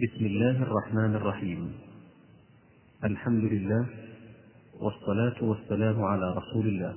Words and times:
بسم 0.00 0.26
الله 0.26 0.62
الرحمن 0.62 1.14
الرحيم. 1.14 1.72
الحمد 3.04 3.44
لله 3.44 3.86
والصلاة 4.80 5.44
والسلام 5.44 6.04
على 6.04 6.34
رسول 6.36 6.66
الله. 6.68 6.94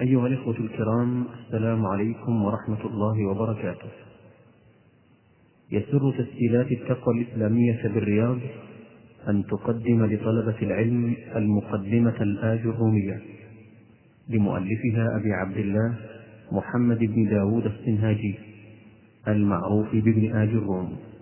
أيها 0.00 0.26
الإخوة 0.26 0.56
الكرام 0.60 1.24
السلام 1.40 1.86
عليكم 1.86 2.44
ورحمة 2.44 2.86
الله 2.86 3.26
وبركاته. 3.26 3.90
يسر 5.72 6.12
تسجيلات 6.18 6.72
التقوى 6.72 7.14
الإسلامية 7.20 7.82
بالرياض 7.82 8.38
أن 9.28 9.44
تقدم 9.46 10.04
لطلبة 10.04 10.58
العلم 10.62 11.16
المقدمة 11.36 12.22
الآجرومية 12.22 13.22
لمؤلفها 14.28 15.16
أبي 15.16 15.32
عبد 15.32 15.56
الله 15.56 15.96
محمد 16.52 16.98
بن 16.98 17.28
داود 17.28 17.66
السنهاجي 17.66 18.34
المعروف 19.28 19.88
بابن 19.92 20.36
آج 20.36 20.48
الروم. 20.48 21.13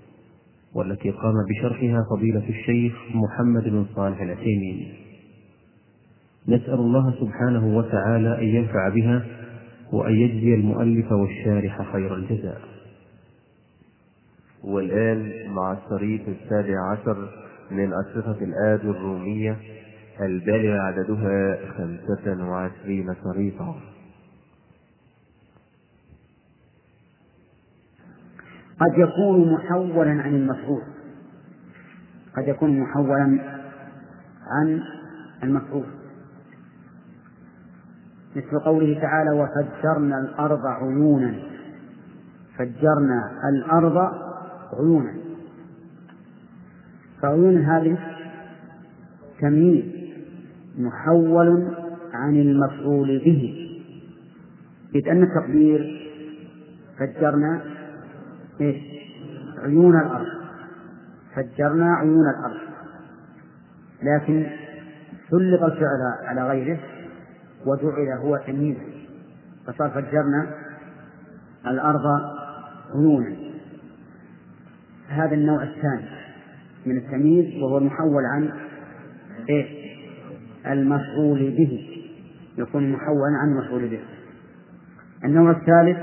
والتي 0.75 1.11
قام 1.11 1.35
بشرحها 1.51 2.05
فضيلة 2.11 2.49
الشيخ 2.49 2.95
محمد 3.15 3.65
بن 3.65 3.87
صالح 3.97 4.21
العثيمين. 4.21 4.95
نسأل 6.49 6.75
الله 6.75 7.15
سبحانه 7.21 7.77
وتعالى 7.77 8.39
أن 8.39 8.45
ينفع 8.45 8.89
بها 8.89 9.27
وأن 9.93 10.13
يجزي 10.15 10.55
المؤلف 10.55 11.13
والشارح 11.13 11.93
خير 11.93 12.15
الجزاء. 12.15 12.61
والآن 14.65 15.33
مع 15.49 15.73
الشريط 15.73 16.21
السابع 16.29 16.93
عشر 16.93 17.29
من 17.71 17.93
أشرطة 17.93 18.39
الآد 18.45 18.85
الرومية 18.85 19.57
البالغ 20.21 20.77
عددها 20.77 21.59
خمسة 21.77 22.49
وعشرين 22.49 23.15
شريطا. 23.25 23.92
قد 28.83 28.99
يكون 28.99 29.53
محولا 29.53 30.11
عن 30.11 30.35
المفعول. 30.35 30.83
قد 32.37 32.49
يكون 32.49 32.81
محولا 32.81 33.39
عن 34.47 34.83
المفعول. 35.43 35.87
مثل 38.37 38.59
قوله 38.59 39.01
تعالى 39.01 39.31
وفجرنا 39.31 40.19
الأرض 40.19 40.67
عيونا. 40.67 41.35
فجرنا 42.59 43.31
الأرض 43.49 43.97
عيونا. 44.79 45.15
فعيون 47.23 47.57
هذه 47.57 47.99
تمييز 49.41 49.85
محول 50.79 51.77
عن 52.13 52.37
المفعول 52.37 53.19
به. 53.19 53.69
إذ 54.95 55.09
أن 55.09 55.23
التقدير 55.23 56.11
فجرنا 56.99 57.72
إيش؟ 58.63 58.77
عيون 59.59 60.01
الأرض. 60.01 60.27
فجرنا 61.35 61.95
عيون 61.95 62.25
الأرض. 62.31 62.61
لكن 64.03 64.47
سلط 65.31 65.63
الفعل 65.63 66.01
على 66.25 66.49
غيره 66.49 66.79
وجعل 67.67 68.19
هو 68.19 68.37
تمييزا 68.37 68.81
فصار 69.67 69.91
فجرنا 69.91 70.55
الأرض 71.67 72.07
عيونا. 72.95 73.37
هذا 75.09 75.35
النوع 75.35 75.63
الثاني 75.63 76.09
من 76.87 76.97
التمييز 76.97 77.63
وهو 77.63 77.79
المحول 77.79 78.25
عن 78.25 78.53
إيش؟ 79.51 79.67
المفعول 80.67 81.51
به. 81.51 81.89
يكون 82.59 82.93
محولا 82.93 83.37
عن 83.43 83.49
المفعول 83.49 83.89
به. 83.89 84.01
النوع 85.25 85.51
الثالث 85.51 85.99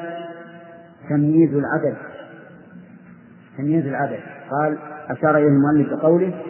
تمييز 1.10 1.54
العدد. 1.54 2.09
تمييز 3.60 3.86
العدد 3.88 4.20
قال 4.52 4.78
أشار 5.10 5.38
إليه 5.38 5.48
المؤلف 5.48 5.94
بقوله 5.94 6.44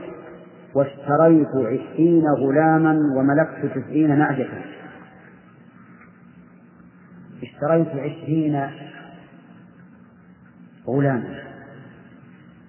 واشتريت 0.75 1.47
عشرين 1.47 2.23
غلاما 2.27 2.99
وملكت 3.15 3.77
تسعين 3.77 4.19
نعجة. 4.19 4.47
اشتريت 7.43 7.87
عشرين 7.87 8.69
غلاما 10.87 11.39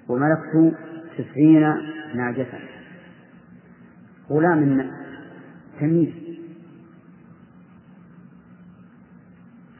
وملكت 0.09 0.77
تسعين 1.19 1.75
نعجة. 2.15 2.47
غلام 4.31 4.91
تمييز. 5.81 6.15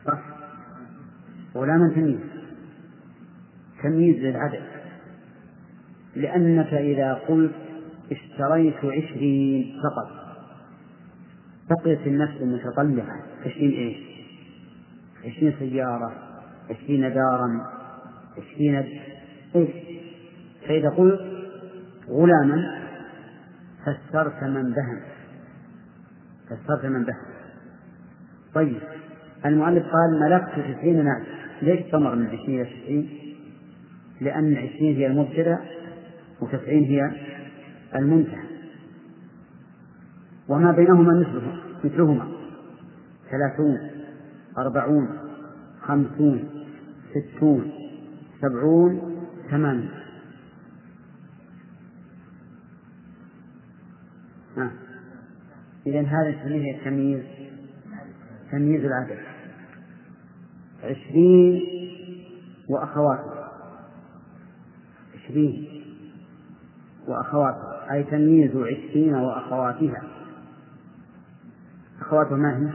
صح. 0.07 0.23
غلاما 1.55 1.89
تمييز. 1.89 2.40
تمييز 3.83 4.17
للعدد 4.17 4.63
لأنك 6.17 6.75
إذا 6.75 7.15
قلت 7.15 7.55
اشتريت 8.13 8.77
عشرين 8.77 9.75
فقط 9.83 10.21
بقيت 11.71 12.07
النفس 12.07 12.37
المتطلعة 12.41 13.17
عشرين 13.47 13.71
إيش؟ 13.71 13.97
عشرين 15.25 15.55
سيارة 15.59 16.13
عشرين 16.71 17.01
دارا 17.01 17.67
عشرين 18.39 18.75
إيش؟ 19.57 19.71
فإذا 20.69 20.89
قلت 20.89 21.21
غلاما 22.09 22.81
فسرت 23.81 24.43
من 24.43 24.73
بهم 24.73 25.01
فسرت 26.47 26.85
من 26.85 27.05
بهم 27.05 27.31
طيب 28.55 28.81
المؤلف 29.47 29.85
قال 29.85 30.21
ملكت 30.21 30.51
تسعين 30.51 31.05
نعم 31.05 31.23
ليش 31.63 31.81
ثمر 31.93 32.15
من 32.15 32.27
عشرين 32.27 32.61
إلى 32.61 32.65
تسعين؟ 32.65 33.30
لأن 34.21 34.57
عشرين 34.57 34.97
هي 34.97 35.07
المبتدأ 35.07 35.59
وتسعين 36.41 36.85
هي 36.85 37.11
المنتهى. 37.95 38.45
وما 40.49 40.73
بينهما 40.73 41.21
مثله 41.21 41.57
مثلهما. 41.85 42.29
ثلاثون 43.31 43.91
أربعون 44.59 45.09
خمسون 45.81 46.49
ستون 47.11 47.73
سبعون 48.41 49.17
ثمانون. 49.51 49.91
آه. 54.59 54.71
إذا 55.87 56.01
هذا 56.01 56.31
نسميه 56.31 56.79
التمييز 56.79 57.23
تمييز 58.53 58.85
العدد. 58.85 59.19
عشرين 60.85 61.63
وأخواته 62.69 63.40
عشرين 65.31 65.83
وأخواتها 67.09 67.93
أي 67.93 68.03
تمييز 68.03 68.57
عشرين 68.57 69.15
وأخواتها. 69.15 70.03
أخواتها 72.01 72.37
ما 72.37 72.59
هي؟ 72.59 72.71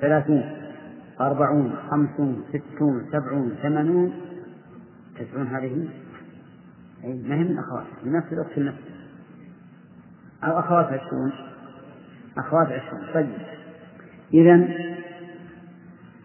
ثلاثون 0.00 0.44
أربعون 1.20 1.76
خمسون 1.90 2.44
ستون 2.48 3.06
سبعون 3.12 3.54
ثمانون 3.62 4.12
تسعون 5.18 5.46
هذه؟ 5.46 5.88
أي 7.04 7.22
ما 7.28 7.34
هي 7.34 7.44
من 7.44 7.58
أخواتها؟ 7.58 8.04
من 8.04 8.12
نفس 8.12 8.32
الأخت 8.32 8.58
النفس. 8.58 8.82
أو 10.44 10.58
أخوات 10.58 10.86
عشرون. 10.86 11.32
أخوات 12.38 12.66
عشرون. 12.66 13.02
طيب. 13.14 13.28
إذا 14.34 14.68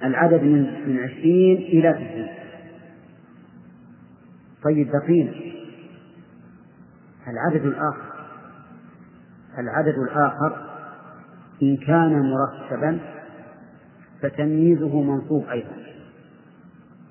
العدد 0.04 0.44
من 0.44 0.90
من 0.90 1.00
عشرين 1.00 1.58
إلى 1.58 1.94
تسعين. 1.94 2.35
طيب 4.66 4.92
بقينا 4.92 5.34
العدد 7.28 7.66
الآخر. 7.66 8.16
العدد 9.58 9.98
الآخر 9.98 10.70
إن 11.64 11.78
كان 11.78 12.32
مركبا 12.32 13.00
فتمييزه 14.22 15.02
منصوب 15.02 15.46
أيضا. 15.50 15.76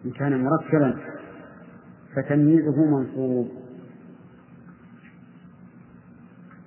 إن 0.05 0.11
كان 0.11 0.45
مركبا 0.45 0.99
فتمييزه 2.17 2.85
منصوب. 2.85 3.51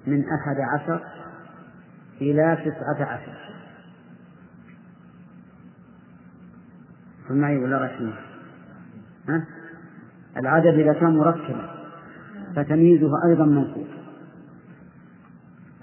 من 0.07 0.23
أحد 0.23 0.55
عشر 0.73 1.03
إلى 2.21 2.57
تسعة 2.65 3.07
عشر. 3.07 3.47
معي 7.29 7.57
ولا 7.57 7.85
رسمي 7.85 8.13
ها؟ 9.29 9.47
العدد 10.37 10.79
إذا 10.79 10.93
كان 10.93 11.17
مركبا 11.17 11.69
فتمييزه 12.55 13.11
أيضا 13.25 13.45
منصوب 13.45 13.87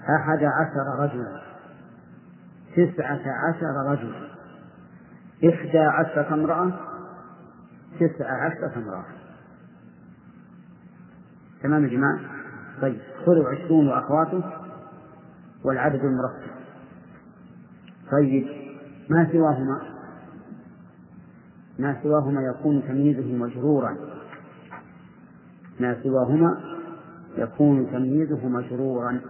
أحد 0.09 0.43
عشر 0.43 1.03
رجلا 1.03 1.41
تسعة 2.75 3.21
عشر 3.49 3.91
رجلا 3.91 4.25
إحدى 5.49 5.79
عشرة 5.79 6.33
امرأة 6.33 6.71
تسعة 7.99 8.35
عشرة 8.35 8.71
امرأة. 8.77 9.05
تمام 11.63 11.83
يا 11.83 11.89
جماعة؟ 11.89 12.19
طيب 12.81 12.99
خذوا 13.25 13.49
عشرون 13.49 13.87
وأخواته 13.87 14.43
والعدد 15.63 15.99
المركب. 16.05 16.51
طيب 18.11 18.47
ما 19.09 19.31
سواهما؟ 19.31 19.81
ما 21.79 21.97
سواهما 22.03 22.41
يكون 22.41 22.83
تمييزه 22.87 23.35
مجرورا. 23.35 24.14
ما 25.79 26.03
سواهما 26.03 26.75
يكون 27.37 27.91
تمييزه 27.91 28.47
مجرورا 28.47 29.21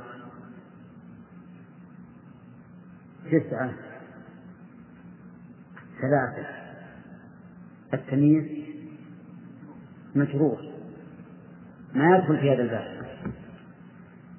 تسعة 3.25 3.73
ثلاثة 6.01 6.47
التمييز 7.93 8.65
مجرور 10.15 10.57
ما 11.93 12.17
يدخل 12.17 12.37
في 12.37 12.53
هذا 12.53 12.61
الباب. 12.61 13.05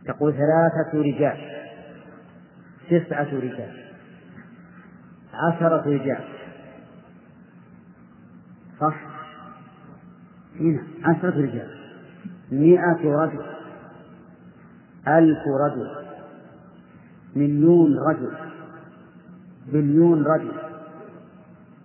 تقول 0.06 0.32
ثلاثة 0.32 0.98
رجال 1.00 1.56
تسعة 2.90 3.34
رجال 3.34 3.86
عشرة 5.34 5.82
رجال. 5.86 6.24
صح؟ 8.80 9.00
هنا 10.60 10.82
عشرة 11.04 11.30
رجال. 11.30 11.85
مئة 12.52 13.16
رجل 13.16 13.46
ألف 15.08 15.38
رجل 15.64 15.90
مليون 17.36 17.98
رجل 17.98 18.32
بليون 19.72 20.24
رجل. 20.26 20.52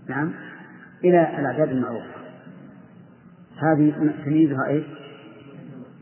نعم 0.10 0.32
إلى 1.04 1.40
الأعداد 1.40 1.70
المعروفة. 1.70 2.22
هذه 3.58 4.14
تمييزها 4.26 4.68
إيش؟ 4.68 4.86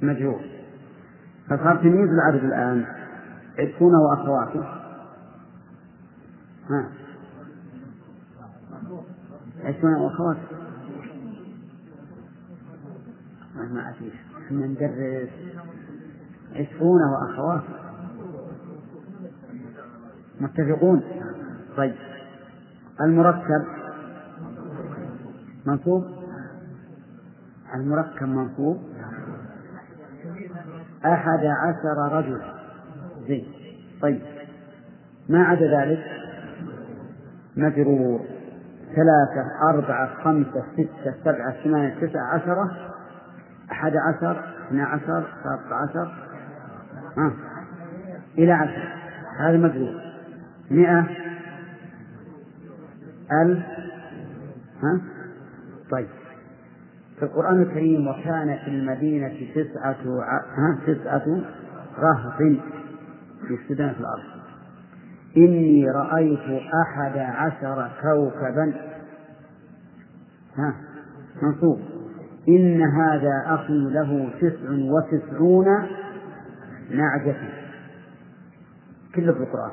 مجهول. 0.01 0.41
فصار 1.45 1.75
تمييز 1.77 2.09
العدد 2.09 2.43
الآن 2.43 2.85
عشرون 3.59 3.91
وأخواته 3.95 4.63
ها. 6.69 6.89
عشرون 9.63 9.93
وأخواته 9.95 10.41
ما 13.55 13.89
أفيش 13.89 14.28
إحنا 14.49 14.65
ندرس 14.65 15.29
عشرون 16.55 17.01
وأخواته 17.03 17.73
متفقون؟ 20.41 21.03
طيب. 21.77 21.95
المركب 23.01 23.65
منصوب؟ 25.65 26.05
المركب 27.75 28.27
منصوب؟ 28.27 28.81
أحد 31.05 31.45
عشر 31.45 32.17
رجل 32.17 32.41
زين. 33.27 33.45
طيب. 34.01 34.21
ما 35.29 35.43
عدا 35.43 35.81
ذلك؟ 35.81 36.05
مجرور. 37.57 38.19
ثلاثة 38.95 39.69
أربعة 39.69 40.23
خمسة 40.23 40.63
ستة 40.73 41.13
سبعة 41.23 41.63
ثمانية 41.63 42.07
تسعة 42.07 42.23
عشرة. 42.23 42.88
أحد 43.71 43.91
عشر 43.95 44.43
اثنا 44.67 44.85
عشر 44.85 45.27
ثلاثة 45.43 45.75
عشر 45.75 46.13
ها 47.17 47.33
إلى 48.37 48.51
عشر. 48.51 48.93
هذا 49.39 49.57
مجرور 49.57 50.01
مئة 50.71 51.07
ألف 53.31 53.65
ها؟ 54.83 55.01
طيب. 55.91 56.07
في 57.19 57.25
القرآن 57.25 57.61
الكريم 57.61 58.07
وكان 58.07 58.57
في 58.65 58.67
المدينة 58.67 59.33
تسعة 59.55 59.95
ها 60.57 60.77
تسعة 60.87 61.41
رهط 61.99 62.41
يفسدون 63.49 63.93
في 63.93 63.99
الأرض. 63.99 64.39
إني 65.37 65.91
رأيت 65.91 66.63
أحد 66.83 67.17
عشر 67.17 67.91
كوكبا. 68.01 68.73
ها 70.57 70.75
منصوب. 71.41 71.98
إن 72.49 72.81
هذا 72.81 73.43
أخي 73.45 73.73
له 73.73 74.29
تسع 74.41 74.69
وتسعون 74.71 75.65
نعجة. 76.91 77.35
كله 79.15 79.33
في 79.33 79.39
القرآن. 79.39 79.71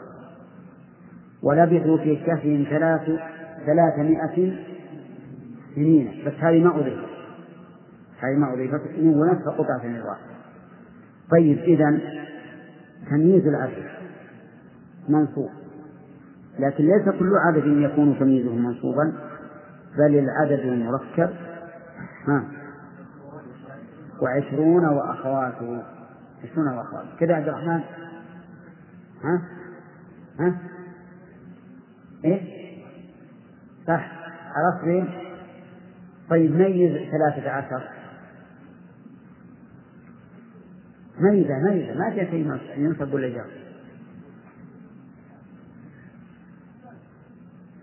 ولبثوا 1.43 1.99
في 1.99 2.17
كهفهم 2.17 2.67
ثلاث 2.71 3.21
ثلاثمائة 3.67 4.53
سنين. 5.75 6.25
بس 6.27 6.33
هذه 6.33 6.65
ما 6.65 6.81
أضيفت. 6.81 7.09
هذه 8.21 8.37
ما 8.37 8.53
أضيفت. 8.53 8.81
ونفس 8.99 9.45
قطعة 9.45 9.87
من 9.87 9.97
الواحد 9.97 10.27
طيب 11.31 11.59
إذا 11.59 12.01
تمييز 13.11 13.47
العدد 13.47 13.85
منصوب. 15.09 15.51
لكن 16.59 16.85
ليس 16.85 17.19
كل 17.19 17.31
عدد 17.47 17.67
يكون 17.67 18.19
تمييزه 18.19 18.55
منصوبا 18.55 19.13
بل 19.99 20.19
العدد 20.19 20.61
المركب. 20.61 21.31
ها. 22.29 22.45
وعشرون 24.23 24.85
وأخواته 24.85 25.83
عشرون 26.45 26.69
وأخواته 26.69 27.17
كذا 27.21 27.35
عبد 27.35 27.49
الرحمن. 27.49 27.81
ها؟ 29.25 29.43
ها؟ 30.41 30.59
إيه؟ 32.25 32.57
صح. 33.87 34.13
عرفت 34.57 35.09
طيب 36.31 36.57
ميز 36.57 37.11
ثلاثة 37.11 37.51
عشر. 37.51 37.89
ميزة 41.21 41.59
ميزة. 41.59 41.95
ما 41.95 42.11
فيها 42.11 42.25
شيء 42.25 42.61
ينصب 42.77 43.15
ولا 43.15 43.29
جار 43.29 43.51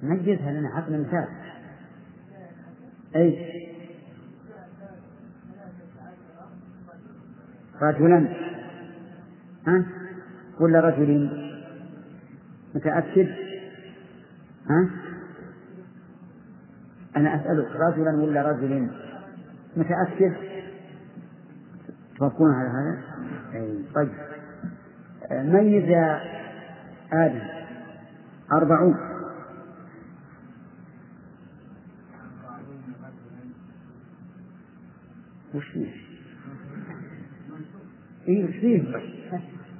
ميزها 0.04 0.52
لنا 0.52 0.70
عطنا 0.70 0.98
مثال. 0.98 1.28
إيش 3.16 3.64
رجلا. 7.84 8.28
ها؟ 9.68 9.86
ولا 10.60 10.80
رجل 10.80 11.30
متأكد. 12.76 13.28
ها؟ 14.70 14.90
أنا 17.16 17.36
أسألك 17.36 17.68
رجلا 17.76 18.24
ولا 18.24 18.52
رجل 18.52 18.90
متأكد؟ 19.78 20.34
توافقون 22.18 22.54
على 22.54 22.70
هذا؟ 22.70 23.02
أي 23.54 23.84
طيب. 23.96 24.10
ميز 25.32 25.84
يا 25.84 26.22
آدم؟ 27.14 27.42
أربعون. 28.52 28.98
وش 35.54 35.68
فيه؟ 35.68 36.13
إيه 38.28 38.46
وش 38.46 38.56
فيه؟ 38.56 38.82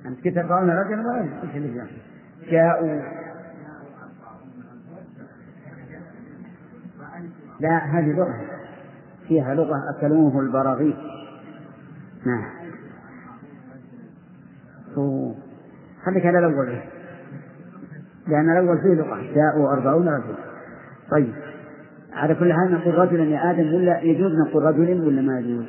أنت 0.06 0.24
كنت 0.24 0.36
تقرأون 0.36 0.70
رجلا 0.70 1.00
ولا 1.00 1.44
إيش 1.44 1.56
اللي 1.56 1.88
جاءوا. 2.52 3.02
لا 7.60 7.78
هذه 7.78 8.12
لغة. 8.18 8.42
فيها 9.28 9.56
لغة 9.56 9.90
أكلوه 9.90 10.40
البراغيث 10.40 10.96
نعم. 12.26 12.54
خليك 16.06 16.26
على 16.26 16.40
الأول. 16.40 16.80
لأن 18.28 18.50
الأول 18.50 18.82
فيه 18.82 18.94
لغة. 18.94 19.22
جاءوا 19.36 19.74
أربعون 19.74 20.08
رجلا. 20.08 20.36
طيب. 21.12 21.34
على 22.14 22.36
كل 22.36 22.54
حال 22.54 22.72
نقول 22.72 22.96
رجلا 22.96 23.24
يا 23.24 23.52
آدم 23.52 23.74
ولا 23.74 24.02
يجوز 24.02 24.32
نقول 24.48 24.64
رجل 24.64 25.08
ولا 25.08 25.22
ما 25.22 25.40
يجوز؟ 25.40 25.66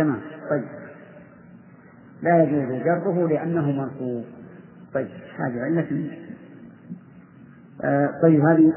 تمام. 0.00 0.20
طيب. 0.50 0.64
لا 2.22 2.42
يجوز 2.42 2.82
جره 2.82 3.28
لأنه 3.28 3.70
منصوب 3.70 4.24
طيب. 4.94 5.08
هذه 5.38 5.60
علة. 5.60 6.10
آه 7.84 8.20
طيب 8.22 8.40
هذه 8.40 8.72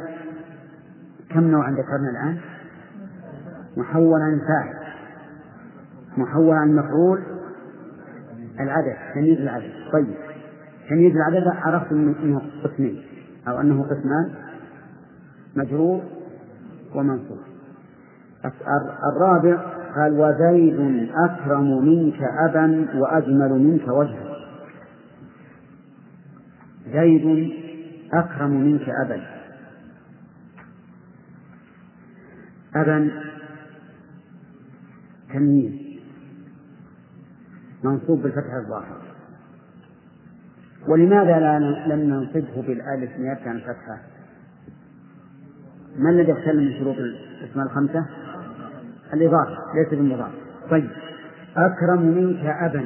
كم 1.29 1.43
نوعا 1.43 1.71
ذكرنا 1.71 2.09
الآن؟ 2.09 2.39
محول 3.77 4.21
عن 4.21 4.39
فاعل. 4.39 4.75
محول 6.17 6.55
عن 6.55 6.75
مفعول 6.75 7.23
العدد 8.59 8.95
تمييز 9.13 9.39
العدد. 9.39 9.71
طيب. 9.93 10.15
تمييز 10.89 11.15
العدد 11.15 11.47
عرفت 11.47 11.91
إنه 11.91 12.41
قسمين 12.63 13.03
أو 13.47 13.61
أنه 13.61 13.83
قسمان 13.83 14.33
مجرور 15.55 16.01
ومنصوب. 16.95 17.39
الرابع 19.13 19.82
قال 19.95 20.19
وزيد 20.19 21.09
أكرم 21.13 21.85
منك 21.85 22.19
أبا 22.50 22.88
وأجمل 22.95 23.50
منك 23.50 23.88
وجها 23.88 24.35
زيد 26.93 27.53
أكرم 28.13 28.51
منك 28.51 28.89
أبا 28.89 29.21
أبا 32.75 33.12
تمييز 35.33 35.73
منصوب 37.83 38.21
بالفتح 38.21 38.53
الظاهر 38.53 39.01
ولماذا 40.88 41.39
لا 41.39 41.59
لم 41.59 42.00
ننصبه 42.00 42.62
بالألف 42.62 43.19
نيابة 43.19 43.50
عن 43.50 43.55
الفتحة؟ 43.55 43.97
ما 45.97 46.09
الذي 46.09 46.31
يختل 46.31 46.57
من 46.57 46.79
شروط 46.79 46.95
الأسماء 46.97 47.65
الخمسة؟ 47.65 48.05
الإضافة 49.13 49.58
ليس 49.75 49.89
بالمضاف 49.89 50.32
طيب. 50.70 50.89
أكرم 51.58 52.01
منك 52.01 52.46
أبا. 52.46 52.86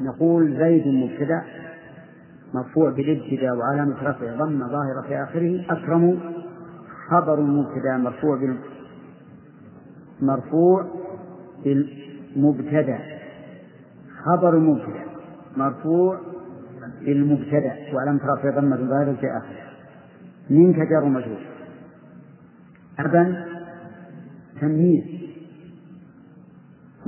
نقول 0.00 0.56
زيد 0.58 0.86
مبتدأ 0.86 1.42
مرفوع 2.54 2.90
بالابتداء 2.90 3.56
وعلامة 3.56 4.02
رفعه 4.02 4.36
ضمة 4.36 4.68
ظاهرة 4.68 5.00
في 5.08 5.22
آخره. 5.22 5.64
أكرم 5.70 6.20
خبر 7.08 7.40
مبتدأ 7.40 7.96
مرفوع 7.96 8.36
بال 8.36 8.56
مرفوع 10.20 10.86
بالمبتدأ. 11.64 12.98
خبر 14.24 14.58
مبتدأ 14.58 15.04
مرفوع 15.56 16.20
بالمبتدأ 17.00 17.74
وعلامة 17.94 18.20
رفعه 18.24 18.60
ضمة 18.60 18.76
ظاهرة 18.76 19.12
في 19.20 19.26
آخره. 19.26 19.68
منك 20.50 20.76
جار 20.76 21.04
مجهول. 21.04 21.42
أبا. 22.98 23.44
تمييز. 24.60 25.17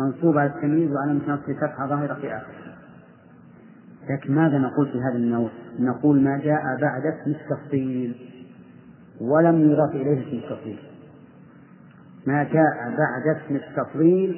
منصوب 0.00 0.38
على 0.38 0.50
التمييز 0.50 0.90
وعلامة 0.92 1.20
نصب 1.28 1.52
فتحة 1.60 1.86
ظاهرة 1.86 2.14
في 2.14 2.36
آخره 2.36 2.54
لكن 4.10 4.34
ماذا 4.34 4.58
نقول 4.58 4.88
في 4.92 4.98
هذا 4.98 5.16
النوع؟ 5.16 5.50
نقول 5.78 6.20
ما 6.22 6.38
جاء 6.38 6.62
بعد 6.80 7.02
اسم 7.06 7.30
التفصيل 7.30 8.16
ولم 9.20 9.70
يضاف 9.70 9.90
إليه 9.94 10.22
اسم 10.28 10.36
التفصيل 10.36 10.78
ما 12.26 12.42
جاء 12.44 12.96
بعد 12.98 13.36
اسم 13.36 13.56
التفضيل 13.56 14.36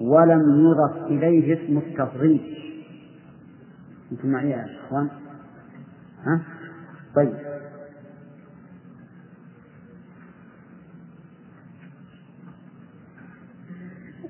ولم 0.00 0.66
يضف 0.66 1.06
إليه 1.06 1.54
اسم 1.54 1.78
التفضيل 1.78 2.54
أنتم 4.12 4.28
معي 4.28 4.50
يا 4.50 4.66
إخوان؟ 4.86 5.08
ها؟ 6.26 6.40
طيب 7.14 7.34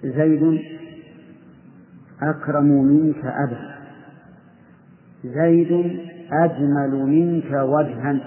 زيد 0.03 0.61
أكرم 2.23 2.65
منك 2.65 3.25
أبا. 3.25 3.79
زيد 5.25 6.01
أجمل 6.33 6.91
منك 6.91 7.53
وجها. 7.53 8.21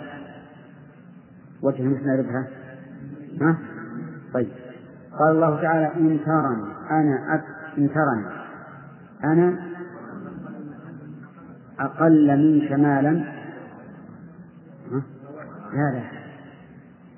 وجه 1.62 1.84
مثل 1.84 2.06
نعرفها 2.06 2.48
ها؟ 3.42 3.58
طيب. 4.34 4.48
قال 5.20 5.36
الله 5.36 5.62
تعالى 5.62 5.94
إن 5.96 6.20
ترني 6.26 6.72
أنا 6.92 7.36
أك... 7.36 7.44
إن 7.78 7.90
ترني 7.90 8.26
أنا 9.24 9.58
أقل 11.80 12.38
منك 12.38 12.72
مالا؟ 12.72 13.12
لا 15.74 15.92
لا. 15.92 16.04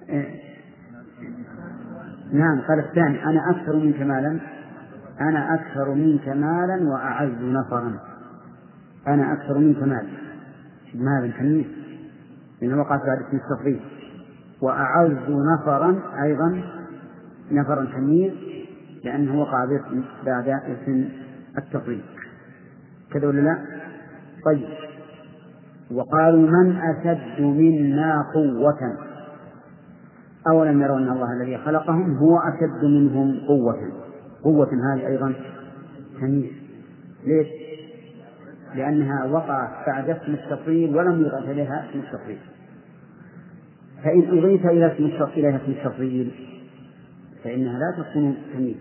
إيه. 0.10 0.43
نعم 2.34 2.62
قال 2.68 2.80
الثاني 2.80 3.26
أنا 3.26 3.50
أكثر 3.50 3.76
منك 3.76 4.02
مالا 4.02 4.40
أنا 5.22 5.54
أكثر 5.54 5.94
منك 5.94 6.28
مالا 6.28 6.90
وأعز 6.90 7.42
نفرا. 7.42 8.00
أنا 9.08 9.34
أكثر 9.34 9.58
منك 9.58 9.84
مالا. 9.84 10.08
مالا 10.96 11.34
تمييز 11.38 11.66
لأنه 12.62 12.80
وقعت 12.82 13.02
بعد 13.06 13.18
اسم 13.18 13.38
التفضيل 13.38 13.80
وأعز 14.62 15.30
نفرا 15.30 16.02
أيضا 16.24 16.64
نفرا 17.52 17.86
تمييز 17.86 18.34
لأنه 19.04 19.42
وقع 19.42 19.66
بعد 20.26 20.50
اسم 20.50 21.10
التفضيل 21.58 22.02
كذا 23.12 23.28
ولا 23.28 23.42
لا؟ 23.42 23.58
طيب. 24.46 24.68
وقالوا 25.92 26.50
من 26.50 26.76
أشد 26.76 27.42
منا 27.42 28.26
قوة؟ 28.34 29.13
أولم 30.48 30.82
يروا 30.82 30.98
أن 30.98 31.10
الله 31.10 31.34
الذي 31.34 31.58
خلقهم 31.58 32.18
هو 32.18 32.38
أشد 32.38 32.86
منهم 32.86 33.40
قوة. 33.48 33.92
قوة 34.44 34.70
هذه 34.94 35.08
أيضا 35.08 35.34
تمييز 36.22 36.52
ليش؟ 37.26 37.48
لأنها 38.76 39.26
وقعت 39.26 39.88
بعد 39.88 40.10
اسم 40.10 40.34
التفضيل 40.34 40.96
ولم 40.96 41.22
يضاف 41.22 41.50
إليها 41.50 41.86
اسم 41.90 42.00
التفضيل. 42.00 42.40
فإن 44.04 44.38
أضيف 44.38 44.66
إلى 44.66 44.94
اسم 44.94 45.06
إليها 45.38 45.56
اسم 45.56 45.72
التفضيل 45.72 46.32
فإنها 47.44 47.80
لا 47.80 48.04
تكون 48.04 48.38
تمييز 48.54 48.78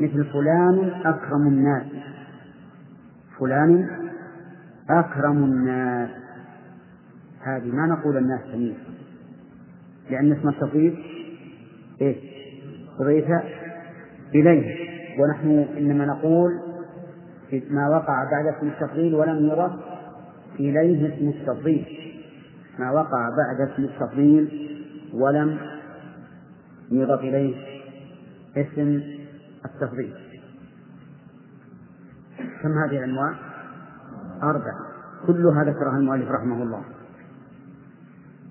مثل 0.00 0.24
فلان 0.24 0.90
أكرم 1.04 1.46
الناس. 1.48 1.86
فلان 3.38 3.88
أكرم 4.90 5.44
الناس. 5.44 6.10
هذه 7.40 7.72
ما 7.72 7.86
نقول 7.86 8.16
الناس 8.16 8.40
تمييز 8.52 8.99
لأن 10.10 10.32
اسم 10.32 10.48
التفضيل 10.48 11.04
إيه؟ 12.00 12.16
أضيف 13.00 13.26
إليه. 14.34 14.90
ونحن 15.18 15.50
إنما 15.78 16.06
نقول 16.06 16.50
ما 17.70 17.88
وقع 17.88 18.24
بعد 18.30 18.46
اسم 18.46 18.68
التفضيل 18.68 19.14
ولم 19.14 19.46
يضف 19.46 19.72
إليه 20.60 21.14
اسم 21.14 21.28
التفضيل 21.28 21.84
ما 22.78 22.90
وقع 22.90 23.28
بعد 23.28 23.68
اسم 23.70 23.84
التفضيل 23.84 24.70
ولم 25.14 25.58
يضف 26.90 27.20
إليه 27.20 27.54
اسم 28.56 29.02
التفضيل 29.64 30.14
كم 32.62 32.72
هذه 32.78 32.98
الأنواع؟ 32.98 33.34
أربعة. 34.42 34.80
كلها 35.26 35.64
ذكرها 35.64 35.96
المؤلف 35.98 36.30
رحمه 36.30 36.62
الله. 36.62 36.82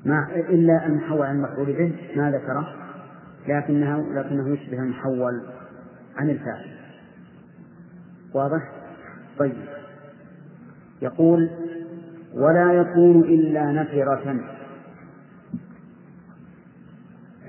ما 0.05 0.27
إلا 0.35 0.85
المحول 0.85 1.21
عن 1.21 1.35
المفعول 1.35 1.65
به 1.65 1.93
ما 2.15 2.31
ذكره. 2.31 2.75
لكنه 3.47 4.13
لكنه 4.13 4.49
يشبه 4.49 4.79
المحول 4.79 5.41
عن 6.17 6.29
الفاعل. 6.29 6.65
واضح؟ 8.33 8.71
طيب. 9.39 9.65
يقول 11.01 11.49
ولا 12.33 12.73
يكون 12.73 13.23
إلا 13.23 13.71
نفرة. 13.71 14.39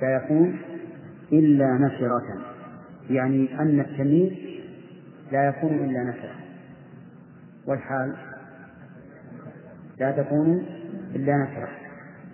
لا 0.02 0.16
يكون 0.16 0.59
إلا 1.33 1.78
نفرة. 1.78 2.23
يعني 3.11 3.61
أن 3.61 3.80
التمييز 3.80 4.33
لا 5.33 5.49
يكون 5.49 5.75
إلا 5.75 6.04
نفرة. 6.04 6.35
والحال 7.66 8.14
لا 9.99 10.11
تكون 10.11 10.66
إلا 11.14 11.37
نفرة. 11.37 11.79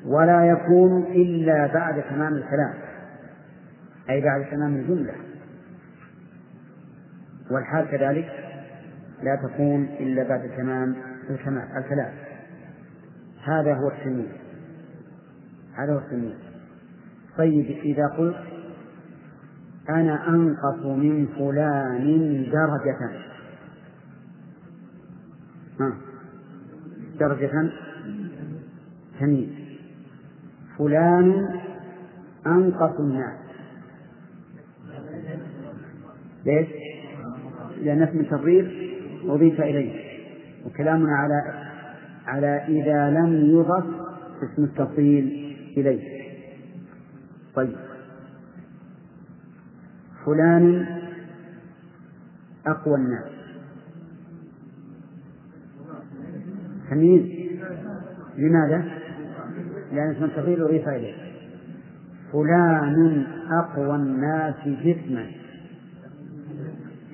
ولا 0.05 0.47
يكون 0.47 1.03
إلا 1.03 1.67
بعد 1.67 2.03
تمام 2.03 2.35
الكلام. 2.35 2.75
أي 4.11 4.21
بعد 4.21 4.51
تمام 4.51 4.77
الجملة. 4.77 5.15
والحال 7.51 7.87
كذلك 7.91 8.29
لا 9.23 9.37
تكون 9.37 9.85
إلا 9.85 10.29
بعد 10.29 10.51
تمام 10.57 10.97
الكلام. 11.31 12.13
هذا 13.45 13.75
هو 13.75 13.89
التمييز. 13.89 14.33
هذا 15.75 15.93
هو 15.93 15.99
التمييز. 15.99 16.37
طيب 17.39 17.67
إذا 17.67 18.07
قلت 18.07 18.37
أنا 19.89 20.29
أنقص 20.29 20.87
من 20.87 21.27
فلان 21.27 22.47
درجة. 22.53 23.11
ها؟ 25.81 25.93
درجة 27.21 27.71
تمييز. 29.21 29.66
فلان 30.79 31.49
أنقص 32.47 33.01
الناس. 33.01 33.39
ليش؟ 36.47 36.69
لأن 37.83 38.03
اسم 38.03 38.21
التضرير 38.21 38.93
أضيف 39.25 39.61
إليه. 39.61 40.07
وكلامنا 40.67 41.17
على 41.17 41.43
على 42.27 42.65
إذا 42.69 43.11
لم 43.11 43.51
يضف 43.51 43.87
اسم 44.43 44.65
التفضيل 44.65 45.57
إليه. 45.77 46.33
طيب. 47.55 47.77
فلان 50.27 50.87
أقوى 52.67 52.95
الناس. 52.95 53.31
تمييز. 56.91 57.51
لماذا؟ 58.39 58.96
لأن 59.93 60.11
اسم 60.11 60.25
التفضيل 60.25 60.63
أضيف 60.63 60.89
إليه. 60.89 61.15
فلان 62.33 63.27
أقوى 63.51 63.97
الناس 63.97 64.55
جسما. 64.65 65.27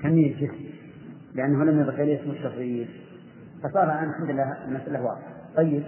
تمييز 0.02 0.36
جسم 0.36 0.64
لأنه 1.34 1.64
لم 1.64 1.80
يضف 1.80 2.00
إليه 2.00 2.20
اسم 2.20 2.30
التفضيل 2.30 2.88
فصار 3.62 3.84
الآن 3.84 4.08
الحمد 4.08 4.30
لله 4.30 4.56
المسألة 4.68 5.02
واضحة. 5.02 5.32
طيب. 5.56 5.82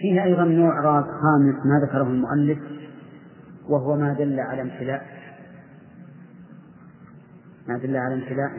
فيه 0.00 0.24
أيضا 0.24 0.44
نوع 0.44 0.80
راس 0.80 1.04
خامس 1.04 1.66
ما 1.66 1.86
ذكره 1.86 2.02
المؤلف 2.02 2.58
وهو 3.68 3.96
ما 3.96 4.12
دل 4.12 4.40
على 4.40 4.62
امتلاء. 4.62 5.06
ما 7.68 7.78
دل 7.78 7.96
على 7.96 8.14
امتلاء. 8.14 8.50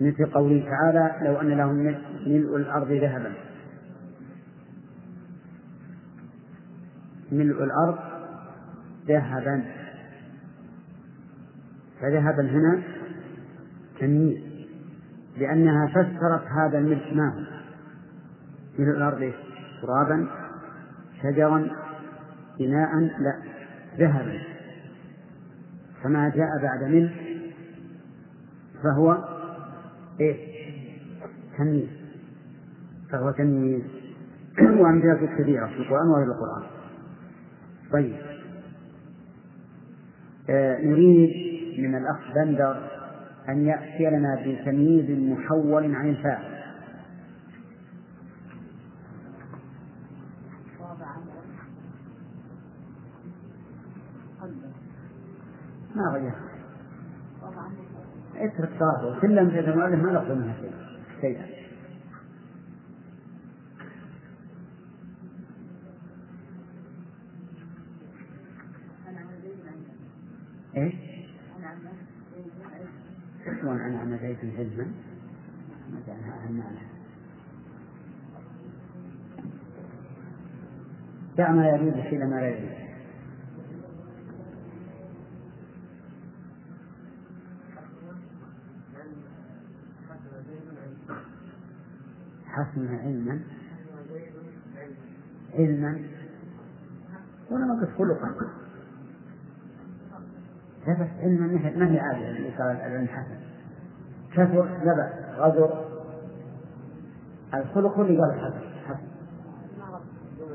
مثل 0.00 0.26
قوله 0.26 0.64
تعالى 0.70 1.26
لو 1.26 1.40
أن 1.40 1.48
لهم 1.48 1.74
ملء 2.26 2.56
الأرض 2.56 2.92
ذهبا 2.92 3.32
ملء 7.32 7.64
الأرض 7.64 7.98
ذهبا. 9.08 9.64
فذهبا 12.00 12.50
هنا 12.50 12.82
تمييز 14.00 14.48
لأنها 15.36 15.86
فسرت 15.86 16.46
هذا 16.46 16.78
الملك 16.78 17.12
ما 17.12 17.28
هو؟ 17.28 17.40
ملء 18.78 18.90
الأرض 18.90 19.32
ترابا 19.82 20.26
شجرا 21.22 21.70
بناء 22.58 22.98
لا 22.98 23.42
ذهبا. 23.98 24.40
فما 26.02 26.28
جاء 26.28 26.62
بعد 26.62 26.84
منه 26.84 27.10
فهو 28.82 29.18
إيش؟ 30.20 30.36
تمييز. 31.58 31.88
فهو 33.10 33.30
تمييز. 33.30 33.82
وأمثلة 34.80 35.36
كثيرة 35.38 35.66
في 35.66 35.76
القرآن 35.76 36.08
وغير 36.08 36.26
القرآن. 36.26 36.77
طيب. 37.92 38.16
آه 40.50 40.78
نريد 40.80 41.30
من 41.78 41.94
الأخ 41.94 42.34
بندر 42.34 42.90
أن 43.48 43.66
يأتي 43.66 44.10
لنا 44.10 44.34
بتمييز 44.46 45.10
محول 45.10 45.94
عن 45.94 46.10
الفاعل. 46.10 46.58
ما 55.94 56.12
غير. 56.12 56.32
اترك 58.36 58.70
صاحبه. 58.78 59.20
كل 59.20 59.38
أمثلة 59.38 59.72
المؤلف 59.72 60.04
ما 60.04 60.12
نقصد 60.12 60.30
منها 60.30 60.54
شيء 60.60 60.72
شيئا 61.20 61.57
إيش؟ 70.82 70.94
شلون 73.44 73.80
أنعم 73.80 74.16
زيد 74.16 74.38
علما؟ 74.58 74.92
ما 75.92 76.00
جعلها 76.06 76.50
معنى 76.50 76.88
دع 81.36 81.52
ما 81.52 81.68
يريد 81.68 81.94
حين 81.94 82.30
ما 82.30 82.34
لا 82.40 82.48
يريد 82.48 82.88
حسن 92.46 92.88
علما 92.88 93.40
علما 95.54 96.00
ولا 97.50 97.80
قلت 97.80 97.90
خلقا 97.98 98.67
لا 100.88 100.94
بس 100.94 101.08
ما 101.76 101.90
هي 101.90 102.00
عادة 102.00 102.56
قال 102.58 102.76
العلم 102.76 103.08
حسن. 103.08 103.38
كثر 104.32 104.64
لا 104.84 104.94
بأس 104.94 105.38
غدر 105.38 105.84
الخلق 107.54 107.98
اللي 107.98 108.18
قال 108.18 108.40
حسن. 108.40 108.60
حسن. 108.86 109.06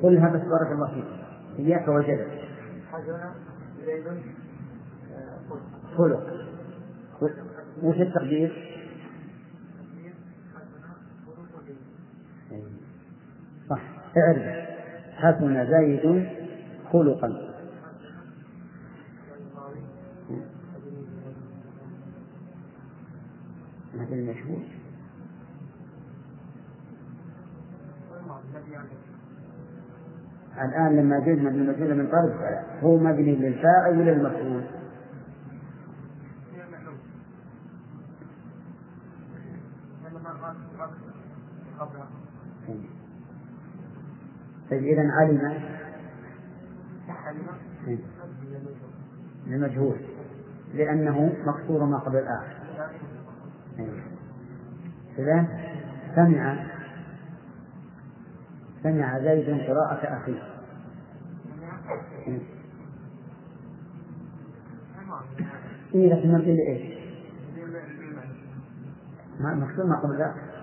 كلها 0.01 0.29
بس 0.29 0.41
بارك 0.41 0.71
الله 0.71 0.93
فيك. 0.93 1.05
إياك 1.59 1.87
وجدك 1.87 2.27
خلق. 5.97 6.23
وش 7.83 8.01
التقدير؟ 8.01 8.79
صح. 13.69 13.81
اعرف. 14.17 14.73
حسن 15.15 15.67
زيد 15.71 16.27
خلقا 16.91 17.53
هذا 23.93 24.15
المشهور 24.15 24.63
الآن 30.93 31.06
لما 31.06 31.19
جئنا 31.19 31.49
بالمجهول 31.49 31.95
من 31.95 32.08
طرف 32.08 32.34
هو 32.84 32.97
مبني 32.97 33.36
للفاعل 33.36 33.99
ولا 33.99 34.12
للمفعول؟ 34.12 34.63
طيب 44.71 44.84
إذا 44.84 45.12
علم. 45.12 45.63
المجهول 49.47 49.97
لأنه 50.73 51.34
مقصور 51.45 51.86
ما 51.86 51.97
قبل 51.97 52.17
الآخر. 52.17 52.53
كذا 55.17 55.47
سمع 56.15 56.65
سمع 58.84 59.19
زيد 59.19 59.49
قراءة 59.49 60.17
أخيه. 60.17 60.52
إيه 65.95 66.13
لكن 66.13 66.31
نقول 66.31 66.59
إيش؟ 66.59 66.93
ما 69.39 69.53
مقصود 69.53 69.86
ما 69.86 69.99
قبل 69.99 70.15
الآخر 70.15 70.53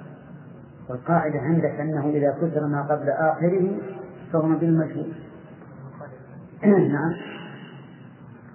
والقاعدة 0.88 1.40
عندك 1.40 1.80
أنه 1.80 2.10
إذا 2.10 2.30
كسر 2.30 2.66
ما 2.66 2.82
قبل 2.82 3.10
آخره 3.10 3.78
فهو 4.32 4.42
بالمجهول 4.42 5.12
نعم. 6.64 7.14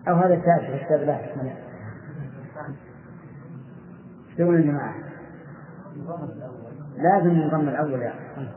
أو 0.07 0.15
هذا 0.15 0.35
في 0.35 0.85
كتاب 0.85 1.01
لا 1.01 1.15
حكم 1.15 1.41
له 1.41 1.55
يا 4.55 4.61
جماعة؟ 4.61 4.95
لازم 6.97 7.29
ينضم 7.29 7.69
الأول 7.69 8.01
يا 8.01 8.09
أخي. 8.09 8.47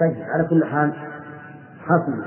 طيب 0.00 0.22
على 0.22 0.44
كل 0.44 0.64
حال 0.64 0.92
حصل 1.80 2.24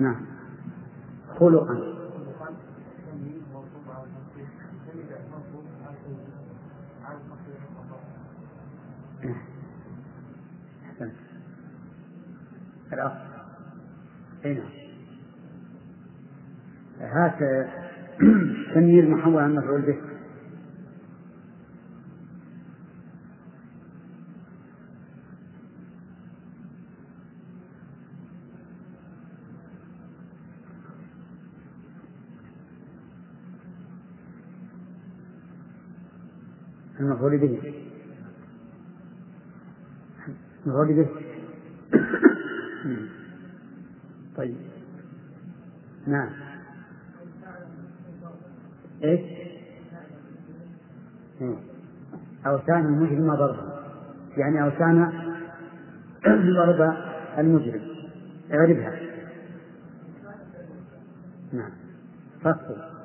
نعم. 0.00 0.26
خلقا. 1.38 2.00
أحسنت 10.84 11.12
الأخ 12.92 13.12
أي 14.44 14.54
نعم. 14.54 14.70
هات 17.00 17.68
تمييز 18.74 19.04
محول 19.04 19.42
عن 19.42 19.54
مفعول 19.54 19.82
به. 19.82 20.09
المفعول 37.20 37.38
به 37.38 37.74
المفعول 40.66 40.94
به 40.94 41.08
طيب. 44.36 44.56
نعم. 46.06 46.30
إيش؟ 49.04 49.20
أوسان 52.46 52.86
المجرم 52.86 53.34
ضربا. 53.34 53.82
يعني 54.36 54.62
أوسان 54.62 55.12
ضرب 56.56 56.96
المجرم. 57.38 57.80
اعرفها 58.52 59.00
نعم. 61.52 61.70
فصل. 62.40 62.99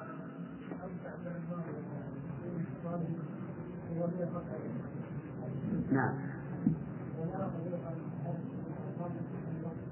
نعم. 5.95 6.13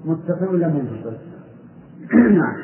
متصل 0.06 0.48
ولا 0.48 0.68
منفصل؟ 0.68 1.18
نعم. 2.14 2.58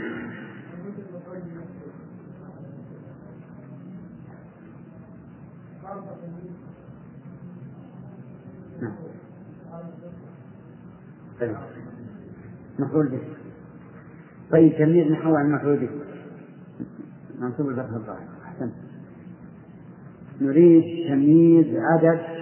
نعم. 8.82 8.96
طيب 11.40 11.56
مفعول 12.80 13.10
به. 13.10 13.22
طيب 14.52 14.78
تمييز 14.78 15.12
نحو 15.12 15.36
عن 15.36 15.52
مفعول 15.52 15.78
به. 15.78 15.90
منصوب 17.40 17.70
الفتح 17.70 17.94
الظاهر. 17.94 18.28
أحسنت. 18.46 18.74
نريد 20.42 21.10
تمييز 21.10 21.76
عدد 21.76 22.39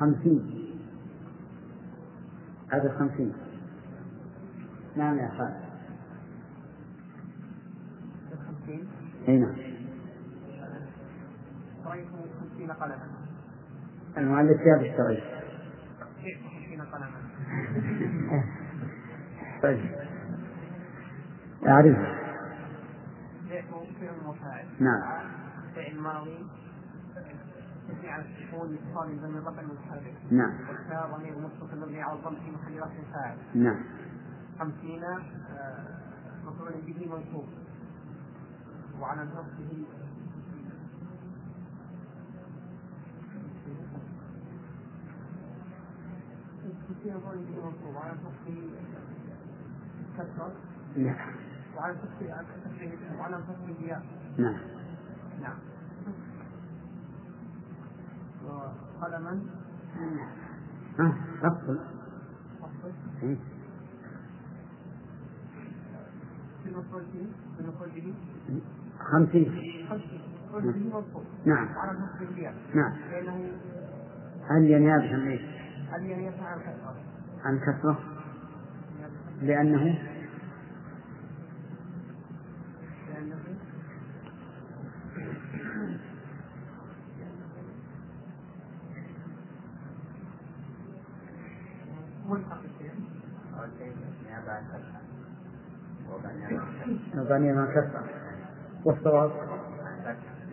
خمسين. 0.00 0.68
عدد 2.72 2.98
خمسين. 2.98 3.32
نعم 4.96 5.18
يا 5.18 5.28
خالد 5.38 5.68
خمسين. 8.46 8.88
أي 9.28 9.38
نعم. 9.38 9.54
رأيت 11.84 12.06
خمسين 12.40 12.72
قلما. 12.72 13.08
المؤلف 14.18 14.62
جاب 14.62 14.82
اشتريت 14.84 15.24
جئت 16.22 16.38
خمسين 16.42 16.80
قلما. 16.82 17.20
طيب. 19.62 20.08
أعرفه 21.66 22.18
فعل 24.40 24.66
نعم. 24.80 25.02
فعل 25.74 26.00
ماضي. 26.00 26.46
على 28.04 28.24
بين 28.52 29.34
الرفع 29.38 29.62
نعم. 30.30 30.52
والتاء 30.68 31.16
ضمير 31.16 31.38
متصل 31.38 31.80
مبني 31.80 32.02
على 32.02 32.18
الضم 32.18 32.34
في 32.34 32.50
محل 32.50 32.78
رفع 32.78 33.12
فاعل. 33.12 33.38
نعم. 33.54 33.84
خمسين 34.58 35.04
آه، 35.04 35.98
مفعول 36.46 36.72
به 36.86 37.06
منصوب. 37.06 37.44
وعلى 39.00 39.24
نصبه 39.24 39.84
مفعول 47.06 47.36
به 47.36 47.64
منصوب 47.64 47.94
وعلى 47.94 48.12
نصبه 48.12 48.70
كسر. 50.18 50.52
نعم. 50.96 51.34
وعلى 51.76 51.94
نصبه 51.94 52.34
وعلى 53.18 53.36
نصبه 53.36 53.76
الياء 53.80 54.02
نعم. 54.38 54.58
نعم 55.42 55.58
وقلما 58.44 58.47
ها 58.47 58.47
أفصل 58.47 58.47
أفضل 58.47 58.47
إيه. 58.47 58.47
في 58.47 58.47
المفعول 58.47 58.47
به 58.47 58.47
في 66.62 67.60
المفعول 67.60 67.90
به 67.90 68.14
خمسين 68.98 69.52
خمسين. 69.88 70.22
نعم. 71.44 71.68
نعم. 72.74 72.92
لأنه 73.10 73.52
هل 74.48 74.64
ينابه 74.64 75.14
عن 75.14 75.28
إيش؟ 75.28 75.42
هل 75.90 76.06
ينفع 76.06 76.46
عن 76.46 76.58
كثرة 76.60 76.96
عن 77.44 77.58
كثرة 77.58 77.98
لأنه 79.42 79.98
ملحق 92.28 92.58
الشيء 92.64 92.92
مباني 97.14 97.52
ما 97.52 97.66
كثرة 97.66 98.04
والصواب؟ 98.84 99.30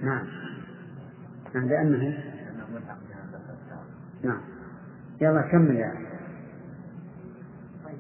نعم. 0.01 0.27
نعم 1.55 1.67
لأنه 1.67 2.23
نعم. 4.23 4.41
يلا 5.21 5.41
كمل 5.41 5.75
يا 5.75 5.93
أخي. 5.93 6.05
طيب 7.85 7.99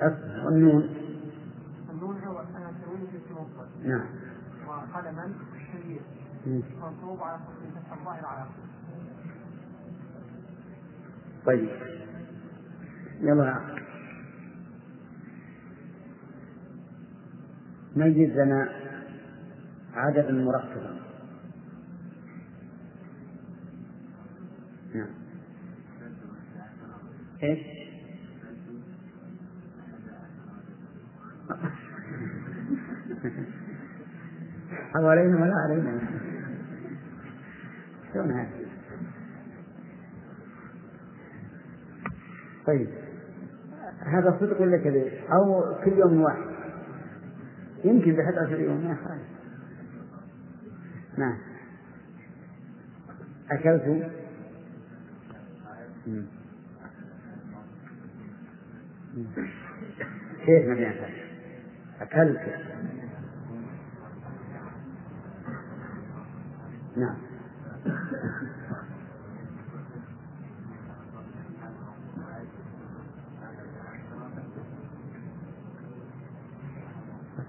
أصل 0.00 0.46
والنون؟ 0.46 0.88
النون 1.90 2.18
هو 2.24 2.40
أنا 2.40 2.72
تنوين 2.84 3.06
في 3.06 3.30
المفرد 3.30 3.68
نعم. 3.84 4.06
وقلما 4.68 5.32
مم. 6.46 6.62
منصوب 6.82 7.22
على 7.22 7.38
فتح 7.38 7.98
الظاهر 7.98 8.26
على. 8.26 8.46
طيب. 11.46 11.70
يلا 13.20 13.44
يا 13.44 13.52
أخي. 13.56 13.89
ميز 17.96 18.30
لنا 18.30 18.68
عددا 19.94 20.32
مركبا 20.32 20.96
نعم 24.94 25.08
إيش؟ 27.42 27.58
حوالينا 34.94 35.42
ولا 35.42 35.54
علينا 35.54 36.00
شلون 38.12 38.30
هذا؟ 38.32 38.50
طيب 42.66 42.88
هذا 44.00 44.36
صدق 44.40 44.60
ولا 44.60 44.76
كذب؟ 44.76 45.12
أو 45.32 45.74
كل 45.84 45.92
يوم 45.92 46.22
واحد 46.22 46.49
يمكن 47.84 48.12
بحد 48.12 48.34
عشر 48.46 48.60
يوم 48.60 48.80
يا 48.86 48.94
خالد 48.94 49.40
نعم. 51.18 51.38
أكلت. 53.50 54.10
كيف 60.46 60.66
ما 60.66 60.74
ينفع 60.74 61.08
أكلت. 62.00 62.40
نعم. 66.96 67.29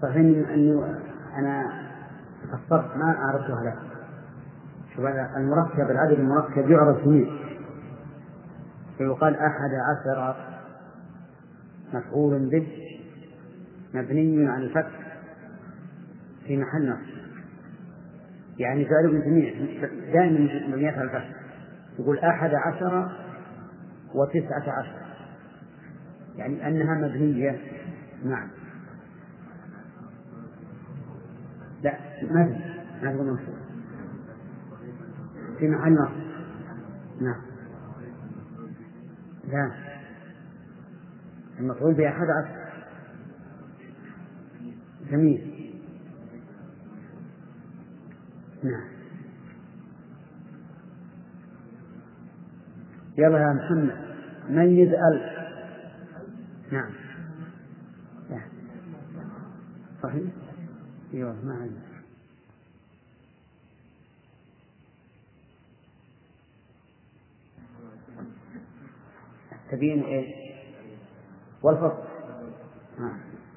صحيح 0.01 0.49
أني 0.49 0.83
أنا 1.37 1.71
قصرت 2.51 2.97
ما 2.97 3.15
عرفتها 3.19 3.63
لك 3.63 3.77
شوف 4.95 5.05
المركب 5.37 5.91
العدد 5.91 6.19
المركب 6.19 6.69
يعرف 6.69 7.07
منه 7.07 7.27
فيقال 8.97 9.35
أحد 9.35 9.69
عشر 9.89 10.35
مفعول 11.93 12.49
به 12.49 12.67
مبني 13.93 14.47
على 14.47 14.65
الفتح 14.65 14.99
في 16.47 16.57
محل 16.57 16.89
نصب. 16.89 17.11
يعني 18.59 18.85
فعل 18.85 19.05
ابن 19.05 19.23
تيمية 19.23 19.81
دائما 20.13 20.67
مبنيات 20.67 20.93
على 20.93 21.03
الفتح. 21.03 21.31
يقول 21.99 22.19
أحد 22.19 22.53
عشر 22.53 23.11
وتسعة 24.13 24.79
عشر. 24.79 25.01
يعني 26.35 26.67
أنها 26.67 27.07
مبنية. 27.07 27.59
نعم 28.25 28.47
لا 31.83 32.10
ما 32.21 32.45
في 32.45 33.05
ما 33.05 33.11
في 33.11 33.17
منصوب 33.17 33.55
في 35.59 35.67
محل 35.67 35.93
نصب 35.93 36.31
نعم. 37.21 37.41
لا. 39.51 39.71
المفعول 41.59 41.93
به 41.93 42.09
عشر. 42.09 42.47
جميل. 45.11 45.71
نعم. 48.63 48.87
يلا 53.17 53.39
يا 53.39 53.53
محمد. 53.53 53.97
ميز 54.49 54.89
ألف. 54.89 55.41
نعم. 56.71 56.91
صحيح؟ 60.03 60.31
أيوه 61.13 61.35
ما 61.45 61.53
عندي 61.53 61.90
التبيين 69.81 70.03
إيش؟ 70.03 70.35
والفصل. 71.63 72.03
آه. 72.99 73.15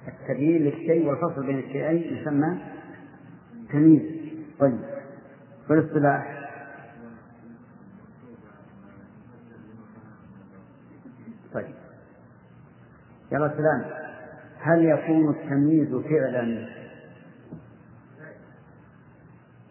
التبيين 0.09 0.63
للشيء 0.63 1.07
والفصل 1.07 1.47
بين 1.47 1.59
الشيئين 1.59 2.17
يسمى 2.17 2.59
تمييز. 3.73 4.03
طيب. 4.59 4.81
والاصطلاح؟ 5.71 6.51
طيب. 11.55 11.75
يلا 13.33 13.55
سلام. 13.57 13.85
هل 14.59 14.85
يكون 14.85 15.31
التمييز 15.31 15.95
فعلا؟ 15.95 16.69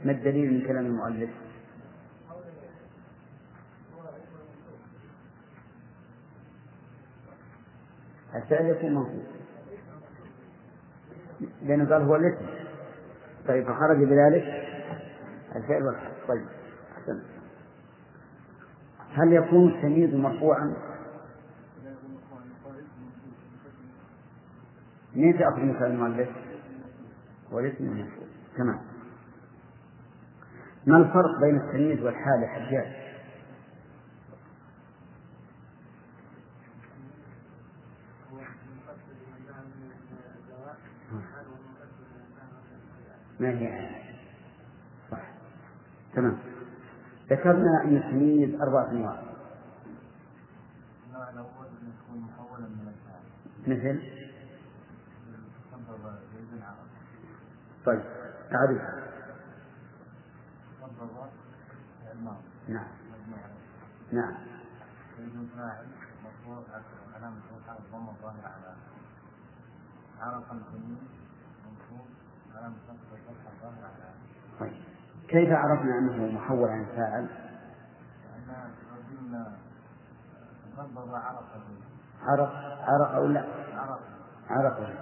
ما 0.06 0.12
الدليل 0.12 0.54
من 0.54 0.68
كلام 0.68 0.86
المؤلف؟ 0.86 1.43
الفعل 8.44 8.66
يكون 8.66 8.96
منصوب 8.96 9.24
لأنه 11.64 11.90
قال 11.90 12.02
هو 12.02 12.16
الاسم 12.16 12.46
طيب 13.48 13.64
فخرج 13.64 13.98
بذلك 13.98 14.44
الفعل 15.56 15.84
والحرف 15.84 16.28
طيب 16.28 16.46
أحسن 16.98 17.20
هل 19.14 19.34
يكون 19.34 19.70
التمييز 19.70 20.16
مرفوعا؟ 20.16 20.74
مين 25.16 25.38
تأخذ 25.40 25.62
مثال 25.66 25.84
المؤلف؟ 25.84 26.30
والاسم 27.52 27.84
المرفوع 27.84 28.26
تمام 28.58 28.80
ما 30.88 30.98
الفرق 30.98 31.40
بين 31.42 31.56
التمييز 31.56 32.02
والحال 32.02 32.44
يا 32.44 32.48
حجاج؟ 32.48 33.03
ما 43.44 43.50
هي 43.50 43.90
صح. 45.12 45.22
تمام. 46.14 46.38
ذكرنا 47.30 47.84
أن 47.84 47.98
التمييز 47.98 48.62
أربعة 48.62 48.92
أنواع. 48.92 49.24
مثل؟ 53.68 54.02
طيب 57.86 58.02
أعرفها 58.54 59.04
نعم. 62.68 62.88
نعم. 64.12 64.36
علامة 67.16 67.42
رفعه 67.58 67.78
الضم 67.80 68.10
الظاهر 68.10 68.46
على 68.46 68.76
عرف 70.20 70.52
الجميل 70.52 70.98
منصوب 71.66 72.08
علامة 72.08 72.43
نصب 72.43 72.43
الفتحة 72.43 72.43
الظاهر 72.43 72.43
على 72.43 72.43
طيب 72.43 72.43
كيف 75.28 75.50
عرفنا 75.50 76.00
أنه 76.00 76.32
محول 76.36 76.70
عن 76.70 76.86
فاعل؟ 76.86 77.28
عرف 82.22 82.50
عرف 82.50 82.50
عرف 82.90 83.16
أو 83.16 83.28
لا؟ 83.28 83.46
عرف. 83.74 84.00
عرفه 84.50 84.94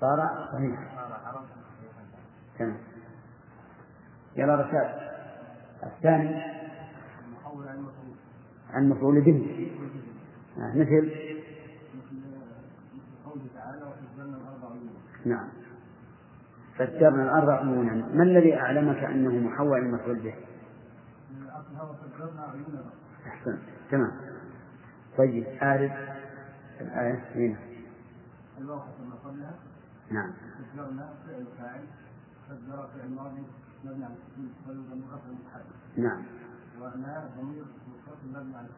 صار 0.00 0.48
صحيح. 0.52 0.80
عرف 1.26 1.42
تمام. 2.58 2.78
يلا 4.36 4.54
رشاد. 4.54 5.10
الثاني. 5.82 6.44
المحول 7.26 7.68
عن 7.68 7.74
المفعول 7.74 8.16
عن 8.70 8.88
مفعول 8.88 9.20
به. 9.20 9.70
آه، 10.58 10.74
مثل. 10.76 11.10
قوله 13.24 13.44
تعالى 13.54 13.82
وحزبنا 13.82 14.36
الأربع 14.36 14.68
عيون 14.70 14.90
نعم. 15.24 15.63
فسرنا 16.74 17.22
الأربع 17.22 17.58
عيونا. 17.58 17.92
ما 18.14 18.22
الذي 18.22 18.56
أعلمك 18.56 18.96
أنه 18.96 19.48
محول 19.48 19.80
عن 19.80 19.90
مفعول 19.90 20.18
به؟ 20.18 20.34
أحسن 23.26 23.58
تمام. 23.90 24.12
طيب 25.18 25.44
أعرف 25.62 25.92
الآية 26.80 27.24
هنا. 27.34 27.58
نعم. 30.10 30.32
فجرنا 30.74 31.14
فعل 31.26 31.46
فاعل 31.58 31.84
فجر 32.48 32.88
مبني 33.08 33.46
على 34.04 34.14
نعم. 35.96 36.22
ضمير 37.38 37.64
على 38.56 38.68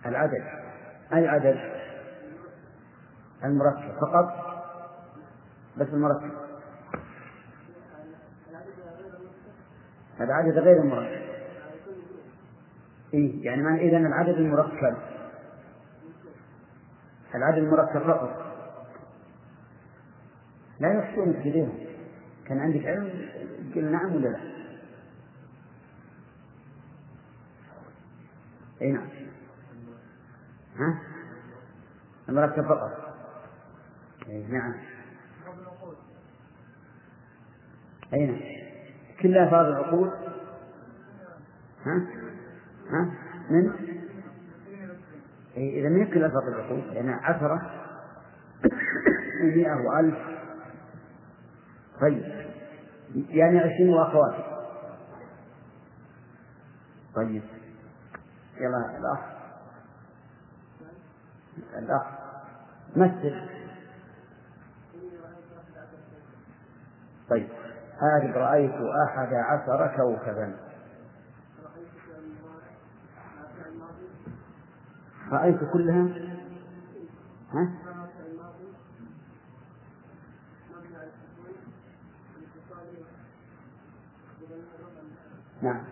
العدد. 0.07 0.45
أي 1.13 1.29
عدد 1.29 1.59
المركب 3.45 3.93
فقط. 4.01 4.55
بس 5.77 5.89
المركب. 5.89 6.31
العدد 10.21 10.59
غير 10.59 10.83
المركب. 10.83 11.23
إيه 13.15 13.45
يعني 13.45 13.63
ما 13.63 13.77
إذا 13.77 13.97
العدد 13.97 14.35
المركب. 14.35 14.97
العدد 17.35 17.59
المركب 17.59 18.01
فقط. 18.07 18.44
لا 20.85 20.99
يحسن 20.99 21.33
كثيرهم 21.33 21.79
كان 22.47 22.59
عندك 22.59 22.87
علم 22.87 23.29
قل 23.75 23.85
نعم 23.85 24.15
ولا 24.15 24.29
لا؟ 24.29 24.41
أي 28.83 28.93
نعم 28.93 29.09
ها؟ 30.77 30.99
المركب 32.29 32.65
فقط 32.65 33.17
أي 34.29 34.47
نعم 34.47 34.75
أي 38.15 38.27
نعم 38.27 38.41
كل 39.23 39.39
الفاظ 39.39 39.67
العقود 39.67 40.11
ها؟ 41.85 42.07
ها؟ 42.91 43.11
من؟ 43.51 43.73
إذا 45.57 45.89
ما 45.89 46.03
هي 46.03 46.07
كل 46.07 46.25
الفاظ 46.25 46.49
العقود 46.49 46.85
لأن 46.95 47.09
عشرة 47.09 47.71
ومئة 49.43 49.75
وألف 49.75 50.34
طيب. 52.01 52.47
يعني 53.29 53.59
عشرين 53.59 53.89
وأخوات 53.89 54.35
طيب. 57.15 57.43
يلا 58.61 58.99
الأخ. 58.99 59.19
الأخ. 61.79 62.07
مثل 62.97 63.49
طيب. 67.31 67.49
هذه 67.99 68.33
رأيت 68.33 68.75
أحد 69.09 69.35
عشر 69.35 69.97
كوكبا. 69.97 70.57
رأيت 75.31 75.59
كلها؟ 75.73 76.09
ها؟ 77.53 77.84
نعم. 85.65 85.85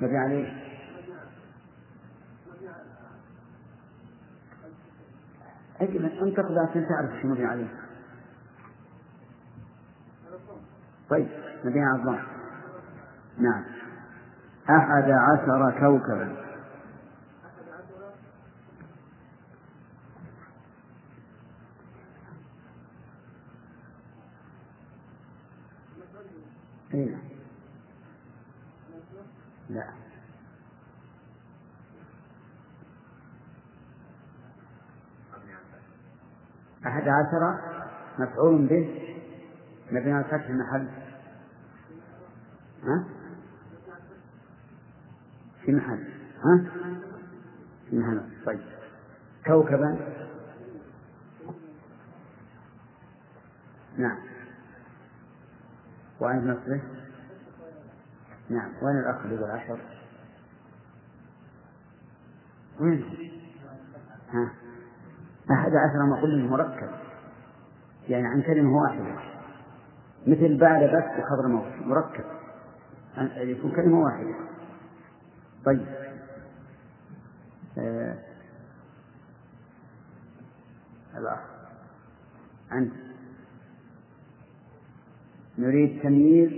مبني 0.00 0.18
عليه. 0.18 0.70
أجل 5.80 6.06
قبل 6.30 6.58
عشان 6.58 6.88
تعرف 6.88 7.22
شو 7.22 7.28
مبني 7.28 7.44
عليه. 7.44 7.68
طيب 11.10 11.28
مبني 11.64 11.84
على 11.84 12.02
نعم. 13.38 13.64
أحد 14.70 15.10
عشر 15.10 15.80
كوكبا. 15.80 16.49
أي 26.94 27.04
نعم 27.04 27.20
لا. 29.70 29.90
أحد 36.86 37.02
عشر 37.08 37.58
مفعول 38.18 38.66
به 38.66 39.16
مبني 39.92 40.12
على 40.12 40.24
الفتح 40.24 40.50
محل 40.50 40.88
ها؟ 42.84 43.04
في 45.64 45.72
محل. 45.72 46.08
ها؟ 46.44 46.70
في 47.90 47.96
محل. 47.98 48.20
طيب. 48.46 48.60
كوكبا. 49.46 49.98
نعم. 53.98 54.29
وعند 56.20 56.44
نصبه 56.44 56.80
نعم 58.50 58.70
وين 58.82 58.96
الأخ 58.96 59.22
اللي 59.24 59.34
يقول 59.34 59.50
عشر؟ 59.50 59.78
وين؟ 62.80 63.04
ها؟ 64.30 64.52
أحد 65.50 65.72
عشر 65.76 66.06
مقول 66.06 66.48
مركب. 66.48 66.90
يعني 68.08 68.26
عن 68.26 68.42
كلمة 68.42 68.76
واحدة 68.76 69.16
مثل 70.26 70.58
بعد 70.58 70.82
بس 70.82 71.18
بخبر 71.18 71.48
موت. 71.48 71.86
مركب. 71.86 72.24
يكون 73.36 73.70
كلمة 73.70 74.00
واحدة 74.00 74.34
طيب. 75.64 75.86
آه. 77.78 78.18
الأخ. 81.16 81.40
أنت. 82.72 83.09
نريد 85.60 86.02
تمييز 86.02 86.50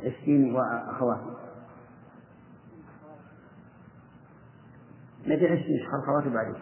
عشرين 0.00 0.54
وأخواتها 0.54 1.38
نبي 5.26 5.46
عشرين 5.46 5.86
خواتي 6.06 6.28
بعدين. 6.28 6.54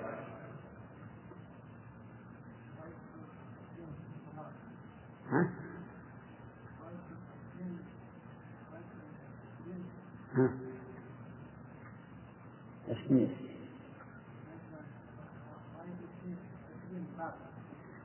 ها؟ 5.30 5.50
ها؟ 10.34 10.50
عشرين. 12.88 13.36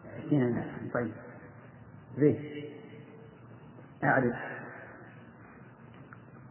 عشرين 0.06 0.92
طيب. 0.94 1.14
زين 2.18 2.81
أعرف. 4.04 4.36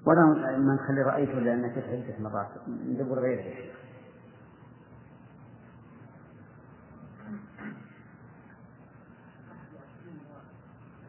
ولا 0.07 0.25
ما 0.59 0.75
نخلي 0.75 1.03
رأيته 1.03 1.33
لأنك 1.33 1.79
عدة 1.79 2.19
مرات. 2.19 2.49
ندور 2.69 3.19
غيره. 3.19 3.71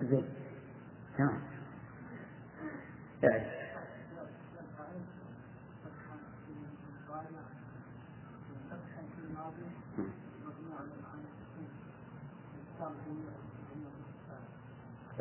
زين. 0.01 0.25
تمام. 1.17 1.41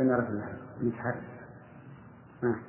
اعرف 0.01 0.31
بنعرف 0.31 0.70
نتحرك 0.83 1.23
نعم. 2.43 2.63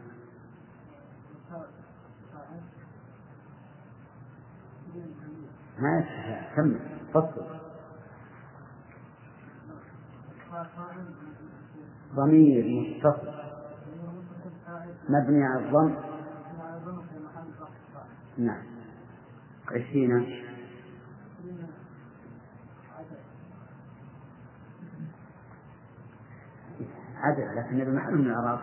ما 5.79 6.05
كمل 6.55 6.79
فصل 7.13 7.45
ضمير 12.15 12.65
متصل. 12.65 13.33
مبني 15.09 15.43
على 15.45 15.65
الضم. 15.65 15.95
نعم. 18.37 18.63
عشرين. 19.67 20.50
عدل 27.21 27.55
لكن 27.55 27.81
المحل 27.81 28.15
من 28.17 28.27
الأعراف. 28.27 28.61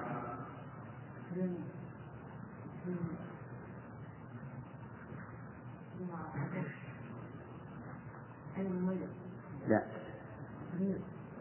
لا. 9.68 9.82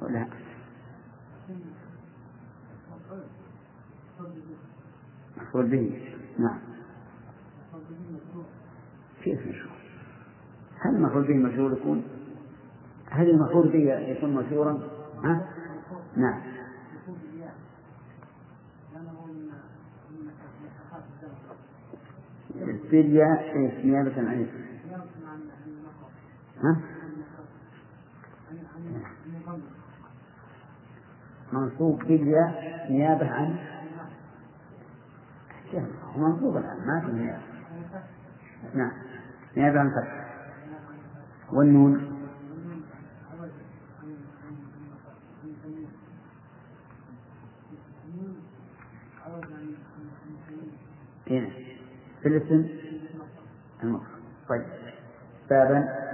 لا. 0.09 0.27
مفعول 5.37 5.67
به. 5.67 6.13
نعم. 6.39 6.59
كيف 9.23 9.39
مشهور؟ 9.47 9.77
هل 10.79 10.95
المفعول 10.95 11.27
به 11.27 11.33
مشهور 11.33 11.73
يكون؟ 11.73 12.03
هل 13.09 13.29
المفعول 13.29 13.69
به 13.71 13.99
يكون 13.99 14.35
مشهورا؟ 14.35 14.79
ها؟ 15.23 15.47
نعم. 16.15 16.56
بالياء 22.91 23.57
إيش 23.57 23.85
نيابة 23.85 24.17
عن 24.17 24.41
اسم 24.41 24.67
ها؟ 26.63 26.81
منصوب 31.53 31.99
بالياء 31.99 32.87
نيابة 32.91 33.29
عن 33.29 33.57
هو 35.73 36.27
منصوب 36.27 36.57
الآن 36.57 36.87
ما 36.87 37.01
في 37.05 37.11
نيابة. 37.11 37.41
نعم 38.73 38.91
نيابة 39.57 39.79
عن 39.79 39.89
فتح. 39.89 40.27
والنون؟ 41.53 42.17
هنا 51.29 51.49
في 52.21 52.27
الاسم؟ 52.27 52.76
بابا 55.49 56.07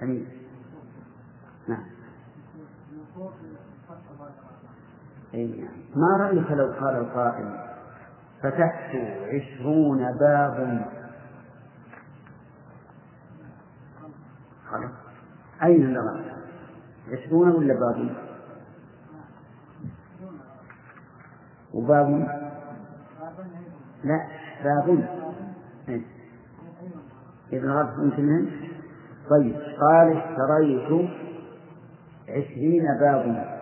تمييز. 0.00 0.26
نعم. 1.68 1.84
أي 5.34 5.68
ما 5.96 6.16
رأيك 6.16 6.50
لو 6.50 6.72
قال 6.80 6.96
القائل 6.96 7.66
فتحت 8.42 8.96
عشرون 9.34 10.12
باب 10.18 10.86
خلاص 14.70 14.90
أين 15.62 15.82
النظر 15.84 16.36
عشرون 17.12 17.48
ولا 17.48 17.74
باب؟ 17.74 18.16
وباب؟ 21.74 22.10
لا 24.04 24.28
باب. 24.64 25.08
إيه. 25.88 26.15
ابن 27.52 27.68
رب 27.68 27.98
يمكن 28.04 28.50
طيب 29.30 29.54
قال 29.80 30.16
اشتريت 30.16 31.10
عشرين 32.28 32.84
باب 33.00 33.56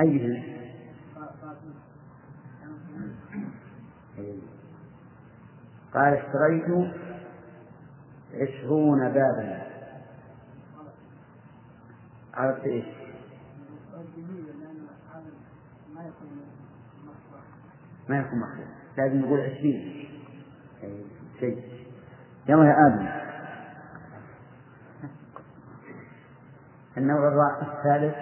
أيهما 0.00 0.52
قال 5.94 6.14
اشتريت 6.14 6.92
عشرون 8.34 9.08
بابا. 9.08 9.62
عرفت 12.34 12.64
إيش؟ 12.64 12.84
ما 18.08 18.18
يكون 18.18 18.38
مخلوق 18.38 18.66
لازم 18.96 19.18
نقول 19.18 19.40
عشرين. 19.40 20.08
شيء. 21.40 21.71
يلا 22.48 22.64
يا 22.64 22.86
آدم. 22.86 23.22
النوع 26.96 27.28
الثالث 27.62 28.14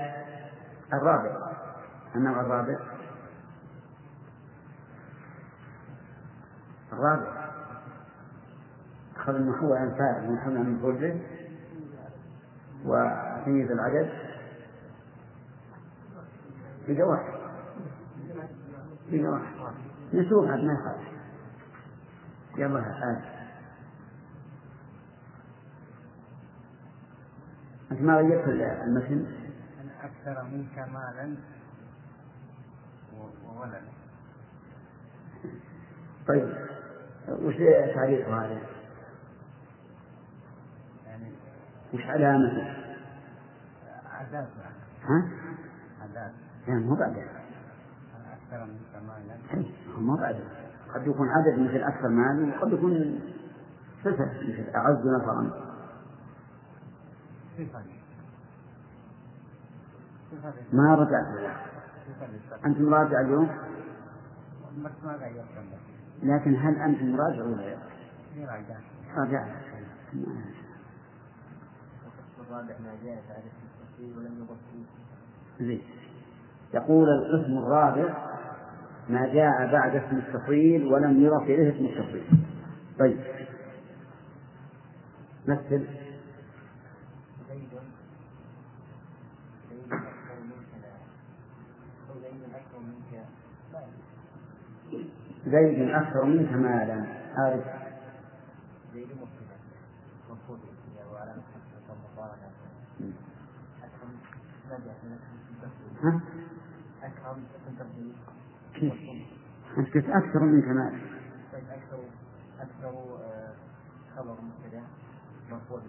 الرابع. 0.93 1.53
النوع 2.17 2.41
الرابع. 2.41 2.79
الرابع. 6.93 7.51
أخذ 9.17 9.35
النحو 9.35 9.75
عن 9.75 9.95
فاعل 9.99 10.29
ونحو 10.29 10.51
عن 10.51 10.75
مفعول 10.75 10.95
به 10.95 11.23
وتمييز 12.85 13.71
العدد. 13.71 14.11
واحد. 16.89 17.41
نسوق 20.13 20.49
عاد 20.49 20.59
ما 20.59 20.73
يخالف. 20.73 21.09
يلا 22.57 22.81
آه. 22.81 23.40
أنت 27.91 28.01
ما 28.01 28.17
غيرت 28.17 28.49
المتن؟ 28.85 29.27
أنا 29.83 30.05
أكثر 30.05 30.43
منك 30.45 30.79
مالا 30.79 31.37
وولدا 33.47 33.81
طيب 36.29 36.55
وش 37.29 37.55
تعريف 37.95 38.29
هذا؟ 38.29 38.61
يعني 41.07 41.33
وش 41.95 42.03
علامته؟ 42.07 42.75
عذاب 44.13 44.49
ها؟ 45.05 45.29
عذاب 46.03 46.33
يعني 46.69 46.85
مو 46.85 46.95
بعد 46.95 47.17
أكثر 48.33 48.65
منك 48.65 49.03
مالا 49.07 49.35
أي، 49.55 49.71
مو 49.99 50.17
بعد 50.17 50.37
قد 50.95 51.07
يكون 51.07 51.29
عدد 51.29 51.59
مثل 51.59 51.83
أكثر 51.83 52.09
مال 52.09 52.53
وقد 52.59 52.73
يكون 52.73 53.21
صفة 54.05 54.25
مثل 54.25 54.71
أعز 54.75 55.07
نفرا 55.07 55.70
ما 60.73 60.95
رجعت 60.95 61.27
أنت 62.67 62.81
مراجع 62.81 63.21
اليوم؟ 63.21 63.49
لكن 66.23 66.57
هل 66.57 66.77
أنت 66.77 67.03
مراجع 67.03 67.43
ولا 67.43 67.57
لا؟ 67.57 67.79
رجعت 68.37 68.83
راجع. 69.17 69.47
زين. 75.61 75.83
يقول 76.75 77.09
القسم 77.09 77.59
الرابع 77.59 78.27
ما 79.09 79.27
جاء 79.35 79.73
بعد 79.73 79.97
اسم 79.97 80.17
التفضيل 80.17 80.87
ولم 80.87 81.23
يضف 81.23 81.43
إليه 81.43 81.77
اسم 81.77 81.85
التفضيل. 81.85 82.25
طيب. 82.99 83.21
مثل 85.49 85.87
زيد 87.49 87.71
زيد 89.71 89.93
أكثر 89.93 90.37
منك 90.43 90.73
لا 90.83 90.93
أو 92.11 92.21
زيد 92.21 92.43
أكثر 92.55 92.79
منك 92.79 93.27
لا 93.73 93.81
زيد 95.51 95.91
أكثر 95.91 96.25
منك 96.25 96.53
مالا. 96.53 97.07
عارف. 97.37 97.65
أكرم 103.83 104.17
ها؟ 106.03 106.21
أنت 109.77 109.93
قلت 109.95 110.09
أكثر 110.09 110.41
منك 110.45 110.65
مالا. 110.65 111.01
أكثر 111.55 112.01
أكثر 112.61 112.93
خبر 114.17 114.37
مبتدأ 114.41 114.83
مرفوع 115.51 115.81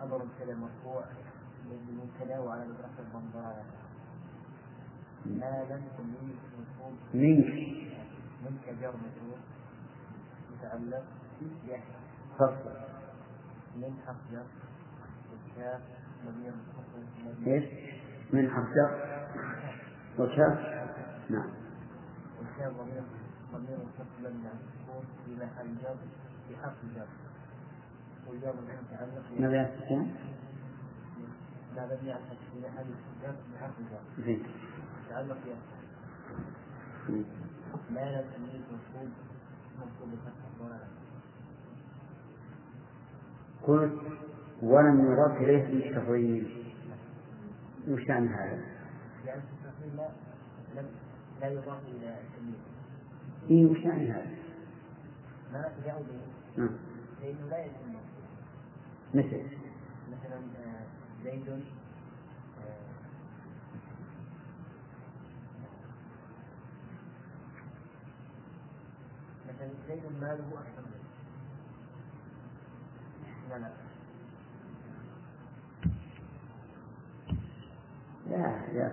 خبر 0.00 0.24
مبتدأ 0.24 0.54
مرفوع 0.54 1.04
بالمبتدأ 1.70 2.38
وعلى 2.38 2.62
رفع 2.62 3.18
المضارع 3.18 3.64
ما 5.26 5.64
لم 5.70 5.82
تميز 5.98 6.36
مرفوع 6.58 6.90
منك. 7.14 7.85
منك 8.50 8.80
جر 8.80 8.94
مجرور 8.96 9.38
متعلق 10.52 11.04
فصل. 12.38 12.70
من 13.76 13.98
حرف 14.06 14.16
جر 14.32 14.46
والكاف 15.30 15.80
ضمير 16.26 16.52
متصل 16.52 17.02
مبني 17.24 17.54
إيش؟ 17.54 17.64
من 18.32 18.50
حرف 18.50 18.66
جر 18.66 18.90
وكاف 20.18 20.58
نعم. 21.30 21.50
والكاف 22.38 22.72
ضمير 22.72 23.02
ضمير 23.52 23.78
متصل 23.78 24.20
مبني 24.20 24.48
على 24.48 24.58
السكون 24.58 25.04
في 25.24 25.36
محل 25.36 25.76
جر 25.82 25.96
بحرف 26.50 26.74
جر 26.96 27.06
والجر 28.26 28.54
متعلق 28.92 29.40
ماذا 29.40 29.62
يستكون؟ 29.62 30.14
ما 31.76 31.82
على 31.82 31.94
الفتح 31.94 32.38
في 32.52 32.60
محل 32.60 32.86
جر 33.22 33.34
بحرف 33.54 33.74
جر 33.90 34.02
بفتح 40.12 40.32
الضلال 40.52 40.86
قلت 43.62 43.92
ولم 44.62 45.12
يضاف 45.12 45.36
إليه 45.36 45.90
التفضيل 45.90 46.64
وش 47.88 48.02
يعني 48.02 48.28
هذا؟ 48.28 48.64
لأن 49.26 49.40
التفصيل 49.40 49.96
لا 49.96 50.08
لم 50.76 50.86
لا 51.40 51.48
يضاف 51.48 51.80
إلى 51.88 52.18
التمييز 52.20 52.60
إيه 53.50 53.66
وش 53.66 53.78
يعني 53.78 54.10
هذا؟ 54.10 54.36
ما 55.52 55.72
يعود 55.86 56.06
نعم. 56.56 56.70
لأنه 57.22 57.46
لا 57.50 57.64
يتم 57.64 57.96
مثل؟ 59.14 59.42
مثلا 60.12 60.36
آه، 60.36 60.84
زيد 61.24 61.48
آه، 61.48 61.56
مثلا 69.56 69.68
زيد 69.88 70.02
ماله 70.20 70.48
أكثر 70.58 70.82
منه. 70.82 71.06
لا 73.50 73.58
لا. 73.58 73.70
لا 78.30 78.72
الناس. 78.72 78.92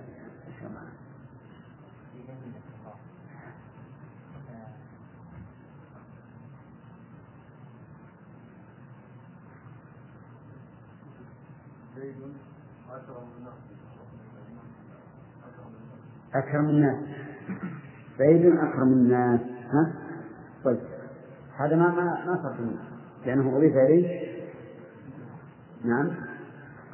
أكرم 16.33 16.69
الناس. 16.69 16.97
زيد 18.17 18.45
أكرم 18.45 18.93
الناس. 18.93 19.41
ها؟ 19.71 20.02
طيب. 20.63 20.79
هذا 21.57 21.75
ما 21.75 21.87
ما 21.87 22.25
ما 22.25 22.39
صار 22.43 22.61
منه 22.61 22.79
لأنه 23.25 23.57
أضيف 23.57 23.75
إليه. 23.75 24.33
نعم. 25.83 26.11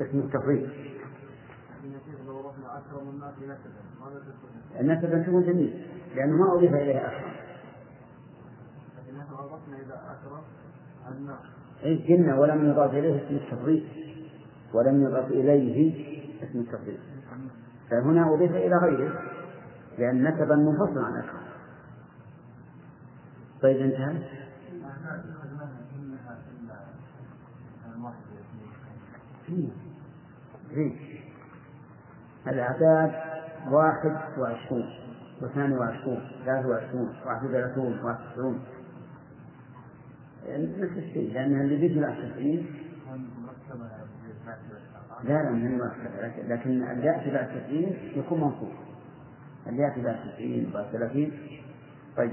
اسم 0.01 0.19
نسبا 0.19 0.69
ماذا 4.01 5.23
تكون؟ 5.23 5.43
جميل. 5.43 5.85
لأنه 6.15 6.37
ما 6.37 6.53
أضيف 6.53 6.73
إليه 6.73 7.07
أكرم 7.07 7.31
لكن 8.97 9.17
نحن 9.17 9.33
عرفنا 9.33 9.77
إذا 9.77 9.93
أكرم 9.93 10.43
إذ 11.83 12.07
قلنا 12.07 12.39
ولم 12.39 12.69
يضاف 12.69 12.93
إليه 12.93 13.25
اسم 13.25 13.35
التفضيل. 13.35 13.87
ولم 14.73 15.03
يضاف 15.03 15.25
إليه 15.25 16.05
اسم 16.43 16.59
التفضيل. 16.59 16.99
فهنا 17.89 18.33
أضيف 18.33 18.51
إلى 18.51 18.77
غيره. 18.77 19.21
لأن 19.97 20.27
نسبا 20.27 20.55
منفصل 20.55 20.99
عن 20.99 21.15
أكرم 21.15 21.48
طيب 23.61 23.77
انتهى. 23.77 24.17
إلا 32.47 32.69
واحد 33.71 34.17
وعشرون 34.39 34.89
واثنان 35.41 35.71
وعشرون 35.73 36.21
ثلاثة 36.45 36.67
وعشرون 36.69 37.13
واحد 37.25 37.45
وثلاثون 37.45 37.99
واحد 38.03 38.19
وتسعون. 38.29 38.59
نفس 40.49 40.97
الشيء 40.97 41.33
لأن 41.33 41.61
اللي 41.61 41.75
بيجي 41.75 41.99
مركبة 41.99 43.89
لا 45.23 45.43
لا 45.43 45.49
من 45.49 45.77
لكن- 46.47 46.83
اللي 46.83 47.05
يأتي 47.05 47.31
بعد 47.31 47.47
تسعين 47.47 47.97
يكون 48.15 48.41
منصوب 48.41 48.71
اللي 49.67 49.81
يأتي 49.83 50.01
بعد 50.01 50.15
تسعين 50.15 50.71
بعد 50.73 50.85
ثلاثين 50.91 51.31
طيب. 52.17 52.31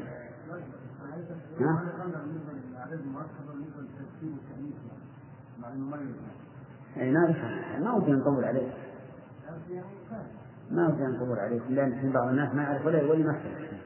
يعني 6.96 7.10
ما. 7.10 7.78
ما 7.78 7.92
ودي 7.92 8.12
نطول 8.12 8.44
عليه 8.44 8.72
ما 10.70 10.88
ودي 10.88 11.02
نطول 11.02 11.38
عليه 11.38 11.60
لأن 11.68 11.92
الحين 11.92 12.12
بعض 12.12 12.28
الناس 12.28 12.54
ما 12.54 12.62
يعرف 12.62 12.86
ولا 12.86 13.02
ولا 13.02 13.20
يمثل. 13.20 13.76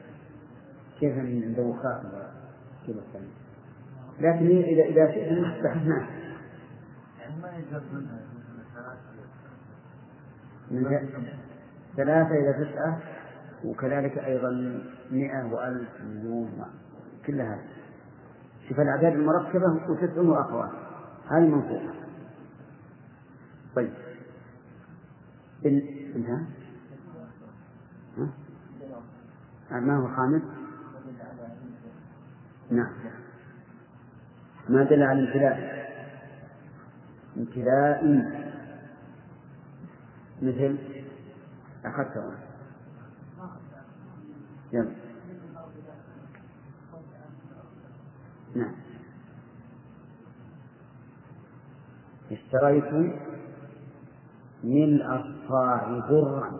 كيف 0.99 1.17
ندوخات 1.17 2.01
كيف 2.85 2.97
الثاني؟ 2.97 3.27
لكن 4.19 4.47
إذا 4.47 4.83
إذا 4.83 5.11
شئنا 5.11 5.61
بحثناه 5.63 6.07
من 10.71 10.83
ثلاثة 11.97 12.31
إلى 12.31 12.65
تسعة 12.65 12.99
وكذلك 13.65 14.17
أيضا 14.17 14.81
مئة 15.11 15.53
وألف 15.53 15.89
مليون 16.01 16.65
كل 17.25 17.41
هذا 17.41 17.63
شوف 18.69 18.79
الأعداد 18.79 19.13
المركبة 19.13 19.89
وتسع 19.89 20.21
وأخوات 20.21 20.71
هذه 21.29 21.47
منصوبة 21.47 21.93
طيب. 23.75 23.93
ال... 25.65 26.25
ها؟ 26.27 26.45
ما 29.79 29.97
هو 29.97 30.15
خامس؟ 30.15 30.41
نعم. 32.71 32.93
ما 34.69 34.83
دل 34.83 35.03
على 35.03 35.19
امتلاء 35.19 35.81
امتلاء 37.37 38.05
مثل؟ 40.41 40.77
أخذته. 41.85 42.33
يلا. 44.73 45.10
نعم. 48.55 48.73
اشتريت 52.31 53.15
ملء 54.63 55.05
الصاع 55.05 55.99
برا 56.09 56.51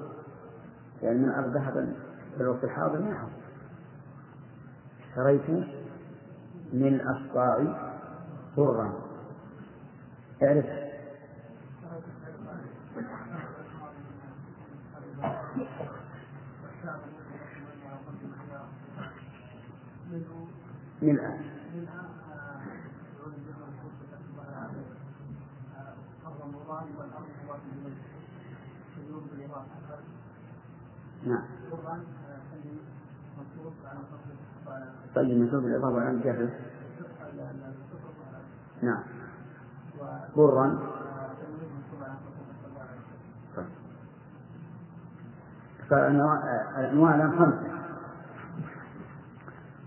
لأن 1.02 1.18
من 1.18 1.30
الأرض 1.30 1.54
ذهبا 1.54 1.94
في 2.38 2.44
الوقت 2.44 2.64
الحاضر 2.64 3.00
ما 3.00 3.12
يحصل 3.12 3.32
اشتريت 5.10 5.68
ملء 6.74 7.04
الصاع 7.12 7.78
برا 8.58 8.94
اعرف. 10.44 10.66
ملء 21.02 21.51
نعم. 31.26 31.44
طيب 35.16 35.38
منصوب 35.38 35.66
الإضافة 35.66 36.02
على 36.02 36.12
الجهل. 36.12 36.50
نعم. 38.82 39.04
برا. 40.36 40.80
فالأنواع 45.90 47.16
الآن 47.16 47.40
خمسة 47.40 47.72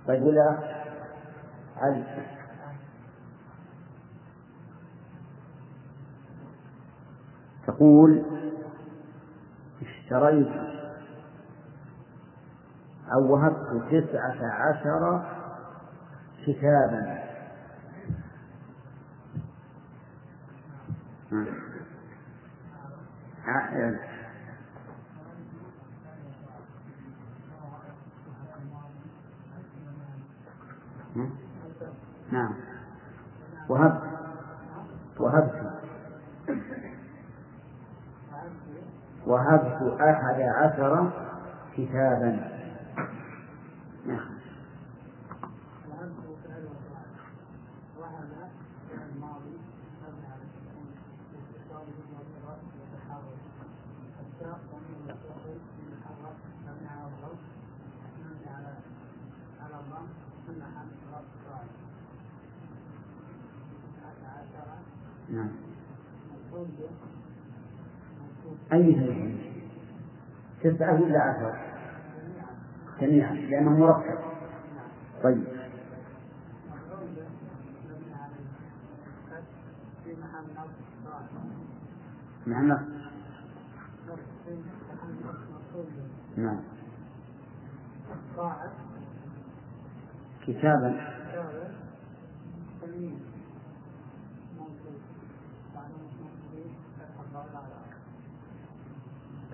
طيب 0.07 0.23
ولا 0.23 0.59
علي. 1.77 2.05
تقول 7.67 8.44
اشتريت 10.15 10.49
أو 13.13 13.33
وهبت 13.33 13.83
تسعة 13.91 14.53
عشر 14.53 15.23
كتابا. 16.47 17.25
نعم. 32.33 32.55
وهبت 33.69 34.03
وهبت 35.19 35.64
وهبت 39.27 40.01
أحد 40.01 40.41
عشر 40.41 41.11
كتابا. 41.77 42.39
نعم. 44.07 44.35
نعم. 65.29 65.51
أي 68.73 68.95
شيء؟ 68.95 69.35
تسعة 70.63 71.03
ولا 71.03 71.21
عشرة 71.23 71.57
جميعا 73.01 73.35
لأنه 73.35 73.71
مركب. 73.71 74.19
طيب. 75.23 75.45
نعم. 82.47 82.79
نعم. 86.37 86.61
كتابا. 90.47 91.15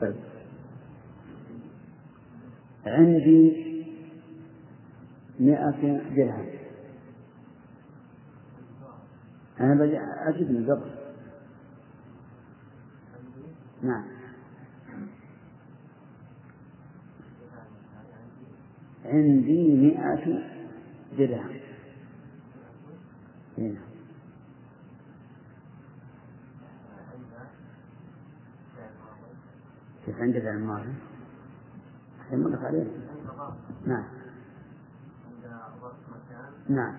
طيب 0.00 0.16
عندي 2.86 3.70
مئة 5.40 5.80
درهم. 6.16 6.46
أنا 9.60 9.84
أجد 10.28 10.50
من 10.50 10.70
قبل 10.70 10.90
نعم. 13.82 14.04
عندي 19.04 19.76
مئة 19.76 20.42
درهم. 21.18 21.60
هنا. 23.58 23.89
كيف 30.10 30.20
عندك 30.20 30.46
الماضي؟ 30.46 30.94
يمر 32.32 32.66
عليه 32.66 32.86
نعم. 33.86 34.04
نعم. 36.68 36.94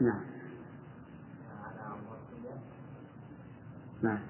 نعم. 0.00 0.20
نعم. 4.02 4.20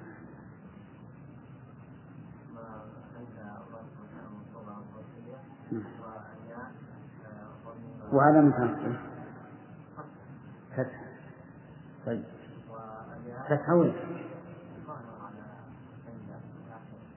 وهذا 8.13 8.41
متنصب 8.41 8.97
فتح. 10.77 11.05
طيب. 12.07 12.40
فتح 13.51 13.71
وين؟ 13.71 13.93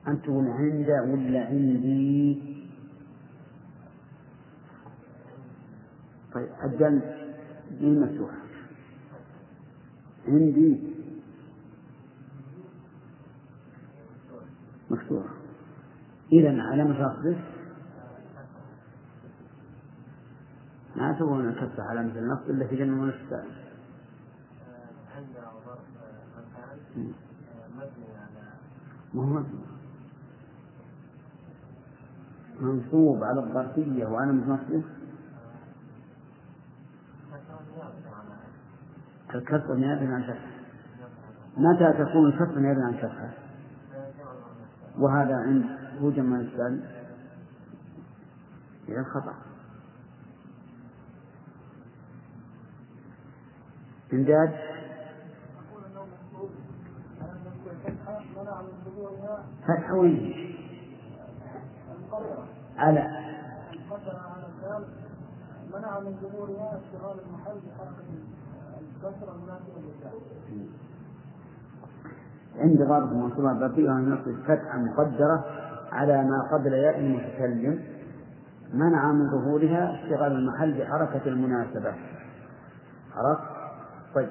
أنت 0.07 0.23
تقول 0.25 0.47
عند 0.47 0.89
ولا 0.89 1.45
عندي؟ 1.45 2.53
طيب 6.33 6.49
الجنب 6.63 7.03
مين 7.81 8.01
مفتوحة؟ 8.01 8.37
عندي 10.27 10.93
مفتوحة 14.89 15.33
إذا 16.31 16.61
علامة 16.61 16.99
رفضه 16.99 17.37
ما 20.95 21.13
تبغون 21.19 21.49
الكسر 21.49 21.81
علامة 21.81 22.19
النصب 22.19 22.49
إلا 22.49 22.67
في 22.67 22.75
جنب 22.75 23.03
السالم 23.03 23.62
منصوب 32.59 33.23
على 33.23 33.39
الظرفية 33.39 34.05
وعلامة 34.05 34.53
نصبه 34.53 34.83
الكسر 39.35 39.75
نيابة 39.75 40.13
عن 40.13 40.23
فتحة 40.23 40.47
متى 41.57 41.93
تكون 41.93 42.25
الكسر 42.25 42.59
نيابة 42.59 42.83
عن 42.83 42.93
فتحة 42.93 43.29
وهذا 44.97 45.35
عند 45.35 45.65
هو 46.01 46.11
جمع 46.11 46.39
السالم 46.39 46.83
إذا 48.89 49.03
خطأ. 49.03 49.35
إمداد 54.13 54.72
فتحة 59.67 59.93
وين؟ 59.95 60.33
على 62.77 63.23
منع 65.73 65.99
من 65.99 66.15
ظهورها 66.21 66.79
اشتغال 66.79 67.19
المحل 67.19 67.59
بحركة 67.59 68.03
الكسرة 68.95 69.35
المناسبة 69.35 69.81
للفعل. 69.81 70.19
عند 72.55 72.77
ضرب 72.89 73.13
منصوبة 73.13 73.51
الظرفية 73.51 73.89
نصب 73.91 74.43
فتحة 74.43 74.77
مقدرة 74.77 75.45
على 75.91 76.23
ما 76.23 76.49
قبل 76.53 76.73
ياء 76.73 76.99
المتكلم 76.99 77.83
منع 78.73 79.11
من 79.11 79.29
ظهورها 79.31 79.95
اشتغال 79.95 80.31
المحل 80.31 80.73
بحركة 80.81 81.27
المناسبة 81.27 81.93
عرفت؟ 83.15 83.43
طيب 84.15 84.29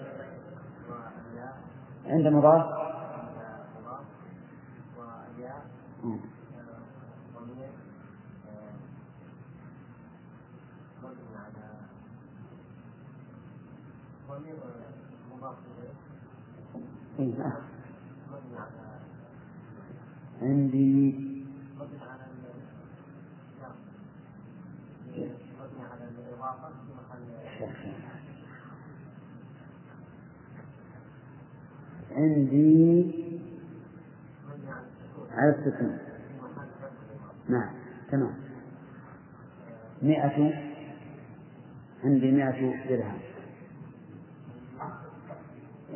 عند 2.07 2.27
مضاف 2.27 2.63
مم. 2.67 2.83
إيه 5.39 5.49
لا. 5.49 5.55
عندي 20.43 21.15
عندي 32.13 32.92
على 35.43 35.51
السكون 35.51 35.99
نعم 37.49 37.75
تمام. 38.11 38.35
مئة 40.03 40.53
عندي 42.05 42.31
مئة 42.31 42.89
درهم. 42.89 43.19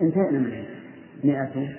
انتهينا 0.01 0.39
منه 0.39 0.67
مئة. 1.25 1.77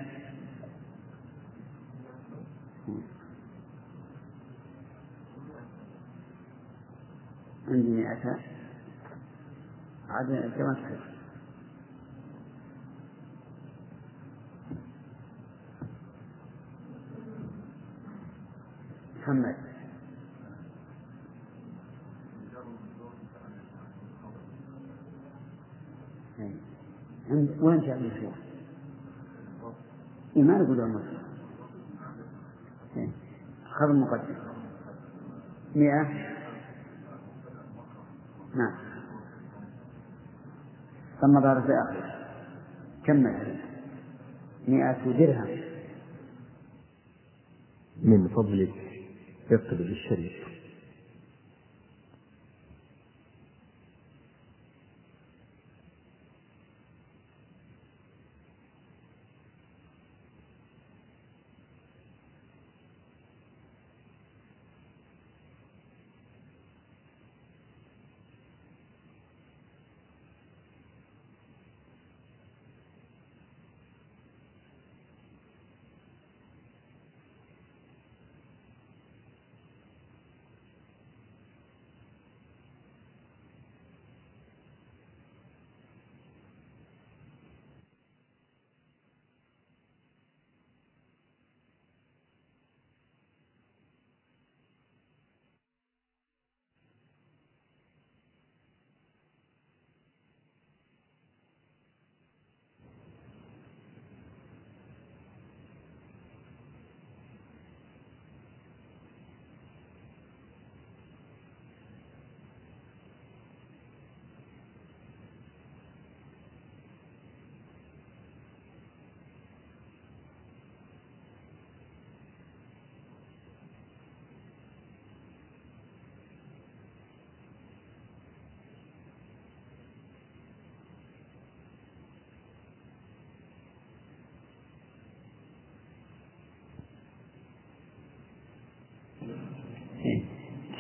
عندي 7.68 7.90
مئة. 7.90 8.40
عاد 10.10 10.52
كما 10.58 10.74
تحب 10.74 11.17
محمد. 19.28 19.56
عند 27.30 27.58
وين 27.62 27.80
جاء 27.80 27.98
المشروع؟ 27.98 28.32
إيه 30.36 30.44
ما 30.44 30.58
نقول 30.58 30.80
المشروع. 30.80 31.22
خذ 33.66 33.90
المقدم 33.90 34.36
مئة. 35.76 36.04
نعم. 38.56 38.76
ثم 41.22 41.42
ظهر 41.42 41.62
في 41.62 41.74
آخر 41.74 42.28
كمل. 43.04 43.60
مئة 44.68 45.18
درهم. 45.18 45.68
من 48.04 48.28
فضلك. 48.28 48.87
اقلب 49.52 49.82
الشريط 49.92 50.32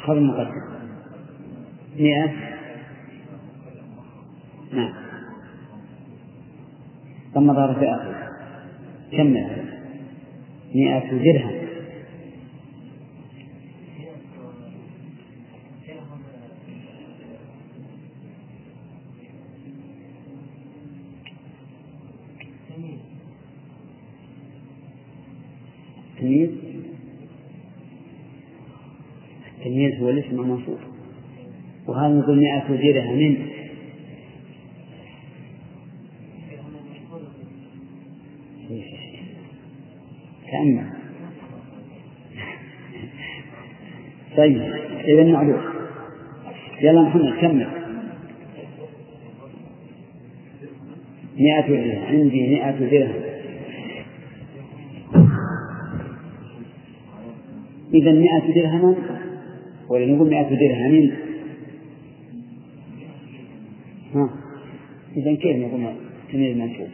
خذ 0.08 0.14
المقدم. 0.14 0.62
مئة؟ 1.99 2.32
نعم. 4.74 4.93
ثم 7.34 7.53
ظهر 7.53 7.74
في 7.74 7.86
آخر 7.86 8.16
كمل 9.12 9.66
مئة 10.76 11.18
درهم 11.18 11.68
تمييز 26.20 26.49
التمييز 29.58 30.01
هو 30.01 30.10
الاسم 30.10 30.39
الموصول 30.39 30.78
وهذا 31.88 32.08
مئة 32.70 32.93
درهم 32.93 33.38
تأمل 40.51 40.88
طيب 44.38 44.61
إذا 45.07 45.24
معلوم 45.24 45.61
يلا 46.82 47.01
محمد 47.01 47.34
كمل 47.41 47.68
مئة 51.39 51.68
درهم. 51.68 52.05
عندي 52.05 52.47
مئة 52.47 52.72
درهم. 52.72 53.22
إذا 57.93 58.11
مئة 58.11 58.53
درهم 58.55 58.95
ولا 59.89 60.05
نقول 60.05 60.30
مئة 60.30 60.49
درهم. 60.49 61.26
إذا 65.18 65.36
كيف 65.36 65.55
نقول 65.55 65.95
تمييز 66.32 66.57
منصوب 66.57 66.89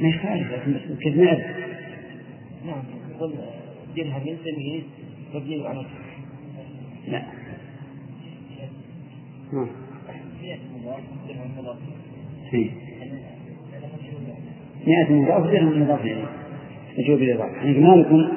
ما 0.00 0.08
يخالف 0.08 0.52
لكن 0.52 0.96
كيف 0.96 1.16
نعرف؟ 1.16 1.40
نعم 2.66 2.84
يقول 3.10 3.34
درهم 3.96 4.36
تمييز 4.44 4.84
مبني 5.34 5.66
على 5.66 5.86
لا. 7.08 7.22
مضاف 11.56 11.95
إيه. 12.54 12.70
مئة 14.86 15.12
مضاف 15.12 15.52
درهم 15.52 15.82
مضاف 15.82 16.00
إليه. 16.00 16.24
مجهول 16.98 17.18
بالإضافة 17.18 17.56
يعني 17.56 17.78
ما 17.78 17.96
لكم 17.96 18.28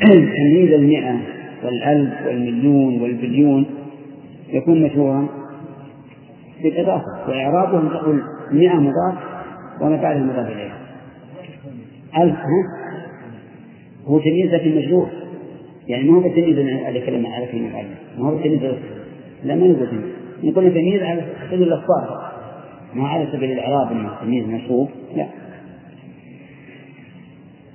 تمييز 0.36 0.72
المئة 0.72 1.20
والألف 1.64 2.26
والمليون 2.26 3.02
والبليون؟ 3.02 3.66
يكون 4.48 4.82
مشهورا 4.82 5.28
بالإضافة 6.62 7.28
وإعرابهم 7.28 7.88
تقول 7.88 8.22
مئة 8.52 8.74
مضاف 8.74 9.18
وما 9.80 9.96
بعدها 9.96 10.22
مضاف 10.22 10.46
إليه. 10.46 10.72
ألف 12.16 12.36
ها؟ 12.36 12.80
هو 14.06 14.18
تمييز 14.18 14.54
لكن 14.54 14.76
مجهول 14.76 15.08
يعني 15.88 16.10
ما 16.10 16.16
هو 16.16 16.20
بالتمييز 16.20 16.84
على 16.84 17.00
كلمة 17.00 17.34
على 17.34 17.46
كلمة 17.46 17.84
ما 18.18 18.28
هو 18.28 18.34
بالتمييز 18.34 18.74
لا 19.44 19.54
ما 19.54 19.66
نقول 19.66 19.88
تمييز. 19.90 20.14
نقول 20.44 20.70
تمييز 20.70 21.02
على 21.02 21.24
سبيل 21.50 21.62
الأخبار. 21.62 22.29
ما 22.94 23.08
على 23.08 23.26
سبيل 23.32 23.52
الإعراب 23.52 23.92
أنه 23.92 24.20
تمييز 24.20 24.46
مشهور 24.46 24.88
لا. 25.16 25.28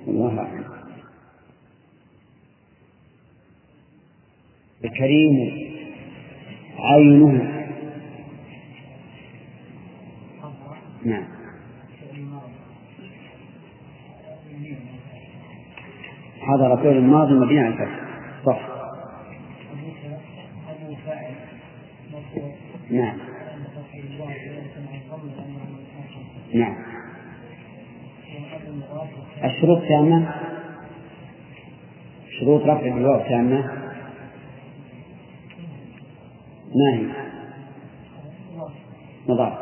الله 0.08 0.38
أعلم. 0.38 0.64
الكريم 4.84 5.66
عينه. 6.78 7.52
نعم. 11.04 11.24
حضر 16.40 16.76
فعل 16.76 16.96
الماضي 16.96 17.32
مبني 17.32 17.60
على 17.60 17.68
الفتح. 17.68 18.00
صح. 18.46 18.68
نعم. 22.90 23.25
الشروط 29.66 29.88
تامة؟ 29.88 30.34
شروط 32.40 32.62
رفع 32.62 32.86
الواو 32.86 33.28
تامة؟ 33.28 33.60
ما 36.74 36.94
هي؟ 36.94 37.06
مضاف. 39.28 39.52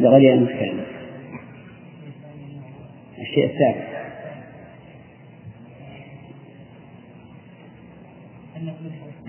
لغير 0.00 0.34
أن 0.34 0.42
نتكلم 0.44 0.84
الشيء 3.18 3.44
الثالث. 3.44 3.96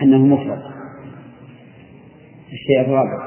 أنه 0.01 0.17
مفرد. 0.17 0.61
الشيء 2.53 2.81
الرابع. 2.81 3.26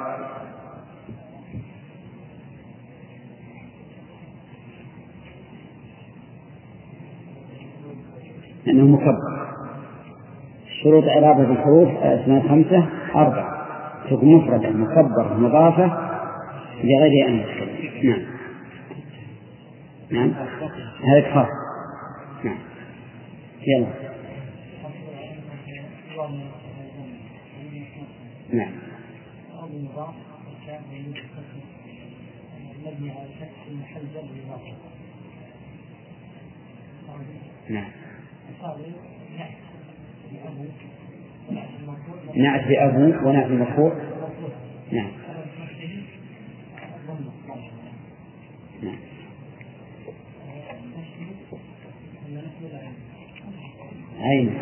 مكبر 9.00 9.40
شروط 10.82 11.04
إعراب 11.04 11.50
الحروف 11.50 11.88
أسماء 11.88 12.48
خمسة 12.48 12.88
أربعة. 13.14 13.60
تكون 14.10 14.34
مفردة 14.34 14.70
مكبرة 14.70 15.34
مضافة 15.34 16.10
لغير 16.84 17.28
أن 17.28 17.34
يتكلم. 17.34 18.26
نعم. 20.10 20.30
نعم. 20.30 20.30
هذا 21.04 21.34
خاص 21.34 21.46
نعم. 22.44 22.58
يلا. 23.66 23.86
نعم. 28.52 28.72
نعم. 37.70 38.09
نعت 42.34 42.68
بأبو 42.68 43.28
ونعت 43.28 43.46
المرفوع 43.46 43.92
نعم. 44.92 45.10
نعم. 48.82 48.96
عين 54.20 54.58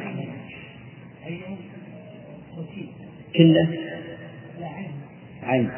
كلة. 3.36 3.68
عين. 5.42 5.70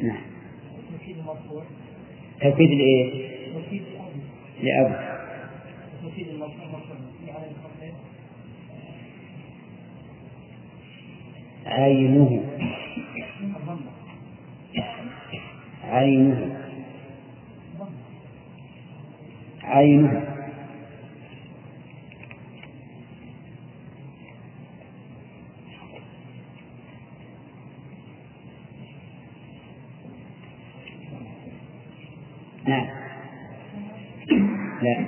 نعم. 0.00 0.22
توكيد 2.40 2.70
لإيه؟ 2.70 3.32
لأبو 4.62 5.11
عينه. 11.72 12.42
عينه. 15.84 16.56
عينه. 19.62 20.32
نعم 32.66 32.86
لا. 34.82 35.06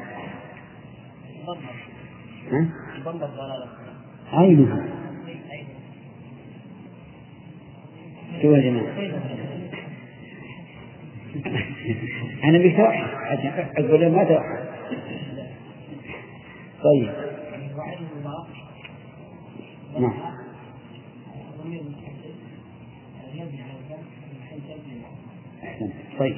ها؟ 2.50 2.68
عينه. 4.32 4.93
شو 8.45 8.55
يا 8.55 8.61
جماعة؟ 8.61 8.95
أنا 12.45 12.59
بتوحد 12.59 13.05
أقول 13.78 14.11
ما 14.11 14.24
توحد. 14.24 14.64
طيب. 16.82 17.12
نعم. 19.99 20.12
طيب. 26.18 26.36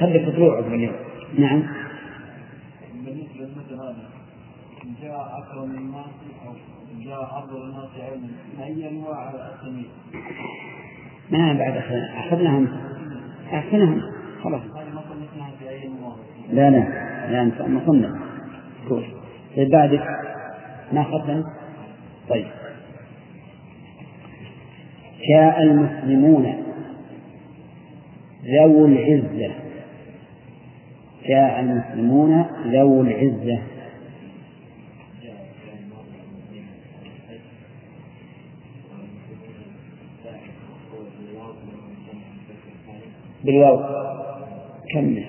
خليك 0.00 0.22
تطلع 0.26 0.56
عقب 0.56 0.74
اليوم 0.74 0.94
نعم. 1.38 1.62
بالنسبة 2.94 3.34
للمثل 3.38 3.74
هذا 3.74 4.10
جاء 5.02 5.38
أكرم 5.38 5.70
الناس 5.70 6.06
أو 6.46 6.52
جاء 7.04 7.22
أفضل 7.22 7.62
الناس 7.62 7.90
علما 8.00 8.28
ما 8.58 8.64
هي 8.64 8.88
أنواع 8.88 9.30
التمييز؟ 9.30 9.86
ما 11.30 11.52
بعد 11.52 11.76
أخذنا 11.76 12.20
أخذناهم. 12.20 12.68
أخذناهم. 13.52 14.02
خلاص. 14.42 14.62
ما 14.62 14.92
لا 16.52 16.70
لا. 16.70 17.08
لا 17.30 17.44
نصنف 17.44 18.12
كويس 18.88 19.06
طيب 19.56 19.70
بعدك 19.70 20.06
ما 20.92 21.00
أخذنا؟ 21.00 21.44
طيب. 22.28 22.46
جاء 25.28 25.62
المسلمون 25.62 26.54
ذو 28.44 28.86
العزة. 28.86 29.54
جاء 31.26 31.60
المسلمون 31.60 32.44
ذو 32.66 33.02
العزة. 33.02 33.58
بالواو. 43.48 43.78
كمل. 44.92 45.24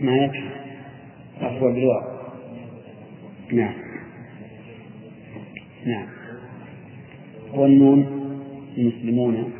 ما 0.00 0.16
يكفي 0.16 0.48
مرفوع 1.42 1.72
بالواو. 1.72 2.02
نعم. 3.52 3.74
نعم. 5.86 6.08
والنون 7.54 8.00
المسلمون. 8.78 9.52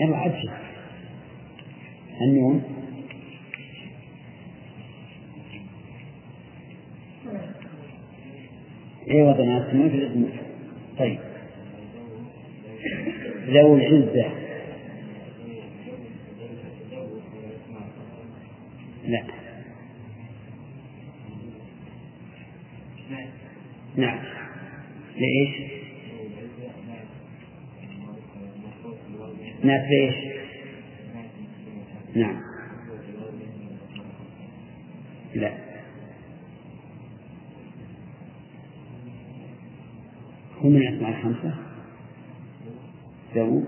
يلا 0.00 0.16
عجل 0.16 0.50
النون 2.22 2.83
أيوه 9.14 9.32
بنات 9.32 9.74
ما 9.74 9.88
في 9.88 9.94
الاسم 9.94 10.28
طيب. 10.98 11.18
ذو 13.48 13.76
العزة. 13.76 14.30
لا. 19.06 19.22
نعم. 23.96 24.18
لإيش؟ 25.16 25.74
نعم 29.64 29.80
لإيش؟ 29.90 30.14
نعم 32.14 32.40
لا 35.34 35.64
هو 40.64 40.68
من 40.68 40.76
الأسماء 40.76 41.10
الخمسة 41.10 41.54
ذو 43.34 43.64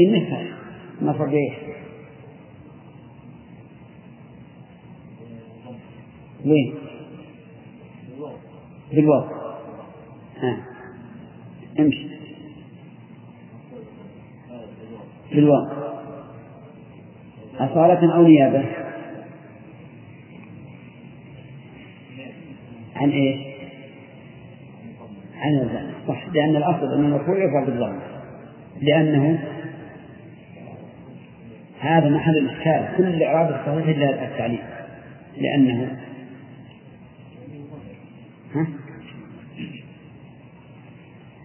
إنك 0.00 0.56
مفر 1.02 1.26
بإيش؟ 1.26 1.54
وين؟ 6.50 6.74
بالواو. 8.92 9.24
ها. 10.42 10.56
امشي. 11.80 12.08
بالواو. 15.32 15.66
أصالة 17.58 18.14
أو 18.14 18.22
نيابة؟ 18.22 18.64
عن 22.96 23.10
إيش؟ 23.10 23.40
عن 25.36 25.54
الزمن. 25.54 25.92
صح. 26.08 26.28
لأن 26.34 26.56
الأصل 26.56 26.94
أن 26.94 27.04
المرفوع 27.04 27.38
يرفع 27.38 27.64
بالضم. 27.64 27.98
لأنه 28.80 29.38
هذا 31.80 32.08
محل 32.08 32.36
الإشكال. 32.38 32.96
كل 32.96 33.04
الإعراب 33.04 33.48
الصحيح 33.48 33.96
إلا 33.96 34.24
التعليم 34.24 34.58
لأنه؟ 35.36 36.07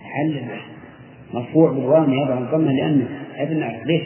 حل 0.01 0.41
مرفوع 1.33 1.71
بالواو 1.71 2.05
نيابة 2.05 2.35
عن 2.35 2.43
الضمة 2.43 2.71
لأنه 2.71 3.07
أبن 3.35 3.59
نعرف 3.59 3.85
ليش؟ 3.85 4.01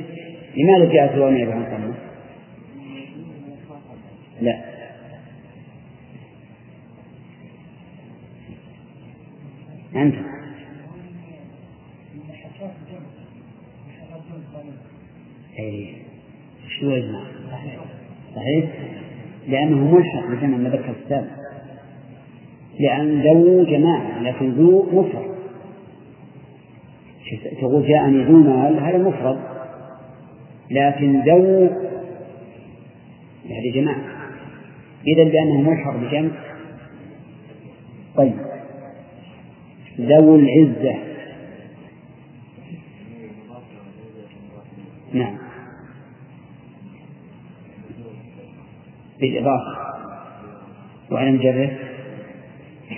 لماذا 0.56 0.94
جاءت 0.94 1.14
الواو 1.14 1.30
نيابة 1.30 1.54
عن 1.54 1.62
الضمة؟ 1.62 1.96
لا 4.42 4.64
أنت 9.96 10.16
أي 15.60 15.94
شو 16.80 16.90
يجمع؟ 16.90 17.24
صحيح؟ 18.36 18.70
لأنه 19.48 19.78
ملحق 19.78 20.28
بجمع 20.28 20.58
المذكر 20.58 20.96
السابق 21.04 21.37
لأن 22.80 23.22
ذو 23.22 23.64
جماعة 23.64 24.24
لكن 24.24 24.52
ذو 24.52 24.90
مفرد. 24.92 25.38
تقول 27.62 27.88
جاءني 27.88 28.24
ذو 28.24 28.38
مال 28.38 28.80
هذا 28.80 28.98
مفرد. 28.98 29.40
لكن 30.72 31.22
ذو 31.22 31.70
هذه 33.46 33.72
جماعة. 33.76 34.02
إذا 35.08 35.24
لأنه 35.24 35.70
ملحق 35.70 35.96
بجمع. 35.96 36.32
طيب. 38.16 38.38
ذو 40.00 40.36
العزة. 40.36 40.96
نعم. 45.14 45.38
بالإضافة. 49.20 49.78
وعلى 51.12 51.32
مجرد. 51.32 51.97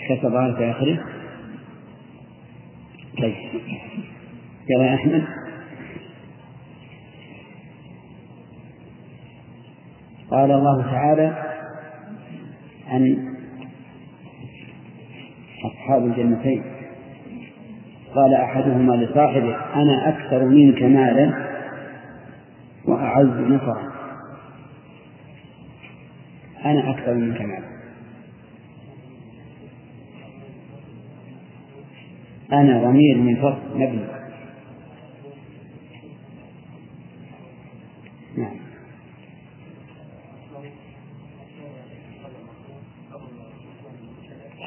كسر 0.10 0.56
في 0.56 0.72
آخره. 0.72 1.06
طيب. 3.22 3.36
يلا 4.70 4.96
أحمد. 4.96 5.24
قال 10.32 10.52
الله 10.52 10.82
تعالى 10.82 11.44
عن 12.88 13.28
أصحاب 15.66 16.06
الجنتين. 16.06 16.64
قال 18.16 18.34
أحدهما 18.34 18.94
لصاحبه 18.94 19.56
أنا 19.76 20.10
أكثر 20.10 20.46
منك 20.46 20.82
مالا 20.82 21.34
وأعز 22.86 23.28
نفرا. 23.28 23.92
أنا 26.66 26.90
أكثر 26.90 27.14
منك 27.14 27.42
مالا. 27.42 27.79
أنا 32.54 32.84
ضمير 32.84 33.18
من 33.18 33.36
فصل 33.36 33.78
مبني 33.78 34.06
نعم. 38.38 38.60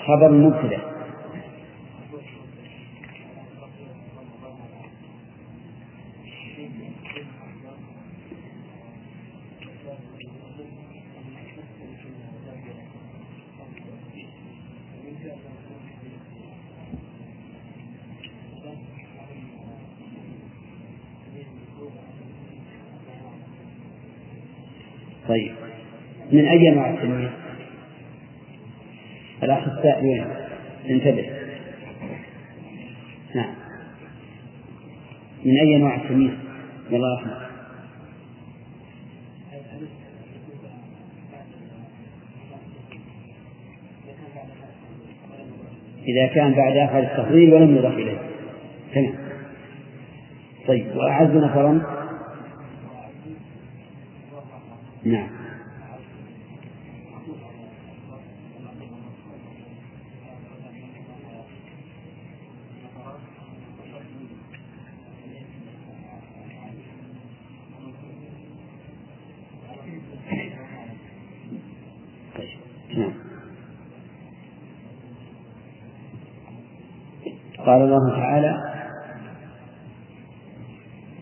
خبر 0.07 0.31
مبتدأ. 0.31 0.92
من 26.33 26.49
أي 26.49 26.69
أنواع 26.69 26.91
التلميذ؟ 26.91 27.29
الأخ 29.43 29.69
السائل 29.69 30.05
وين؟ 30.07 30.27
انتبه 30.91 31.31
نعم 33.35 33.55
من 35.45 35.61
أي 35.61 35.77
أنواع 35.77 35.97
التلميذ؟ 35.97 36.33
يلا 36.91 37.15
أحمد 37.15 37.43
إذا 46.07 46.27
كان 46.27 46.55
بعد 46.55 46.77
آخر 46.77 46.99
التفضيل 46.99 47.55
ولم 47.55 47.77
يضاف 47.77 47.95
إليه 47.95 48.19
تمام 48.95 49.15
طيب 50.67 50.97
وأعز 50.97 51.31
نفرا 51.31 51.83
نعم 55.05 55.29
طيب 72.37 72.99
نعم 72.99 73.13
قال 77.67 77.83
الله 77.83 78.11
تعالى 78.11 78.73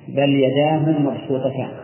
بل 0.08 0.30
يداه 0.30 1.00
مبسوطتان 1.00 1.80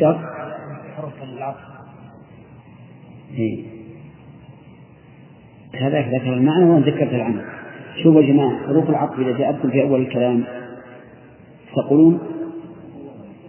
الشر 0.00 0.18
حروف 0.96 1.22
العطف 1.22 1.60
هذاك 5.80 6.08
ذكر 6.08 6.32
المعنى 6.32 6.64
وأنا 6.64 6.86
ذكرت 6.86 7.14
العمل. 7.14 7.44
شوفوا 8.02 8.22
يا 8.22 8.32
جماعة 8.32 8.66
حروف 8.66 8.90
العطف 8.90 9.18
إذا 9.18 9.38
جاءتكم 9.38 9.70
في 9.70 9.82
أول 9.82 10.00
الكلام 10.00 10.44
تقولون 11.76 12.18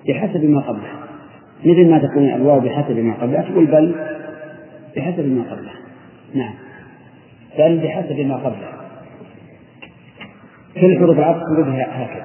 بحسب 0.07 0.43
ما 0.43 0.61
قبله. 0.61 0.89
مثل 1.65 1.89
ما 1.89 1.99
تكون 1.99 2.29
الواو 2.29 2.59
بحسب 2.59 2.97
ما 2.97 3.13
قبله 3.13 3.41
تقول 3.41 3.65
بل 3.65 3.95
بحسب 4.95 5.25
ما 5.25 5.43
قبله. 5.43 5.71
نعم. 6.35 6.53
بل 7.57 7.77
بحسب 7.77 8.19
ما 8.19 8.35
قبله. 8.35 8.71
كل 10.81 10.97
حروف 10.97 11.19
العطف 11.19 11.41
تقول 11.41 11.69
هكذا. 11.69 12.23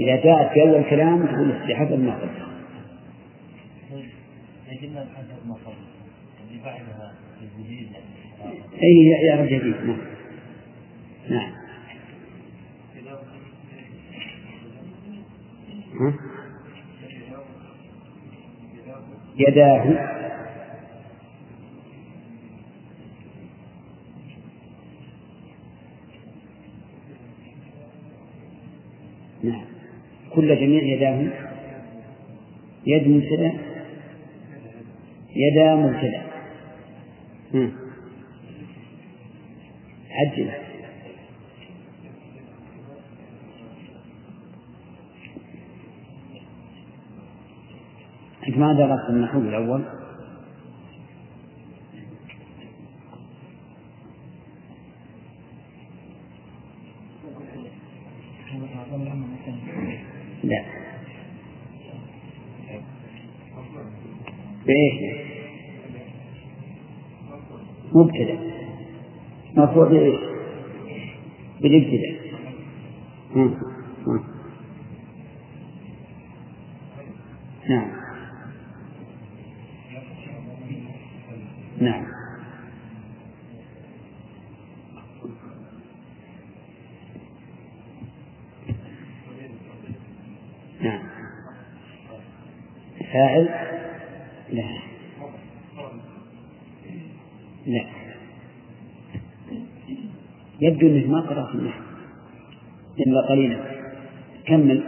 إذا 0.00 0.16
جاءت 0.24 0.52
في 0.52 0.62
أول 0.62 0.82
كلام 0.90 1.26
تقول 1.26 1.52
بحسب 1.68 2.00
ما 2.00 2.14
قبله. 2.14 2.44
أي 8.82 9.06
يعرف 9.26 9.46
جديد. 9.46 9.74
نعم. 11.28 11.52
نعم؟ 16.00 16.14
يداه. 19.38 19.84
نعم. 29.42 29.64
كل 30.34 30.56
جميع 30.56 30.82
يداه. 30.82 31.32
يد 32.86 33.08
مبتدأ. 33.08 33.52
يدا 35.36 35.74
مبتدأ. 35.74 36.33
ها. 37.54 37.70
عجل 40.10 40.50
أنت 48.48 48.58
ما 48.58 48.72
درست 48.72 49.10
النحو 49.10 49.38
الأول؟ 49.38 49.84
لا 60.44 60.64
بإيش؟ 64.66 65.03
مبتدأ. 67.94 68.38
مرفوع 69.56 69.88
بإيش؟ 69.88 70.20
بالابتداء. 71.60 72.14
نعم. 77.68 77.90
نعم. 81.80 82.13
يبدو 100.74 100.86
إنك 100.86 101.06
ما 101.08 101.20
قرأت 101.20 101.54
النحو 101.54 101.82
إلا 103.00 103.20
قليلا. 103.28 103.58
كمل. 104.46 104.84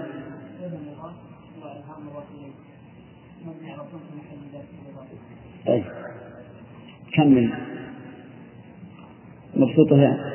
طيب. 5.66 5.84
كمل. 7.12 7.53
مبسوطها 9.57 10.32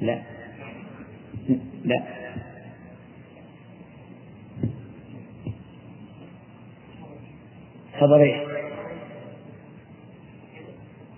لا. 0.00 0.22
لا. 1.84 2.25
خبر 8.06 8.22
إيش؟ 8.22 8.36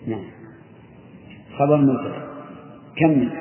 نعم. 0.06 0.24
خبر 1.58 1.76
مبتدا 1.76 2.28
كمل 2.96 3.32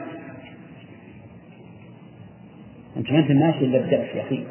أنت 2.97 3.11
ما 3.11 3.19
أنت 3.19 3.31
ماشي 3.31 3.59
إلا 3.59 3.79
بدأت 3.79 4.15
يا 4.15 4.21
أخي. 4.21 4.43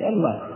الله. 0.00 0.48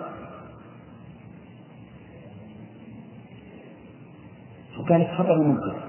وقال 4.78 5.00
لك 5.00 5.10
خبر 5.18 5.38
مبتدا 5.42 5.86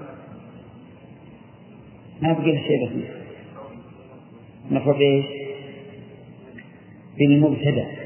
ما 2.22 2.32
بقي 2.32 2.52
له 2.52 2.62
شيء 2.62 2.86
بسيط. 2.86 3.16
مرفوع 4.70 4.92
بإيش؟ 4.92 5.26
بالمبتدا 7.18 7.97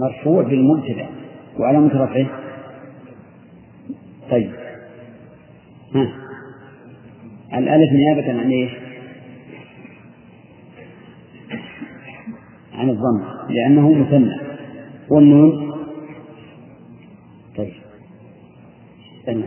مرفوع 0.00 0.42
بالمبتدا 0.42 1.06
وعلامة 1.58 2.04
رفعه. 2.04 2.26
طيب. 4.30 4.50
ها. 5.94 6.12
الألف 7.58 7.92
نيابة 7.92 8.40
عن 8.40 8.50
إيش؟ 8.50 8.72
عن 12.74 12.90
الضم 12.90 13.24
لأنه 13.48 13.92
مثنى. 13.92 14.36
والنون؟ 15.10 15.72
طيب. 17.56 17.72
استنى. 19.18 19.46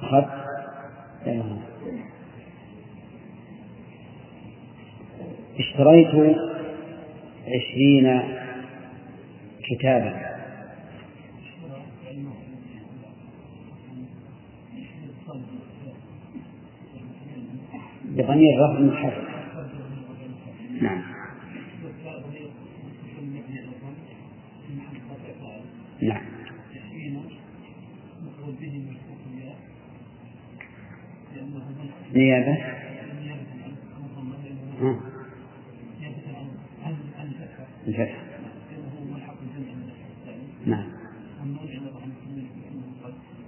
خط. 0.00 0.42
اشتريت 5.58 6.14
عشرين 7.54 8.22
كتابا. 9.62 10.32
بضمير 18.04 18.60
رفع 18.60 18.80
متحرك 18.80 19.28
نعم. 20.80 21.02
نعم. 26.02 26.22
نيابة 32.14 32.52
ها. 34.80 35.00
الفتح 37.88 38.22
نعم 40.66 40.86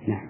نعم 0.09 0.27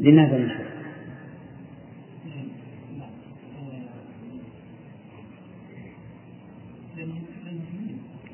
لماذا 0.00 0.38
نحن 0.38 0.64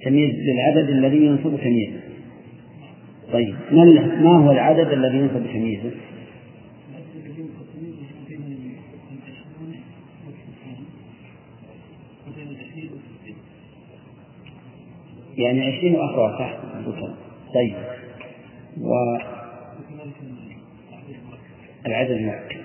تمييز 0.03 0.35
للعدد 0.35 0.89
الذي 0.89 1.17
ينصب 1.47 1.61
تمييزه 1.61 2.01
طيب 3.33 3.55
ما 3.73 3.85
ما 4.23 4.47
هو 4.47 4.53
العدد 4.53 4.93
الذي 4.93 5.19
ينصب 5.19 5.47
تمييزه؟ 5.47 5.91
يعني 15.37 15.63
عشرين 15.63 15.95
وأخوة 15.95 16.39
صح؟ 16.39 16.61
طيب 17.55 17.77
و 18.81 18.93
العدد 21.87 22.11
المؤكد 22.11 22.61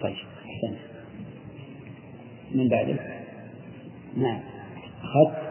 طيب 0.00 0.16
أحسن 0.46 0.76
من 2.54 2.68
بعده؟ 2.68 2.96
نعم. 4.16 4.40
خط. 5.02 5.50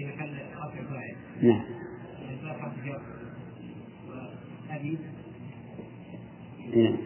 في 0.00 0.06
محل 0.06 0.30
رفع 0.56 0.82
فاعل 0.90 1.14
نعم. 1.42 1.64
وأبي 4.70 4.98
نعم. 6.76 6.96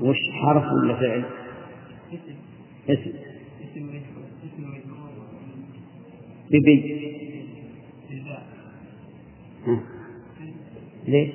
وش 0.00 0.16
حرف 0.32 0.64
ولا 0.72 0.94
فعل؟ 0.94 1.24
اسم. 2.12 2.34
اسم. 2.88 3.12
اسم 3.60 3.90
اسم 4.44 4.64
ببي. 6.50 7.04
ليش؟ 11.08 11.30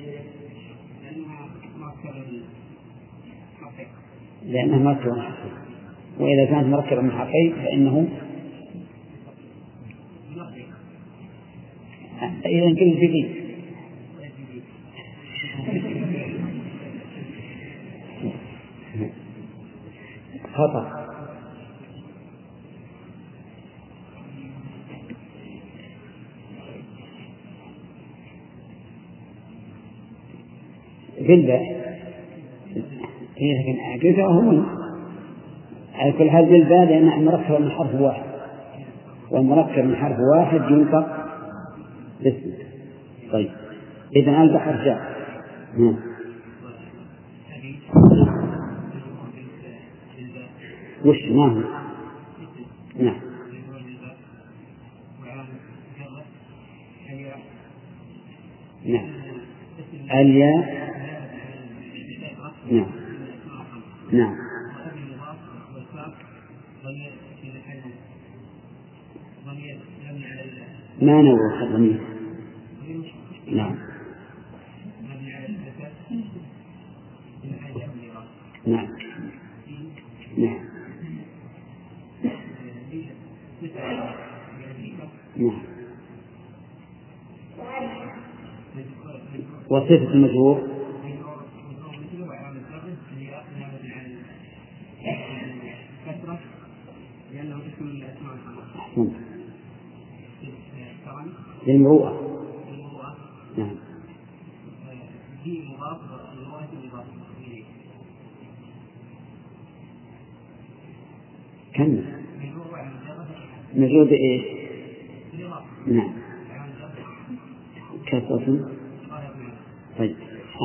لأنه 4.44 4.78
ما 4.78 4.94
تكون 4.94 5.22
حقيقة. 5.22 5.60
وإذا 6.18 6.44
كانت 6.44 6.66
مركبة 6.66 7.00
من 7.00 7.10
حرفين 7.10 7.52
فإنه 7.52 8.08
إذا 12.22 12.66
قل 12.66 12.96
جديد 13.00 13.40
خطأ. 20.54 21.00
بالباء 31.20 31.62
هي 33.36 33.52
لكن 33.58 34.08
قلت 34.08 34.18
هو 34.18 34.62
على 35.94 36.12
كل 36.12 36.30
حال 36.30 36.44
بالباء 36.46 36.84
لأنها 36.84 37.16
مركبة 37.16 37.58
من 37.58 37.70
حرف 37.70 37.94
واحد. 37.94 38.22
والمركب 39.30 39.84
من 39.84 39.96
حرف 39.96 40.16
واحد 40.34 40.60
ينطق 40.70 41.19
باسم 42.22 42.52
طيب. 43.32 43.50
إذا 44.16 44.42
البحر 44.42 44.84
جاء 44.84 45.20
نعم. 45.78 45.96
وش؟ 51.04 51.24
ما 51.24 51.46
هو 51.46 51.62
نعم. 52.98 53.20
نعم. 58.84 59.10
الياء. 60.10 60.80
نعم. 62.70 62.90
نعم. 64.12 64.36
ما 71.02 71.22
نوع 71.22 71.62
الضمير 71.62 72.09
وصفة 89.90 90.12
المجهور 90.14 90.68
أحسنت 98.76 99.12
للمروءة 101.66 102.46
نعم. 103.58 103.76
كم؟ 111.74 112.02
مجرور 113.74 114.04
بإيش؟ 114.04 114.42
نعم. 115.86 116.12
كثرة 118.06 118.79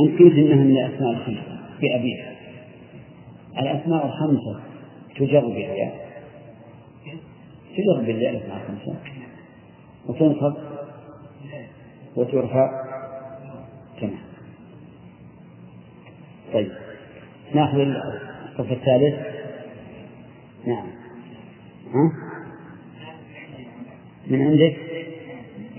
أنت 0.04 0.20
قلت 0.20 0.34
أنها 0.34 0.56
من 0.56 0.78
الأسماء 0.78 1.12
الخمسة 1.12 1.60
في 1.80 1.96
أبيها. 1.96 2.36
الأسماء 3.60 4.06
الخمسة 4.06 4.60
تجر 5.16 5.48
بالياء. 5.48 6.06
تجر 7.78 8.06
بالياء 8.06 8.32
الأسماء 8.32 8.58
الخمسة. 8.58 8.96
وتنصب 10.06 10.58
وترفع. 12.16 12.70
تمام. 14.02 14.20
طيب. 16.54 16.72
نأخذ 17.54 17.80
الصف 17.80 18.72
الثالث. 18.72 19.16
نعم. 20.68 20.88
ها؟ 21.93 22.12
من 24.28 24.41
عندك؟ 24.41 24.78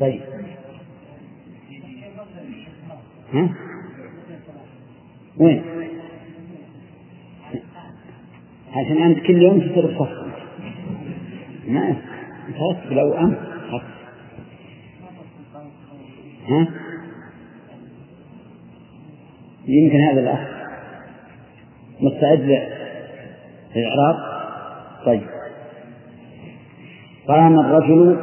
طيب. 0.01 0.21
ها؟ 3.33 3.66
وين؟ 5.39 5.63
عشان 8.73 9.03
أنت 9.03 9.19
كل 9.27 9.43
يوم 9.43 9.61
تصير 9.61 9.99
صف 9.99 10.27
ما 11.69 11.89
أنت 12.49 12.93
لو 12.93 13.15
أنت 13.15 13.39
ها؟ 16.49 16.69
يمكن 19.69 20.01
هذا 20.01 20.21
الأخ 20.21 20.57
مستعد 22.01 22.69
للإعراب؟ 23.77 24.17
طيب. 25.07 25.23
قام 27.29 27.61
الرجل 27.61 28.19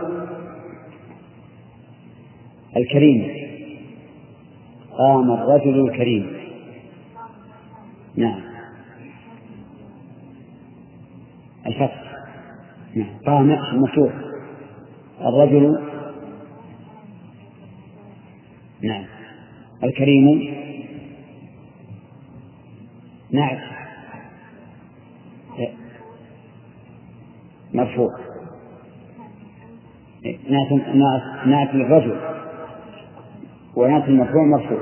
الكريم. 2.78 3.28
قام 4.97 5.32
الرجل 5.32 5.89
الكريم. 5.89 6.43
نعم. 8.16 8.41
الفتح. 11.68 12.03
نعم. 12.95 13.18
قام 13.26 13.57
مفتوح. 13.82 14.14
الرجل. 15.22 15.80
نعم. 18.82 19.05
الكريم. 19.84 20.53
نعم. 23.32 23.74
مرفوع 27.74 28.09
نعت 30.50 30.71
نعت 31.46 31.75
للرجل 31.75 32.20
ونعت 33.75 34.08
المرفوع 34.08 34.43
مرفوع 34.46 34.82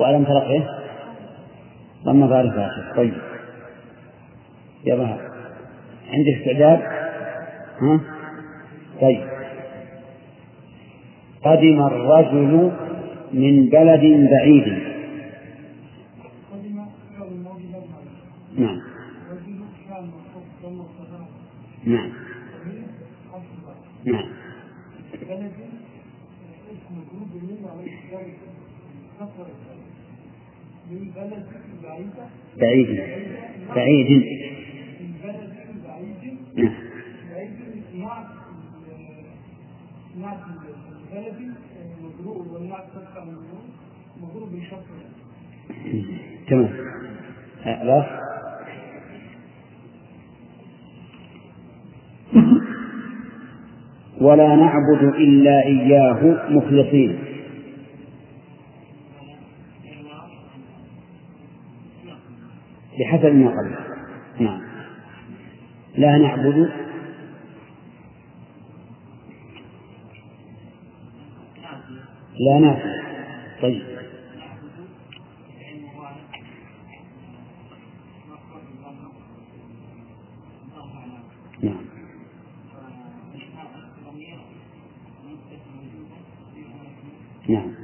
وألم 0.00 0.24
ترقه 0.24 0.81
ضم 2.04 2.28
ظاهر 2.28 2.50
فاخر 2.50 2.96
طيب. 2.96 3.14
يظهر 4.84 5.18
عندك 6.12 6.38
استعداد؟ 6.38 6.80
ها؟ 7.80 8.00
طيب. 9.00 9.20
قدم 11.44 11.86
الرجل 11.86 12.70
من 13.32 13.68
بلد 13.68 14.28
بعيد. 14.30 14.91
بعيد. 32.60 33.00
بعيد. 33.74 34.24
نعم 40.14 40.36
تمام. 46.48 46.68
خلاص. 47.64 48.06
ولا 54.20 54.56
نعبد 54.56 55.02
إلا 55.14 55.62
إياه 55.66 56.50
مخلصين. 56.50 57.31
بحسب 62.98 63.34
ما 63.34 63.50
قبل. 63.50 63.76
نعم. 64.44 64.62
لا 65.94 66.18
نعبد. 66.18 66.70
لا 72.40 72.58
نافع 72.58 73.02
طيب. 73.62 73.82
نعم. 81.62 81.84
نعم. 87.48 87.81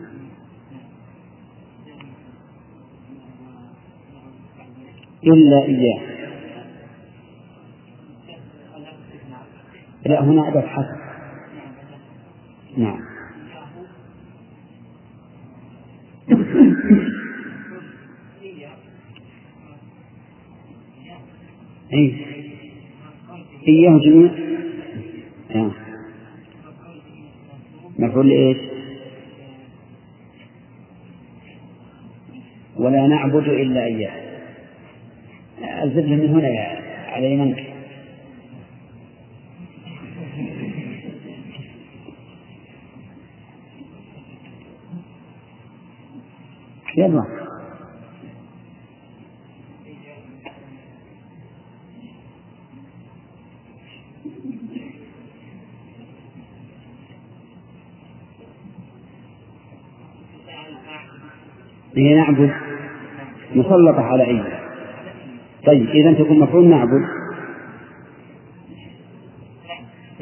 إلا 5.29 5.63
إياه. 5.65 6.01
لا 10.07 10.25
هنا 10.25 10.49
أداة 10.49 10.61
حسب 10.67 10.99
نعم. 12.77 13.01
أي 21.93 22.27
إياه 23.69 23.99
جميع. 23.99 24.31
آه. 25.51 25.71
مفعول 27.99 28.31
إيش؟ 28.31 28.57
ولا 32.77 33.07
نعبد 33.07 33.49
إلا 33.49 33.85
إياه. 33.85 34.28
الزبدة 35.85 36.17
من 36.17 36.29
هنا 36.29 36.49
يا 36.49 36.79
على 37.13 37.33
يمنك 37.33 37.65
يلا. 46.97 47.25
هي 61.97 62.15
نعبد 62.15 62.51
مسلطة 63.55 64.01
على 64.03 64.25
أي 64.27 64.58
طيب 65.69 65.89
إذا 65.89 66.13
تكون 66.13 66.41
مفعول 66.41 66.69
نعبد 66.69 67.05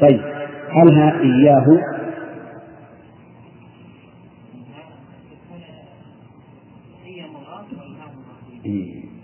طيب 0.01 0.21
هلها 0.69 1.19
إياه 1.21 1.65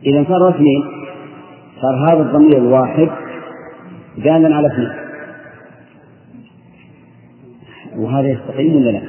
إذا 0.06 0.26
صار 0.28 0.50
اثنين 0.50 0.84
صار 1.82 2.14
هذا 2.14 2.22
الضمير 2.22 2.58
الواحد 2.58 3.10
دالا 4.18 4.56
على 4.56 4.68
اثنين 4.68 4.92
وهذا 7.96 8.28
يستقيم 8.28 8.76
ولا 8.76 8.90
لا؟ 8.92 9.02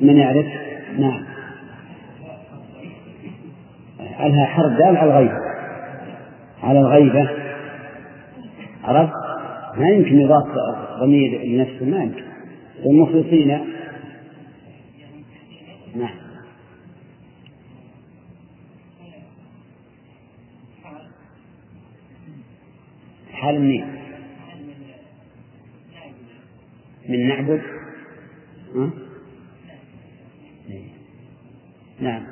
من 0.00 0.16
يعرف؟ 0.16 0.63
نعم. 0.98 1.24
ألها 4.00 4.46
حرف 4.46 4.72
دال 4.78 4.96
على 4.96 5.10
الغيبة. 5.10 5.38
على 6.62 6.80
الغيبة. 6.80 7.30
عرفت؟ 8.84 9.12
ما 9.78 9.88
يمكن 9.88 10.20
يضاف 10.20 10.46
ضمير 11.00 11.42
لنفسه 11.42 11.86
ما 11.86 12.02
يمكن. 12.02 12.24
والمخلصين. 12.84 13.48
نعم. 15.94 16.14
حال 23.32 23.60
منين؟ 23.60 23.86
من 27.08 27.28
نعبد 27.28 27.62
ها؟ 28.74 28.90
نعم 32.00 32.22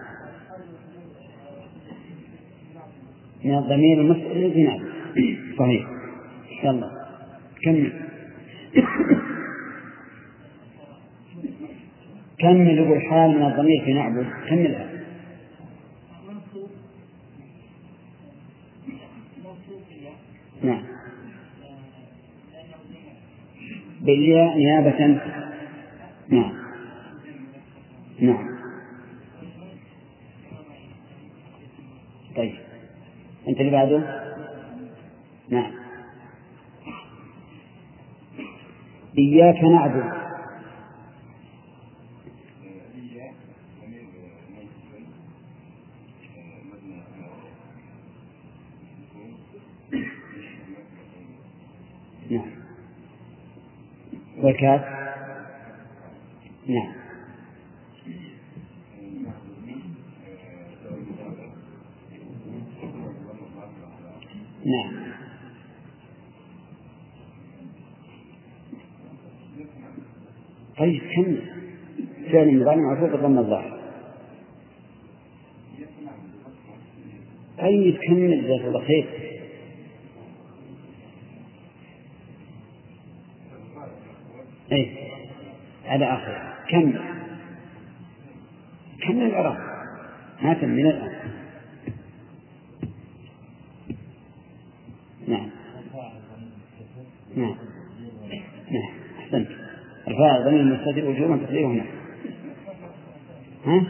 من 3.83 3.93
الضمير 3.93 4.01
المسأل 4.01 4.45
الذي 4.45 4.63
نعبد 4.63 4.93
صحيح 5.59 5.87
يلا 6.65 6.91
كمل. 7.63 7.93
كمل 12.39 12.79
يقول 12.79 13.03
حال 13.03 13.31
من 13.31 13.43
الضمير 13.43 13.85
في 13.85 13.93
نعبد 13.93 14.27
كملها 14.49 14.89
نعم. 20.63 20.83
بالياء 24.01 24.59
نيابة 24.59 25.21
نعم 26.29 26.53
نعم 28.21 28.53
طيب 32.37 32.55
أنت 33.49 33.61
اللي 33.61 33.71
بعده 33.83 34.23
نعم. 35.49 35.73
إياك 39.19 39.65
نعبد. 39.65 40.23
نعم. 52.31 52.51
والكاف 54.39 54.85
نعم 56.67 57.03
نعم 64.65 65.13
طيب 70.79 71.03
كم؟ 71.15 71.37
فعل 72.33 72.61
مضارع 72.61 72.77
معروف 72.77 73.11
بالضم 73.11 73.39
الظاهر. 73.39 73.79
طيب 77.59 77.97
كمل 77.97 78.45
جزاك 78.45 78.61
الله 78.61 78.85
خير. 78.85 79.07
اي 84.73 84.97
على 85.87 86.05
آخر. 86.05 86.55
كم؟ 86.69 86.93
كم 89.03 89.21
العراق 89.21 89.73
ما 90.43 90.67
من 90.67 90.87
الآن 90.87 91.13
نعم 95.29 95.51
نعم 97.37 97.57
نعم 98.71 98.95
احسنت 99.19 99.49
ضمير 100.45 100.61
المستتر 100.61 101.09
وجوبا 101.09 101.37
تقديره 101.37 101.67
هنا 101.67 101.85
ها؟ 103.67 103.83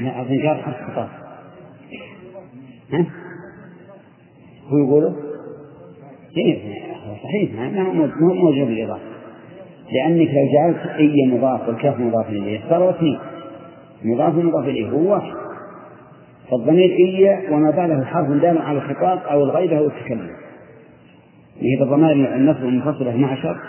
لا 0.00 0.20
أظن 0.20 0.42
جار 0.42 0.56
حرف 0.56 0.90
خطاب 0.90 1.08
ها؟ 2.92 3.06
هو 4.68 4.78
يقوله؟ 4.78 5.16
إيه 6.36 6.82
صحيح 7.22 7.54
ما 7.54 7.82
هو 7.82 7.92
موجود 8.34 8.68
بالإضافة 8.68 9.12
لأنك 9.92 10.28
لو 10.28 10.52
جعلت 10.52 10.86
أي 10.86 11.26
مضاف 11.26 11.68
والكاف 11.68 12.00
مضاف 12.00 12.28
إليه 12.28 12.60
صاروا 12.70 12.90
اثنين 12.90 13.18
مضاف 14.04 14.34
مضاف 14.34 14.64
إليه 14.64 14.90
هو 14.90 15.12
واحد 15.12 15.32
فالضمير 16.50 16.90
إيا 16.90 17.50
وما 17.50 17.70
بعده 17.70 18.04
حرف 18.04 18.28
دال 18.28 18.58
على 18.58 18.78
الخطاب 18.78 19.18
أو 19.18 19.44
الغيبة 19.44 19.78
أو 19.78 19.86
التكلم 19.86 20.41
هي 21.62 21.82
الضمائر 21.82 22.34
النصب 22.34 22.64
المنفصلة 22.64 23.10
12 23.10 23.60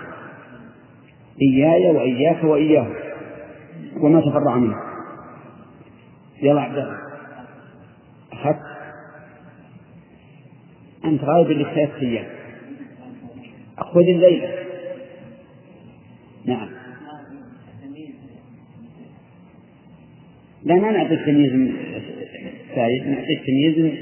إياي 1.41 1.91
وإياك 1.91 2.43
وإياه. 2.43 2.87
وما 3.97 4.21
تفرع 4.21 4.55
منه. 4.55 4.75
يلا 6.41 6.61
عبد 6.61 6.77
الله. 6.77 6.97
أخذت. 8.33 8.59
أنت 11.05 11.23
غايب 11.23 11.51
اللي 11.51 11.63
ثلاث 11.63 11.95
أيام 12.01 12.25
خذ 13.77 13.99
الليلة. 13.99 14.49
نعم. 16.45 16.69
لا 20.63 20.75
ما 20.75 20.91
نعطي 20.91 21.13
التمييز 21.13 21.71
سعيد 22.75 23.07
نعطي 23.07 23.33
التمييز 23.33 23.93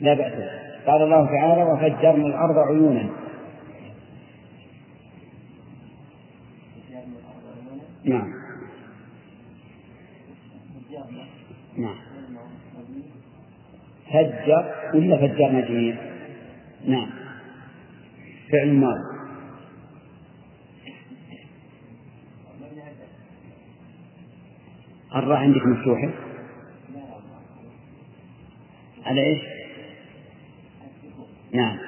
لا 0.00 0.14
بأس 0.14 0.59
قال 0.86 1.02
الله 1.02 1.26
تعالى 1.26 1.62
وفجرنا 1.62 2.26
الأرض 2.26 2.58
عيونا. 2.58 3.10
نعم. 8.04 8.32
نعم. 11.76 11.96
فجر 14.10 14.74
ولا 14.94 15.16
فجرنا 15.16 15.60
جميع؟ 15.60 15.96
نعم. 16.86 17.10
فعل 18.52 18.72
ماضي. 18.72 19.10
الراء 25.14 25.38
عندك 25.38 25.66
مفتوحة؟ 25.66 26.10
على 29.06 29.20
إيش؟ 29.20 29.59
نعم. 31.52 31.78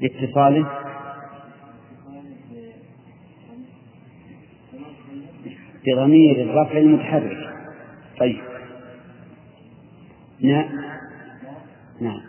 لاتصاله. 0.00 0.68
بضمير 5.86 6.42
الرفع 6.42 6.78
المتحرك. 6.78 7.54
طيب. 8.20 8.40
نعم 10.40 10.68
نعم. 12.00 12.20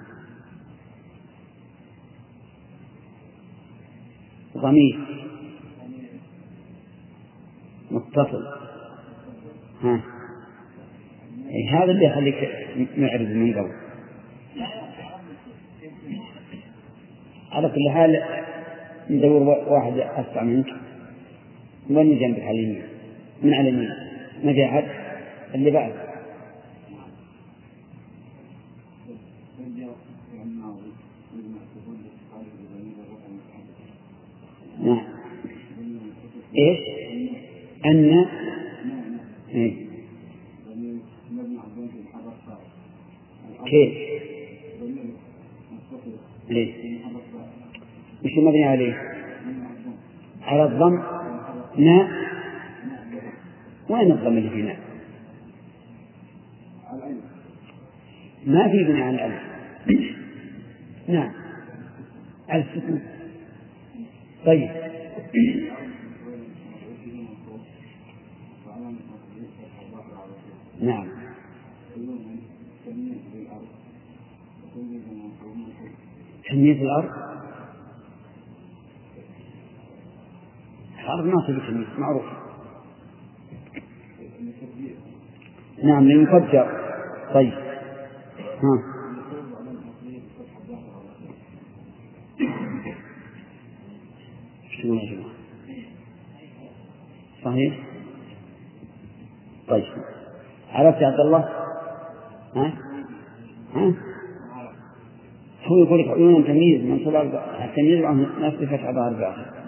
ضمير. 4.57 4.99
متصل. 7.91 8.45
ها. 9.83 10.01
إيه 11.49 11.83
هذا 11.83 11.91
اللي 11.91 12.05
يخليك 12.05 12.35
معرض 12.97 13.21
من 13.21 13.53
قبل. 13.53 13.88
على 17.51 17.69
كل 17.69 17.89
حال 17.89 18.23
ندور 19.09 19.41
واحد 19.43 19.93
أسرع 19.97 20.43
منك. 20.43 20.67
وين 21.89 22.19
جنبك 22.19 22.39
على 22.39 22.59
اليمين 22.59 22.83
من 23.43 23.53
على 23.53 23.69
اليمين؟ 23.69 23.89
ما 24.43 24.53
في 24.53 24.65
أحد؟ 24.65 24.83
اللي 25.55 25.71
بعد. 25.71 25.93
نعم. 34.83 35.03
إيش؟ 36.57 36.79
أن 37.85 38.25
إيه؟ 39.49 39.75
كيف؟ 43.65 44.09
وش 48.25 48.31
المبني 48.37 48.65
عليه؟ 48.65 48.93
على 50.41 50.63
الضم 50.63 51.03
ناء 51.77 52.09
وين 53.89 54.11
الضم 54.11 54.37
اللي 54.37 54.49
في 54.49 54.61
ناء؟ 54.61 54.79
ما 58.45 58.67
في 58.67 58.83
بناء 58.83 59.01
على 59.01 59.15
الألف. 59.15 59.41
نعم. 61.15 61.31
على 62.49 62.63
السكون 62.63 63.01
طيب. 64.45 64.69
نعم. 70.81 71.07
تمييز 76.49 76.81
الأرض. 76.81 77.28
الأرض 81.39 81.59
ما 81.59 81.59
تبي 81.59 81.71
تمييز 81.71 81.87
معروف 81.99 82.23
نعم 85.83 86.07
ليفجر 86.07 86.67
طيب 87.33 87.53
ها 88.63 88.99
صحيح 97.43 97.73
طيب 99.67 99.83
عرفت 100.71 101.01
يا 101.01 101.07
عبد 101.07 101.19
الله 101.19 101.49
ها 102.55 102.73
ها 103.73 103.93
هو 105.65 105.77
يقول 105.77 105.99
لك 105.99 106.07
عيون 106.07 106.43
تمييز 106.45 106.81
منصوب 106.81 107.15
التمييز 107.15 108.05
نفس 108.39 108.55
فتح 108.55 108.91
ظهر 108.91 109.07
الآخر 109.07 109.58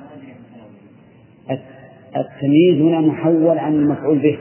التمييز 2.17 2.81
هنا 2.81 3.01
محول 3.01 3.57
عن 3.57 3.73
المفعول 3.73 4.19
به. 4.19 4.38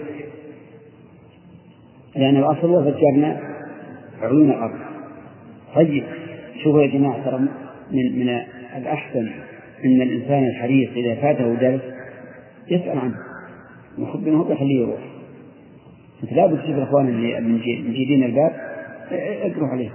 لأن 2.17 2.37
الأصل 2.37 2.71
وفجرنا 2.71 3.41
عيون 4.23 4.51
الأرض. 4.51 4.81
طيب 5.75 6.05
شوفوا 6.65 6.83
يا 6.83 6.87
جماعة 6.87 7.25
ترى 7.25 7.39
من 7.91 8.19
من 8.19 8.29
الأحسن 8.77 9.31
أن 9.85 10.03
الإنسان 10.03 10.47
الحريص 10.47 10.91
إذا 10.97 11.15
فاته 11.15 11.55
درس 11.55 11.81
يسأل 12.69 12.99
عنه. 12.99 13.17
المفروض 13.99 14.29
أنه 14.29 14.53
يخليه 14.53 14.81
يروح. 14.81 15.01
أنت 16.23 16.33
لابد 16.33 16.59
تشوف 16.59 16.77
الإخوان 16.77 17.09
اللي 17.09 17.41
من 18.17 18.25
الباب 18.25 18.53
اقروا 19.43 19.69
عليه 19.69 19.91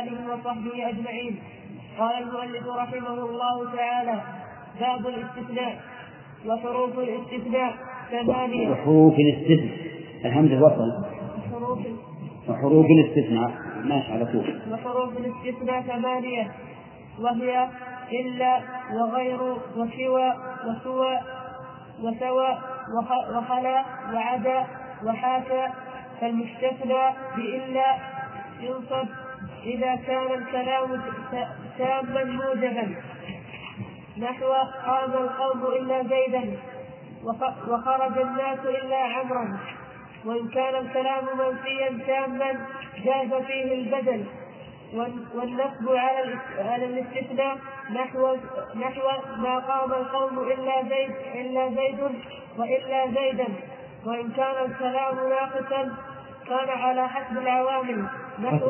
آله 0.00 0.29
وصحبه 0.40 0.88
أجمعين. 0.88 1.38
قال 1.98 2.22
المؤلف 2.22 2.66
رحمه 2.66 3.24
الله 3.24 3.76
تعالى 3.76 4.20
باب 4.80 5.06
الاستثناء 5.06 5.80
وحروف 6.46 6.98
الاستثناء 6.98 7.74
ثمانية. 8.10 8.70
وحروف 8.70 9.14
الاستثناء. 9.18 9.78
الهمزة 10.24 10.62
وصل. 10.62 11.04
وحروف 11.38 11.78
وحروف 12.48 12.86
الاستثناء. 12.86 13.50
ماشي 13.84 14.12
على 14.12 14.24
طول. 14.24 14.60
وحروف 14.72 15.12
الاستثناء 15.16 15.82
ثمانية. 15.82 16.52
وهي 17.20 17.68
إلا 18.12 18.60
وغير 18.94 19.42
وسوى 19.76 20.34
وسوى 20.66 21.18
وسوى 22.02 22.58
وخلا 23.36 23.84
وعدا 24.14 24.66
وحاكى. 25.06 25.68
فالمستثنى 26.20 27.02
بإلا 27.36 27.96
ينصب 28.60 29.08
إذا 29.64 29.94
كان 29.94 30.34
الكلام 30.34 31.02
تاما 31.78 32.24
موجبا. 32.24 32.94
نحو 34.18 34.52
قام 34.86 35.12
القوم 35.12 35.66
إلا 35.66 36.02
زيدا 36.02 36.56
وخرج 37.68 38.18
الناس 38.18 38.58
إلا 38.58 38.96
عمرا. 38.96 39.58
وإن 40.24 40.48
كان 40.48 40.74
الكلام 40.74 41.24
منفيا 41.38 42.06
تاما 42.06 42.66
جاز 43.04 43.42
فيه 43.42 43.74
البدل. 43.74 44.24
والنصب 45.34 45.88
على 45.88 46.38
على 46.58 46.84
الاستثناء 46.84 47.56
نحو 47.90 48.36
نحو 48.76 49.08
ما 49.36 49.58
قام 49.58 49.92
القوم 49.92 50.38
إلا 50.38 50.82
زيد 50.82 51.10
إلا 51.34 51.68
زيد 51.68 52.00
وإلا 52.58 53.06
زيدا. 53.06 53.48
وإن 54.06 54.30
كان 54.30 54.70
الكلام 54.70 55.28
ناقصا 55.28 55.94
كان 56.48 56.68
على 56.68 57.08
حسب 57.08 57.38
العوامل. 57.38 58.06
نحو 58.42 58.66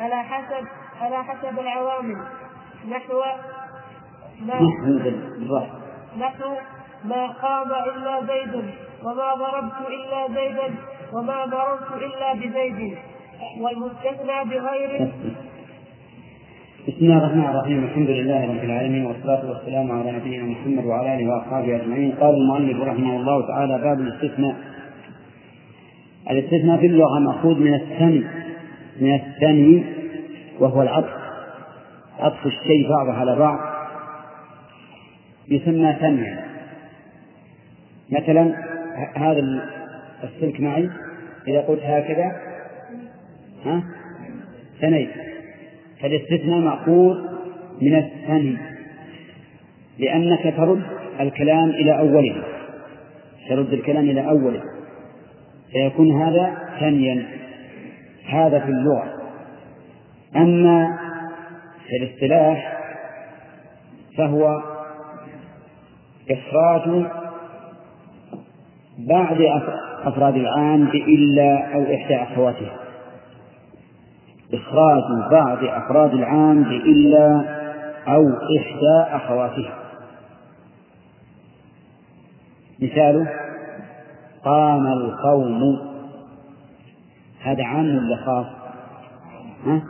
على 0.00 0.22
حسب 0.22 0.66
على 1.00 1.24
حسب 1.24 1.58
العوامل. 1.58 2.16
نحو 2.90 3.20
ما 4.46 4.54
نحو 6.18 6.50
ما 7.04 7.26
قام 7.26 7.70
إلا 7.96 8.20
زيد 8.20 8.54
وما 9.04 9.34
ضربت 9.34 9.78
إلا 9.88 10.28
زيدا 10.28 10.74
وما 11.12 11.46
مررت 11.46 12.02
إلا 12.02 12.34
بزيد. 12.34 12.98
والمستثنى 13.60 14.44
بغير 14.50 15.12
بسم 16.88 16.98
الله 17.00 17.18
الرحمن 17.18 17.46
الرحيم. 17.46 17.84
الحمد 17.84 18.10
لله 18.10 18.44
رب 18.44 18.64
العالمين 18.64 19.06
والصلاة 19.06 19.50
والسلام 19.50 19.92
على 19.92 20.12
نبينا 20.12 20.44
محمد 20.44 20.84
وعلى 20.84 21.14
آله 21.14 21.26
وأصحابه 21.30 21.76
أجمعين. 21.76 22.12
قال 22.20 22.34
المؤلف 22.34 22.82
رحمه 22.82 23.16
الله 23.16 23.46
تعالى 23.46 23.78
باب 23.78 24.00
الاستثناء. 24.00 24.56
الاستثناء 26.30 26.76
في 26.80 26.86
اللغة 26.86 27.18
مأخوذ 27.18 27.54
من 27.54 27.74
الثني 27.74 28.45
من 29.00 29.14
الثني 29.14 29.84
وهو 30.60 30.82
العطف. 30.82 31.12
عطف 32.18 32.46
الشيء 32.46 32.88
بعضه 32.88 33.12
على 33.12 33.36
بعض. 33.36 33.58
يسمى 35.48 35.96
ثنيا 36.00 36.44
مثلا 38.10 38.54
هذا 39.16 39.40
السلك 40.24 40.60
معي. 40.60 40.90
إذا 41.48 41.60
قلت 41.60 41.80
هكذا 41.82 42.32
ها؟ 43.64 43.82
ثنيت. 44.80 45.10
فالاستثناء 46.00 46.58
مأخوذ 46.58 47.16
من 47.82 47.96
الثني. 47.96 48.56
لأنك 49.98 50.54
ترد 50.56 50.82
الكلام 51.20 51.70
إلى 51.70 51.98
أوله. 51.98 52.42
ترد 53.48 53.72
الكلام 53.72 54.04
إلى 54.04 54.28
أوله. 54.28 54.62
فيكون 55.72 56.22
هذا 56.22 56.58
ثنيا. 56.80 57.26
هذا 58.28 58.58
في 58.58 58.68
اللغة. 58.68 59.12
أما 60.36 60.98
في 61.86 61.96
الاصطلاح 61.96 62.76
فهو 64.18 64.62
إخراج 66.30 67.06
بعض 68.98 69.36
أفراد 70.04 70.36
العام 70.36 70.84
بإلا 70.84 71.74
أو 71.74 71.82
إحدى 71.82 72.22
أخواتها 72.22 72.76
إخراج 74.54 75.30
بعض 75.30 75.64
أفراد 75.64 76.14
العام 76.14 76.62
بإلا 76.62 77.44
أو 78.08 78.28
إحدى 78.58 79.16
أخواتها. 79.16 79.74
مثاله 82.82 83.28
قام 84.44 84.86
القوم 84.86 85.95
هذا 87.46 87.64
عام 87.64 87.96
ولا 87.96 88.16
خاص؟ 88.16 88.46
ها؟ 89.66 89.82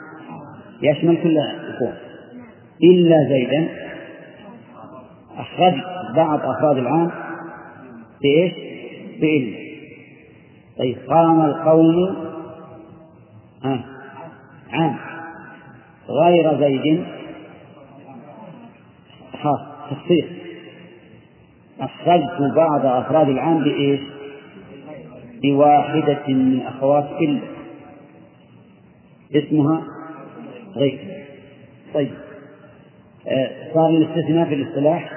يشمل 0.82 1.16
كل 1.22 1.38
القوم 1.38 1.94
إلا 2.82 3.16
زيدا. 3.28 3.68
أخرج 5.38 5.74
بعض 6.16 6.40
أفراد 6.40 6.76
العام 6.76 7.10
بإيش؟ 8.22 8.52
بإلا. 9.20 9.56
طيب 10.78 10.96
قام 11.08 11.40
القوم 11.40 12.16
ها؟ 13.64 13.84
عام. 14.72 14.96
غير 16.08 16.60
زيد. 16.60 17.04
خاص. 19.42 19.60
تخصيص 19.90 20.24
أخرجت 21.80 22.54
بعض 22.56 22.86
أفراد 22.86 23.28
العام 23.28 23.64
بإيش؟ 23.64 24.00
بواحدة 25.47 26.28
من 26.28 26.60
أخوات 26.66 27.09
إلا 27.20 27.40
اسمها 29.35 29.82
غير 30.77 30.98
طيب. 31.94 32.10
آه، 33.28 33.51
صار 33.74 33.89
الاستثناء 33.89 34.48
في 34.48 34.55
الاصطلاح 34.55 35.10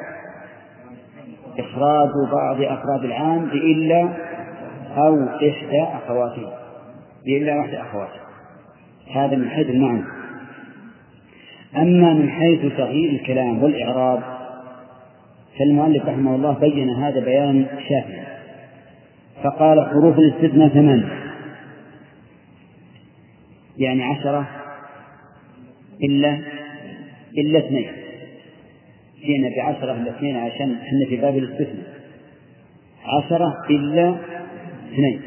إخراج 1.59 2.09
بعض 2.31 2.61
أفراد 2.61 3.03
العام 3.03 3.45
بإلا 3.45 4.09
أو 4.97 5.23
إحدى 5.25 5.83
أخواته 5.83 6.51
بإلا 7.25 7.59
إحدى 7.59 7.81
أخواته 7.81 8.19
هذا 9.13 9.35
من 9.35 9.49
حيث 9.49 9.69
المعنى. 9.69 10.03
أما 11.77 12.13
من 12.13 12.29
حيث 12.29 12.59
تغيير 12.77 13.09
الكلام 13.09 13.63
والإعراب 13.63 14.23
فالمؤلف 15.59 16.05
رحمه 16.05 16.35
الله 16.35 16.53
بين 16.59 16.89
هذا 16.89 17.19
بيانا 17.19 17.65
شافيا 17.89 18.28
فقال 19.43 19.85
حروف 19.89 20.19
الاستثناء 20.19 20.69
ثمان 20.69 21.09
يعني 23.77 24.03
عشرة 24.03 24.47
إلا 26.03 26.39
إلا 27.37 27.59
اثنين. 27.59 27.91
جئنا 29.25 29.49
بعشرة 29.55 29.91
إلا 29.91 30.09
اثنين 30.17 30.35
عشان 30.35 30.71
إحنا 30.71 31.05
في 31.09 31.17
باب 31.17 31.37
الاستثناء. 31.37 31.99
عشرة 33.05 33.53
إلا 33.69 34.15
اثنين. 34.93 35.21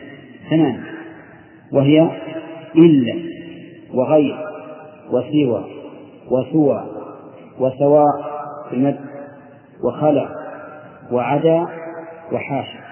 ثمان 0.50 0.80
وهي 1.72 2.10
إلا. 2.76 3.14
وغير. 3.94 4.36
وسوى. 5.10 5.64
وسوى. 6.30 6.86
وسواء 7.58 8.22
في 8.68 8.76
المد 8.76 9.00
وخلع 9.84 10.28
وعدا. 11.10 11.66
وحاشا. 12.32 12.91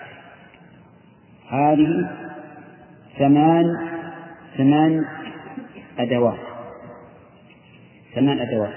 هذه 1.50 2.10
ثمان 3.18 3.64
ثمان 4.56 5.04
أدوات. 5.98 6.38
ثمان 8.14 8.38
أدوات. 8.38 8.74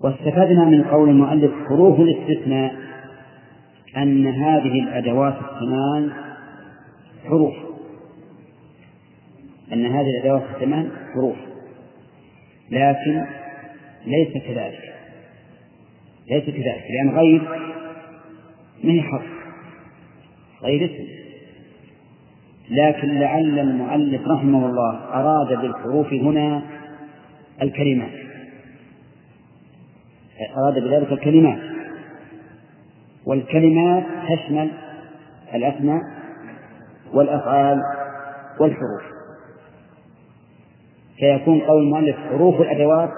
واستفدنا 0.00 0.64
من 0.64 0.84
قول 0.84 1.08
المؤلف 1.08 1.52
حروف 1.68 2.00
الاستثناء 2.00 2.74
أن 3.96 4.26
هذه 4.26 4.82
الأدوات 4.82 5.34
الثمان 5.34 6.10
حروف. 7.24 7.54
أن 9.72 9.86
هذه 9.86 10.10
الأدوات 10.10 10.42
الثمان 10.54 10.90
حروف. 11.14 11.36
لكن 12.70 13.24
ليس 14.06 14.32
كذلك. 14.32 14.94
ليس 16.30 16.44
كذلك. 16.44 16.84
لأن 16.90 17.10
غير 17.10 17.42
من 18.84 19.02
حرف؟ 19.02 19.39
غير 20.62 20.84
اسم. 20.84 21.20
لكن 22.70 23.20
لعل 23.20 23.58
المؤلف 23.58 24.28
رحمه 24.28 24.66
الله 24.66 24.94
أراد 24.94 25.60
بالحروف 25.60 26.12
هنا 26.12 26.62
الكلمات. 27.62 28.12
أراد 30.56 30.74
بذلك 30.74 31.12
الكلمات. 31.12 31.58
والكلمات 33.26 34.04
تشمل 34.28 34.70
الأسماء 35.54 36.02
والأفعال 37.12 37.80
والحروف. 38.60 39.02
فيكون 41.18 41.60
قول 41.60 41.82
المؤلف 41.82 42.16
حروف 42.16 42.60
الأدوات 42.60 43.10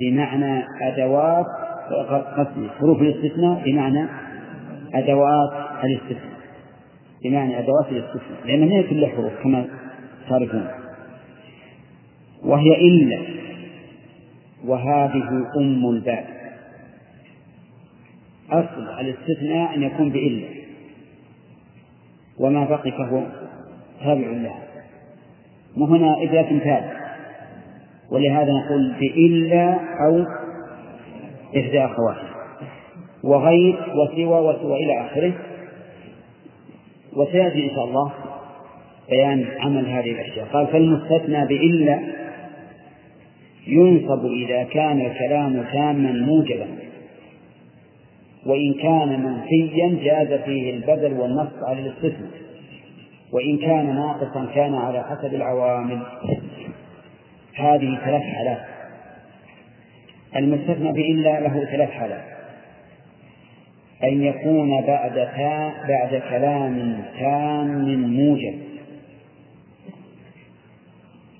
بمعنى 0.00 0.64
أدوات 0.82 1.46
قصدي 2.36 2.70
حروف 2.70 3.02
الاستثناء 3.02 3.62
بمعنى 3.64 4.08
أدوات 4.94 5.61
الاستثناء 5.84 6.42
بمعنى 7.24 7.58
أدوات 7.58 7.86
الاستثناء 7.88 8.46
لأن 8.46 8.68
ما 8.68 8.74
هي 8.74 8.82
كلها 8.82 9.08
حروف 9.08 9.32
كما 9.42 9.68
تعرفون. 10.28 10.68
وهي 12.44 12.76
إلا. 12.76 13.18
وهذه 14.64 15.46
أم 15.56 15.90
الباب. 15.90 16.24
أصل 18.50 18.88
الاستثناء 19.00 19.74
أن 19.74 19.82
يكون 19.82 20.10
بإلا. 20.10 20.48
وما 22.38 22.64
بقي 22.64 22.92
فهو 22.92 23.22
تابع 24.00 24.26
لها. 24.26 24.62
وهنا 25.76 26.18
إذا 26.18 26.42
تمثال 26.42 26.90
ولهذا 28.10 28.52
نقول 28.52 28.94
بإلا 29.00 29.72
أو 30.06 30.24
إحدى 31.56 31.84
أخواتها 31.84 32.32
وغير 33.24 33.76
وسوى 33.94 34.40
وسوى 34.40 34.84
إلى 34.84 35.06
آخره. 35.06 35.51
وسيأتي 37.16 37.64
إن 37.64 37.70
شاء 37.70 37.84
الله 37.84 38.12
بيان 39.10 39.46
عمل 39.60 39.86
هذه 39.86 40.10
الأشياء. 40.10 40.46
قال 40.46 40.66
فالمستثنى 40.66 41.46
بإلا 41.46 42.00
ينصب 43.66 44.26
إذا 44.26 44.62
كان 44.62 45.00
الكلام 45.00 45.64
تاما 45.72 46.12
موجبا 46.12 46.66
وإن 48.46 48.74
كان 48.74 49.22
منفيا 49.22 49.98
جاز 50.04 50.40
فيه 50.40 50.70
البدل 50.70 51.12
والنص 51.12 51.52
على 51.68 51.80
الاستثناء 51.80 52.30
وإن 53.32 53.58
كان 53.58 53.94
ناقصا 53.94 54.46
كان 54.54 54.74
على 54.74 55.04
حسب 55.04 55.34
العوامل. 55.34 56.02
هذه 57.54 57.98
ثلاث 58.04 58.22
حالات. 58.22 58.62
المستثنى 60.36 60.92
بإلا 60.92 61.40
له 61.40 61.64
ثلاث 61.64 61.90
حالات. 61.90 62.31
أن 64.04 64.22
يكون 64.22 64.82
بعد 64.86 65.14
تا 65.14 65.72
بعد 65.88 66.22
كلام 66.30 67.02
تام 67.18 68.00
موجب. 68.00 68.58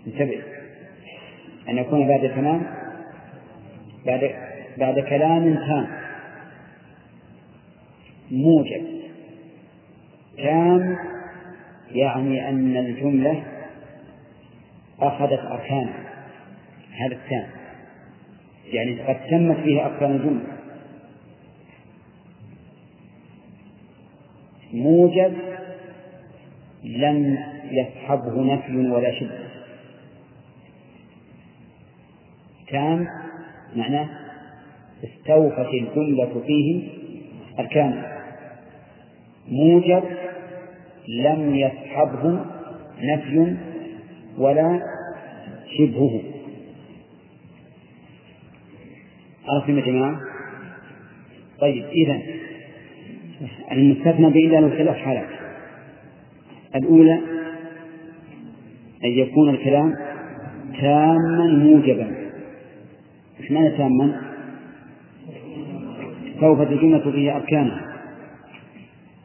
انتبه. 0.06 0.42
أن 1.68 1.78
يكون 1.78 2.08
بعد 2.08 2.26
كلام 2.26 2.62
بعد 4.06 4.30
بعد 4.78 4.98
كلام 4.98 5.54
تام 5.54 5.86
موجب. 8.30 8.82
تام 10.36 10.96
يعني 11.90 12.48
أن 12.48 12.76
الجملة 12.76 13.42
أخذت 15.00 15.40
أركانا 15.40 15.94
هذا 16.92 17.14
التام. 17.14 17.46
يعني 18.72 19.00
قد 19.00 19.16
تمت 19.30 19.56
فيه 19.56 19.86
أركان 19.86 20.10
الجملة. 20.10 20.61
موجب 24.72 25.32
لم 26.84 27.38
يصحبه 27.70 28.54
نفي 28.54 28.76
ولا 28.76 29.20
شدة 29.20 29.38
تام 32.68 33.06
معناه 33.76 34.08
استوفت 35.04 35.68
الجملة 35.74 36.42
فيه 36.46 36.88
أركانه 37.58 38.06
موجب 39.48 40.02
لم 41.08 41.54
يصحبه 41.54 42.44
نفي 43.02 43.56
ولا 44.38 44.80
شبهه. 45.78 46.20
عرفتم 49.48 49.78
يا 49.78 49.84
جماعة؟ 49.86 50.20
طيب 51.60 51.84
إذا 51.84 52.41
المستثنى 53.72 54.30
بإلا 54.30 54.60
له 54.60 54.68
ثلاث 54.68 54.96
حالات 54.96 55.28
الأولى 56.74 57.20
أن 59.04 59.10
يكون 59.10 59.50
الكلام 59.50 59.94
تاما 60.80 61.46
موجبا. 61.46 62.14
إيش 63.40 63.50
معنى 63.52 63.70
تاما؟ 63.70 64.20
سوف 66.40 66.60
الجملة 66.60 67.10
فيه 67.10 67.36
أركانها 67.36 67.92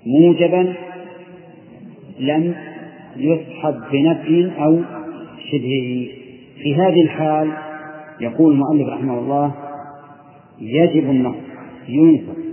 موجبا 0.05 0.73
لم 2.19 2.55
يصحب 3.17 3.75
بنفي 3.91 4.51
أو 4.59 4.81
شبهه. 5.51 6.07
في 6.63 6.75
هذه 6.75 7.01
الحال 7.01 7.51
يقول 8.21 8.53
المؤلف 8.53 8.87
رحمه 8.93 9.19
الله 9.19 9.51
يجب 10.61 11.09
النص 11.09 11.35
ينصب 11.87 12.46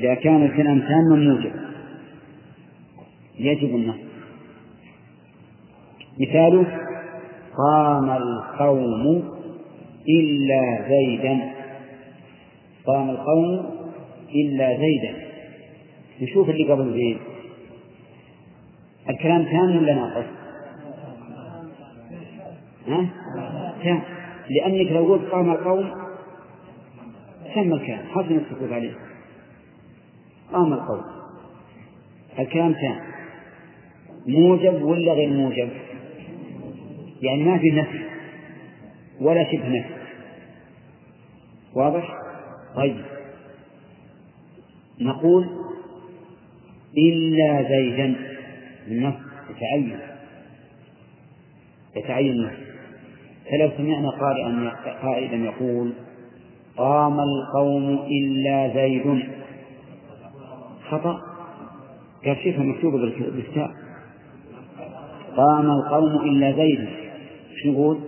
إذا 0.00 0.14
كان 0.14 0.44
الكلام 0.44 0.80
تاما 0.80 1.16
موجبا 1.16 1.72
يجب 3.38 3.74
النصب 3.74 3.98
مثاله 6.20 6.66
قام 7.56 8.10
القوم 8.10 9.32
إلا 10.08 10.88
زيدا. 10.88 11.52
قام 12.86 13.10
القوم 13.10 13.70
إلا 14.34 14.76
زيدا. 14.78 15.14
نشوف 16.22 16.50
اللي 16.50 16.72
قبل 16.72 16.92
زيد 16.92 17.18
الكلام 19.10 19.44
تام 19.44 19.76
ولا 19.76 19.94
ناقص؟ 19.94 20.24
ها؟ 22.88 23.06
تام. 23.84 24.02
لأنك 24.50 24.92
لو 24.92 25.12
قلت 25.12 25.30
قام 25.30 25.50
القوم 25.50 25.90
تم 27.54 27.72
الكلام. 27.72 28.04
حسن 28.14 28.36
السكوت 28.36 28.72
عليه 28.72 28.92
قام 30.52 30.72
القوم 30.72 31.02
الكلام 32.38 32.72
تام. 32.72 33.00
موجب 34.26 34.82
ولا 34.82 35.12
غير 35.12 35.28
موجب؟ 35.28 35.68
يعني 37.22 37.42
ما 37.42 37.58
في 37.58 37.70
نفي 37.70 38.00
ولا 39.20 39.52
شبه 39.52 39.68
نفي. 39.68 39.94
واضح؟ 41.74 42.08
طيب. 42.76 42.96
نقول 45.00 45.48
إلا 46.98 47.62
زيدا 47.62 48.14
النص 48.88 49.14
يتعين 49.50 49.98
يتعين 51.96 52.32
النص. 52.32 52.52
فلو 53.50 53.70
سمعنا 53.76 54.10
قارئا 54.10 54.72
قائلا 55.02 55.44
يقول 55.44 55.92
قام 56.76 57.20
القوم 57.20 57.98
إلا 58.10 58.74
زيد. 58.74 59.22
خطأ؟ 60.92 61.20
قال 62.24 62.36
شيخها 62.36 62.64
مكتوبة 62.64 62.98
بالكتاب 62.98 63.70
قام 65.36 65.70
القوم 65.70 66.20
إلا 66.24 66.52
زيد. 66.52 66.88
شو 67.62 67.72
نقول؟ 67.72 67.98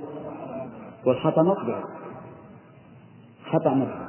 والخطأ 1.07 1.43
مطبع. 1.43 1.85
خطأ 3.51 3.75
مطبع. 3.75 4.09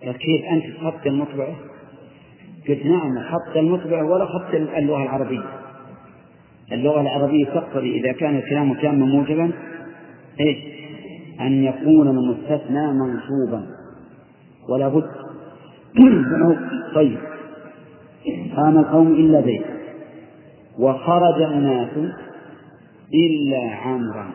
كيف 0.00 0.44
أنت 0.52 0.76
تحط 0.76 1.06
المطبعة؟ 1.06 1.54
قلت 2.68 2.86
نعم 2.86 3.18
حط 3.18 3.56
المطبع 3.56 4.02
ولا 4.02 4.24
حط 4.24 4.54
اللغة 4.54 5.02
العربية. 5.02 5.44
اللغة 6.72 7.00
العربية 7.00 7.44
تقتضي 7.44 8.00
إذا 8.00 8.12
كان 8.12 8.36
الكلام 8.36 8.74
تاما 8.74 9.06
موجبا 9.06 9.50
إيش؟ 10.40 10.58
أن 11.40 11.64
يكون 11.64 12.08
المستثنى 12.08 12.92
منصوبا. 12.92 13.66
ولا 14.68 14.88
بد. 14.88 15.10
طيب. 16.94 17.35
قام 18.56 18.78
القوم 18.78 19.14
إلا 19.14 19.42
زيد 19.42 19.64
وخرج 20.78 21.42
الناس 21.42 21.90
إلا 23.14 23.70
عمرا. 23.74 24.30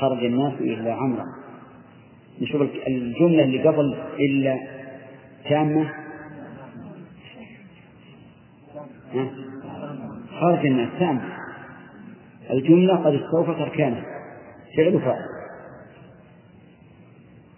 خرج 0.00 0.24
الناس 0.24 0.52
إلا 0.60 0.94
عمرا. 0.94 1.24
نشوف 2.40 2.62
الجملة 2.86 3.44
اللي 3.44 3.68
قبل 3.68 3.94
إلا 4.20 4.58
تامة. 5.48 5.92
خرج 10.40 10.66
الناس 10.66 10.88
تامة. 10.98 11.22
الجملة 12.50 12.96
قد 12.96 13.14
استوفت 13.14 13.60
أركانها 13.60 14.04
فعل 14.76 15.00
فاعل 15.00 15.26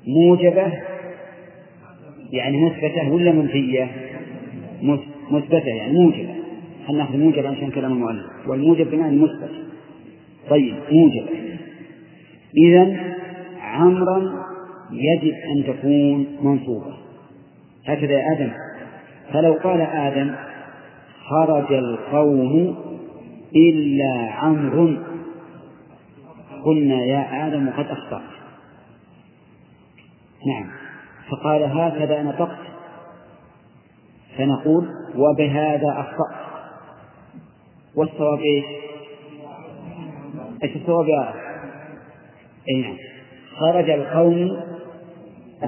موجبة؟ 0.07 0.73
يعني 2.33 2.67
مثبتة 2.67 3.11
ولا 3.13 3.33
منفية؟ 3.33 4.14
مثبتة 5.31 5.69
يعني 5.69 5.93
موجبة 5.93 6.35
خلنا 6.87 6.99
نأخذ 6.99 7.17
موجب 7.17 7.47
عشان 7.47 7.71
كلام 7.71 7.93
المؤلف؟ 7.93 8.27
والموجب 8.47 8.91
بمعنى 8.91 9.17
مثبت 9.17 9.51
طيب 10.51 10.75
موجب. 10.93 11.27
إذا 12.57 12.97
عمرا 13.61 14.45
يجب 14.93 15.35
أن 15.35 15.65
تكون 15.67 16.27
منصوبة. 16.43 16.95
هكذا 17.87 18.13
يا 18.13 18.33
آدم. 18.33 18.53
فلو 19.33 19.53
قال 19.53 19.81
آدم 19.81 20.35
خرج 21.29 21.73
القوم 21.73 22.77
إلا 23.57 24.31
عمرو. 24.31 24.97
قلنا 26.65 27.05
يا 27.05 27.47
آدم 27.47 27.71
قد 27.71 27.87
أخطأت. 27.87 28.23
نعم. 30.47 30.67
فقال 31.31 31.63
هكذا 31.63 32.23
نطقت 32.23 32.74
فنقول 34.39 34.89
وبهذا 35.17 35.89
أخطأت 35.89 36.45
والصواب 37.97 38.39
إيش؟ 38.39 38.65
إيش 40.63 40.77
الصواب 40.77 41.09
يا 41.09 41.35
أي 42.69 42.81
نعم 42.83 42.97
خرج 43.59 43.91
القوم 43.91 44.61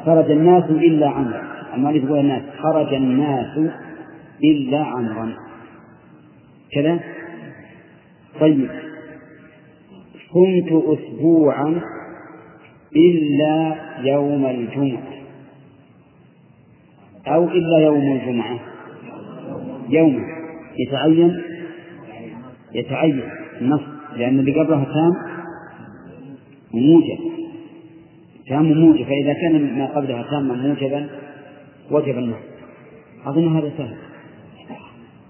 خرج 0.06 0.30
الناس 0.30 0.64
إلا 0.64 1.09
عمرا. 1.09 1.43
المؤلف 1.74 2.05
يقول 2.05 2.18
الناس 2.18 2.43
خرج 2.62 2.94
الناس 2.94 3.59
إلا 4.44 4.84
عمرا. 4.84 5.36
كذا؟ 6.72 7.01
طيب. 8.40 8.70
كنت 10.32 10.72
أسبوعا 10.72 11.80
إلا 12.97 13.76
يوم 14.01 14.47
الجمعة. 14.47 15.15
أو 17.26 17.48
إلا 17.48 17.78
يوم 17.78 18.16
الجمعة. 18.16 18.60
يوم. 19.88 20.22
يتعين. 20.78 21.42
يتعين. 22.74 23.22
النص 23.60 23.80
لأن 24.16 24.38
اللي 24.38 24.60
قبلها 24.60 24.84
تام 24.84 25.14
موجب. 26.74 27.18
تام 28.48 28.72
موجب. 28.72 29.04
فإذا 29.04 29.32
كان 29.32 29.78
ما 29.78 29.86
قبلها 29.86 30.22
تاما 30.22 30.54
موجبا 30.54 31.08
وجب 31.90 32.18
النص. 32.18 32.36
أظن 33.26 33.56
هذا 33.56 33.72
سهل. 33.78 33.96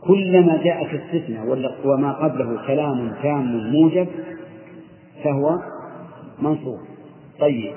كلما 0.00 0.60
جاء 0.64 0.84
في 0.84 0.96
استثناء 0.96 1.72
وما 1.84 2.12
قبله 2.12 2.66
كلام 2.66 3.12
تام 3.22 3.70
موجب 3.72 4.06
فهو 5.24 5.58
منصوب. 6.42 6.78
طيب. 7.40 7.72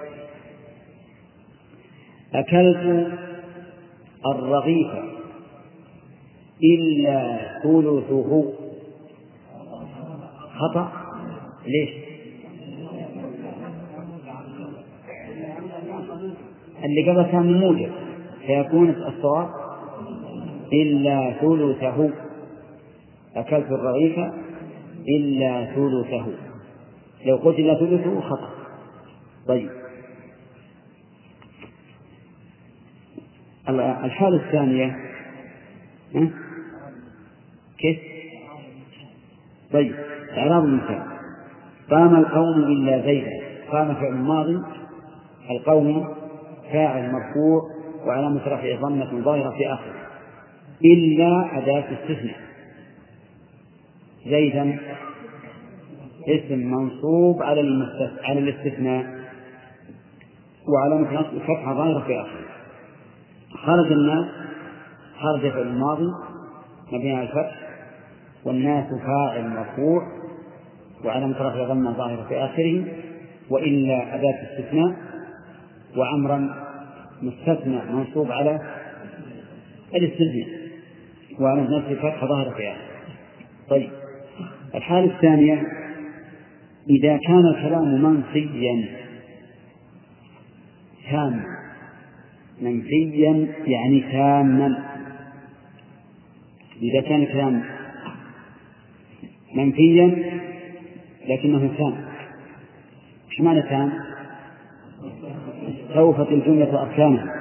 أكلت 2.34 3.12
الرغيف. 4.26 4.88
إلا 6.64 7.40
ثلثه. 7.64 8.54
خطأ؟ 10.60 10.92
ليش؟ 11.66 11.90
اللي 16.84 17.12
قبل 17.12 17.32
كان 17.32 17.60
موجب 17.60 17.92
فيكون 18.46 18.90
الصواب. 18.90 19.50
إلا 20.74 21.34
ثلثه. 21.42 22.10
أكلت 23.36 23.72
الرغيف. 23.72 24.20
إلا 25.08 25.66
ثلثه. 25.66 26.26
لو 27.26 27.36
قلت 27.36 27.60
إلا 27.60 27.76
ثلثه 27.76 28.22
خطأ. 28.22 28.50
طيب. 29.48 29.79
الحالة 33.70 34.36
الثانية. 34.46 34.96
كيف؟ 37.78 38.00
طيب 39.74 39.96
إعراب 40.38 40.66
المثال. 40.66 41.04
قام 41.90 42.16
القوم 42.16 42.64
إلا 42.64 43.02
زيدا. 43.02 43.32
قام 43.72 43.96
فعل 43.96 44.14
ماضي 44.14 44.60
القوم 45.50 46.08
فاعل 46.72 47.12
مرفوع 47.12 47.62
وعلامة 48.06 48.42
رفعه 48.48 48.82
ضمة 48.82 49.22
ظاهرة 49.22 49.58
في 49.58 49.74
آخره. 49.74 50.00
إلا 50.86 51.58
أداة 51.58 51.84
استثناء. 51.94 52.40
زيدا 54.26 54.80
اسم 56.28 56.72
منصوب 56.72 57.44
على 57.44 57.88
على 58.24 58.40
الاستثناء 58.40 59.20
وعلامة 60.68 61.14
نصب 61.14 61.38
فتحة 61.38 61.74
ظاهرة 61.74 62.00
في 62.08 62.22
آخره. 62.22 62.59
خرج 63.54 63.92
الناس 63.92 64.26
خرج 65.20 65.52
في 65.52 65.62
الماضي 65.62 66.08
مبني 66.92 67.16
على 67.16 67.24
الفتح 67.24 67.56
والناس 68.46 68.86
فاعل 68.94 69.50
مرفوع 69.50 70.08
وعلامة 71.06 71.42
رفع 71.42 71.68
ضمة 71.68 71.92
ظاهرة 71.92 72.28
في 72.28 72.38
آخره 72.38 72.84
وإلا 73.50 74.16
أداة 74.16 74.44
استثناء 74.44 74.96
وعمرا 75.98 76.56
مستثنى 77.22 77.82
منصوب 77.92 78.32
على 78.32 78.60
الاستثناء 79.96 80.60
وعلى 81.40 81.62
نفس 81.62 81.88
الفتحة 81.90 82.28
ظاهرة 82.28 82.50
في 82.50 82.72
آخره. 82.72 82.90
طيب 83.70 83.90
الحالة 84.76 85.16
الثانية 85.16 85.64
إذا 86.90 87.18
كان 87.18 87.46
الكلام 87.46 88.02
منصيا 88.02 88.86
تاما 91.12 91.44
منفيا 92.62 93.48
يعني 93.66 94.00
تاما. 94.12 94.86
إذا 96.82 97.02
كان 97.02 97.26
كلام 97.26 97.64
منفيا 99.56 100.32
لكنه 101.28 101.70
تام. 101.78 101.96
إيش 103.32 103.42
معنى 103.42 103.62
تام؟ 103.62 103.92
استوفت 105.90 106.32
الجملة 106.32 106.82
أركانها 106.82 107.36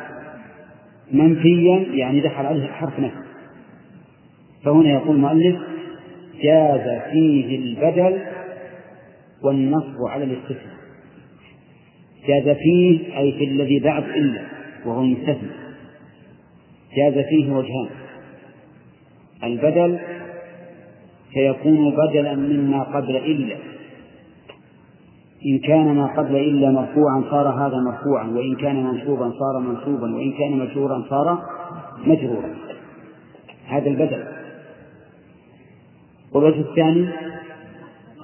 منفيا 1.13 1.87
يعني 1.93 2.21
دخل 2.21 2.47
عليه 2.47 2.67
حرف 2.67 3.01
نفي. 3.01 3.29
فهنا 4.65 4.91
يقول 4.91 5.17
المؤلف 5.17 5.57
جاز 6.43 7.03
فيه 7.13 7.59
البدل 7.59 8.23
والنصب 9.43 10.03
على 10.09 10.25
الاستثناء. 10.25 10.79
جاز 12.29 12.57
فيه 12.57 13.19
أي 13.19 13.33
في 13.33 13.45
الذي 13.45 13.81
بعد 13.81 14.03
إلا. 14.03 14.58
وهو 14.87 15.01
المستثنى 15.01 15.51
جاز 16.97 17.25
فيه 17.25 17.53
وجهان. 17.53 17.89
البدل 19.45 19.99
فيكون 21.33 21.91
بدلا 21.91 22.35
مما 22.35 22.83
قبل 22.83 23.17
إلا. 23.17 23.57
إن 25.47 25.59
كان 25.59 25.95
ما 25.95 26.07
قبل 26.07 26.37
إلا 26.37 26.71
مرفوعا 26.71 27.25
صار 27.31 27.49
هذا 27.49 27.77
مرفوعا 27.77 28.27
وإن 28.27 28.57
كان 28.57 28.85
منصوبا 28.85 29.33
صار 29.39 29.59
منصوبا 29.59 30.15
وإن 30.15 30.33
كان 30.33 30.59
مجرورا 30.59 31.05
صار 31.11 31.45
مجرورا. 32.07 32.55
هذا 33.67 33.91
البدل. 33.91 34.25
والوجه 36.33 36.61
الثاني 36.61 37.09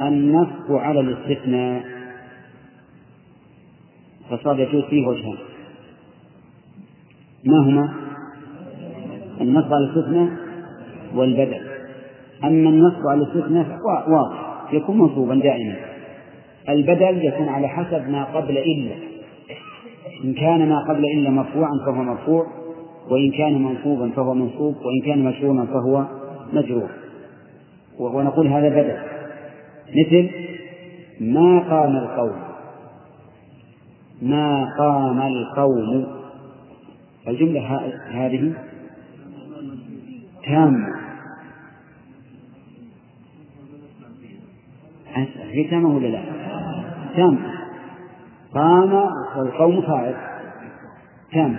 النصب 0.01 0.73
على 0.73 1.01
الاستثناء. 1.01 1.85
فصار 4.31 4.61
يجوز 4.61 4.85
فيه 4.85 5.07
وجهان. 5.07 5.54
ما 7.45 7.59
هما؟ 7.59 7.95
النصب 9.41 9.73
على 9.73 9.85
الاستثناء 9.85 10.29
والبدل 11.15 11.61
أما 12.45 12.71
النصب 12.71 13.07
على 13.07 13.23
الاستثناء 13.23 13.67
واضح 14.09 14.55
يكون 14.73 14.99
منصوبا 14.99 15.35
دائما. 15.35 15.77
البدل 16.69 17.25
يكون 17.25 17.49
على 17.49 17.69
حسب 17.69 18.09
ما 18.09 18.25
قبل 18.25 18.59
إلا. 18.59 18.95
إن 20.25 20.35
كان 20.35 20.69
ما 20.69 20.79
قبل 20.79 21.05
إلا 21.05 21.31
مرفوعا 21.31 21.79
فهو 21.87 22.03
مرفوع 22.03 22.47
وإن 23.11 23.31
كان 23.31 23.63
منصوبا 23.63 24.11
فهو 24.17 24.35
منصوب 24.35 24.75
وإن 24.77 25.07
كان 25.07 25.25
مجرورا 25.25 25.65
فهو 25.65 26.05
مجرور. 26.53 26.89
ونقول 27.99 28.47
هذا 28.47 28.69
بدل 28.69 28.97
مثل 29.91 30.31
ما 31.21 31.59
قام 31.59 31.97
القوم؟ 31.97 32.37
ما 34.23 34.75
قام 34.79 35.21
القوم 35.21 36.24
الجملة 37.29 37.81
هذه 38.11 38.53
تامة. 40.45 40.95
هي 45.51 45.65
تامة 45.65 45.97
ولا 45.97 46.07
لا؟ 46.07 46.23
تامة. 47.17 47.55
قام 48.55 48.93
والقوم 49.37 49.83
فاعل 49.83 50.15
تامة. 51.33 51.59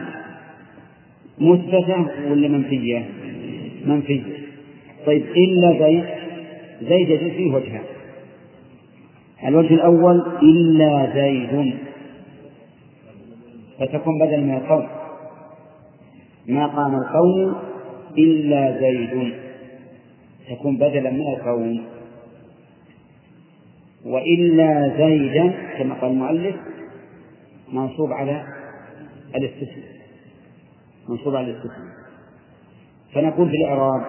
مثبتة 1.39 2.07
ولا 2.31 2.47
منفية؟ 2.47 3.09
منفية. 3.85 4.23
طيب 5.05 5.25
إلا 5.25 5.79
زيد 5.79 6.05
زيد 6.89 7.09
يجوز 7.09 7.31
فيه 7.31 7.53
وجهان. 7.53 7.83
الوجه 9.47 9.73
الأول 9.73 10.23
إلا 10.43 11.13
زيد. 11.13 11.73
فتكون 13.79 14.19
بدل 14.19 14.41
من 14.41 14.55
القوم 14.55 14.87
ما 16.47 16.67
قام 16.67 16.95
القوم 16.95 17.55
إلا 18.17 18.79
زيد. 18.79 19.33
تكون 20.49 20.77
بدلا 20.77 21.09
من 21.09 21.33
القوم. 21.35 21.85
وإلا 24.05 24.97
زيدا 24.97 25.53
كما 25.77 25.95
قال 25.95 26.11
المؤلف 26.11 26.55
منصوب 27.73 28.11
على 28.11 28.45
الاستثناء. 29.35 29.95
منصوب 31.09 31.35
على 31.35 31.51
الاستثناء. 31.51 31.95
فنقول 33.13 33.49
في 33.49 33.55
الإعراب 33.55 34.01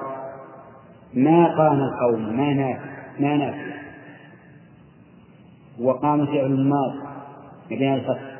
ما 1.15 1.57
قام 1.57 1.81
القوم 1.81 2.37
ما 2.37 2.55
نافع 2.55 2.85
ما 3.21 3.37
نافع. 3.37 3.77
وقام 5.81 6.27
فعل 6.27 6.47
الماض 6.47 6.93
مبني 7.71 7.89
على 7.89 8.01
الفتح. 8.01 8.37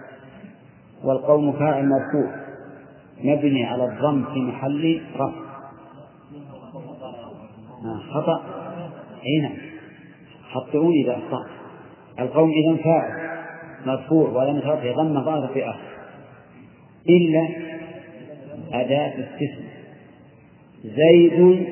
والقوم 1.05 1.53
فاعل 1.53 1.89
مرفوع. 1.89 2.46
مبني 3.25 3.65
على 3.65 3.85
الضم 3.85 4.25
في 4.25 4.41
محل 4.41 5.03
رفع. 5.15 5.47
خطأ؟ 8.15 8.41
أي 9.27 9.43
نعم. 9.43 9.57
خطئوني 10.53 11.05
إذا 11.05 11.13
أخطأت. 11.13 11.51
القوم 12.21 12.51
إذا 12.51 12.77
فاعل 12.77 13.27
مرفوع 13.87 14.29
ولم 14.29 14.59
رفعه 14.59 14.93
ضم 14.93 15.25
ظاهر 15.25 15.49
في 15.55 15.71
آخر 15.71 15.97
إلا 17.09 17.49
أداة 18.73 19.09
استثناء 19.09 19.77
زيد 20.85 21.67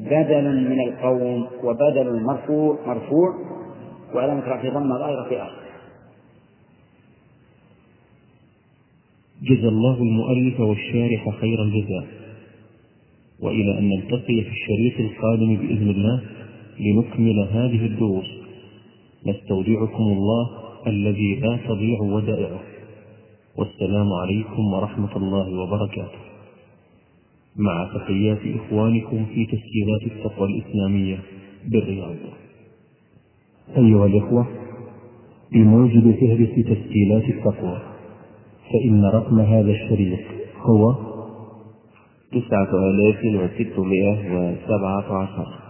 بدل 0.00 0.70
من 0.70 0.80
القوم 0.80 1.46
وبدل 1.64 2.08
المرفوع 2.08 2.78
مرفوع 2.86 3.34
وعلامة 4.14 4.40
رفعه 4.40 4.70
ضم 4.70 4.98
ظاهرة 4.98 5.28
في 5.28 5.42
آخر 5.42 5.59
جزى 9.42 9.68
الله 9.68 10.02
المؤلف 10.02 10.60
والشارح 10.60 11.28
خير 11.40 11.62
الجزاء. 11.62 12.06
وإلى 13.40 13.78
أن 13.78 13.88
نلتقي 13.88 14.42
في 14.42 14.50
الشريط 14.50 15.00
القادم 15.00 15.56
بإذن 15.56 15.90
الله 15.90 16.22
لنكمل 16.80 17.48
هذه 17.52 17.86
الدروس. 17.86 18.26
نستودعكم 19.26 20.04
الله 20.04 20.50
الذي 20.86 21.34
لا 21.34 21.58
تضيع 21.68 22.00
ودائعه. 22.00 22.60
والسلام 23.56 24.12
عليكم 24.12 24.72
ورحمة 24.72 25.16
الله 25.16 25.60
وبركاته. 25.60 26.18
مع 27.56 27.90
تحيات 27.94 28.38
إخوانكم 28.56 29.26
في 29.34 29.46
تسجيلات 29.46 30.02
التقوى 30.06 30.48
الإسلامية 30.48 31.18
بالرياض. 31.68 32.16
أيها 33.76 34.06
الإخوة 34.06 34.46
بموجب 35.52 36.14
فهرس 36.20 36.50
تسجيلات 36.50 37.24
التقوى 37.24 37.82
فإن 38.72 39.04
رقم 39.04 39.40
هذا 39.40 39.70
الشريط 39.70 40.18
هو 40.62 40.94
تسعة 42.32 42.70
آلاف 42.74 43.18
وستمائة 43.24 44.18
وسبعة 44.34 45.22
عشر. 45.22 45.69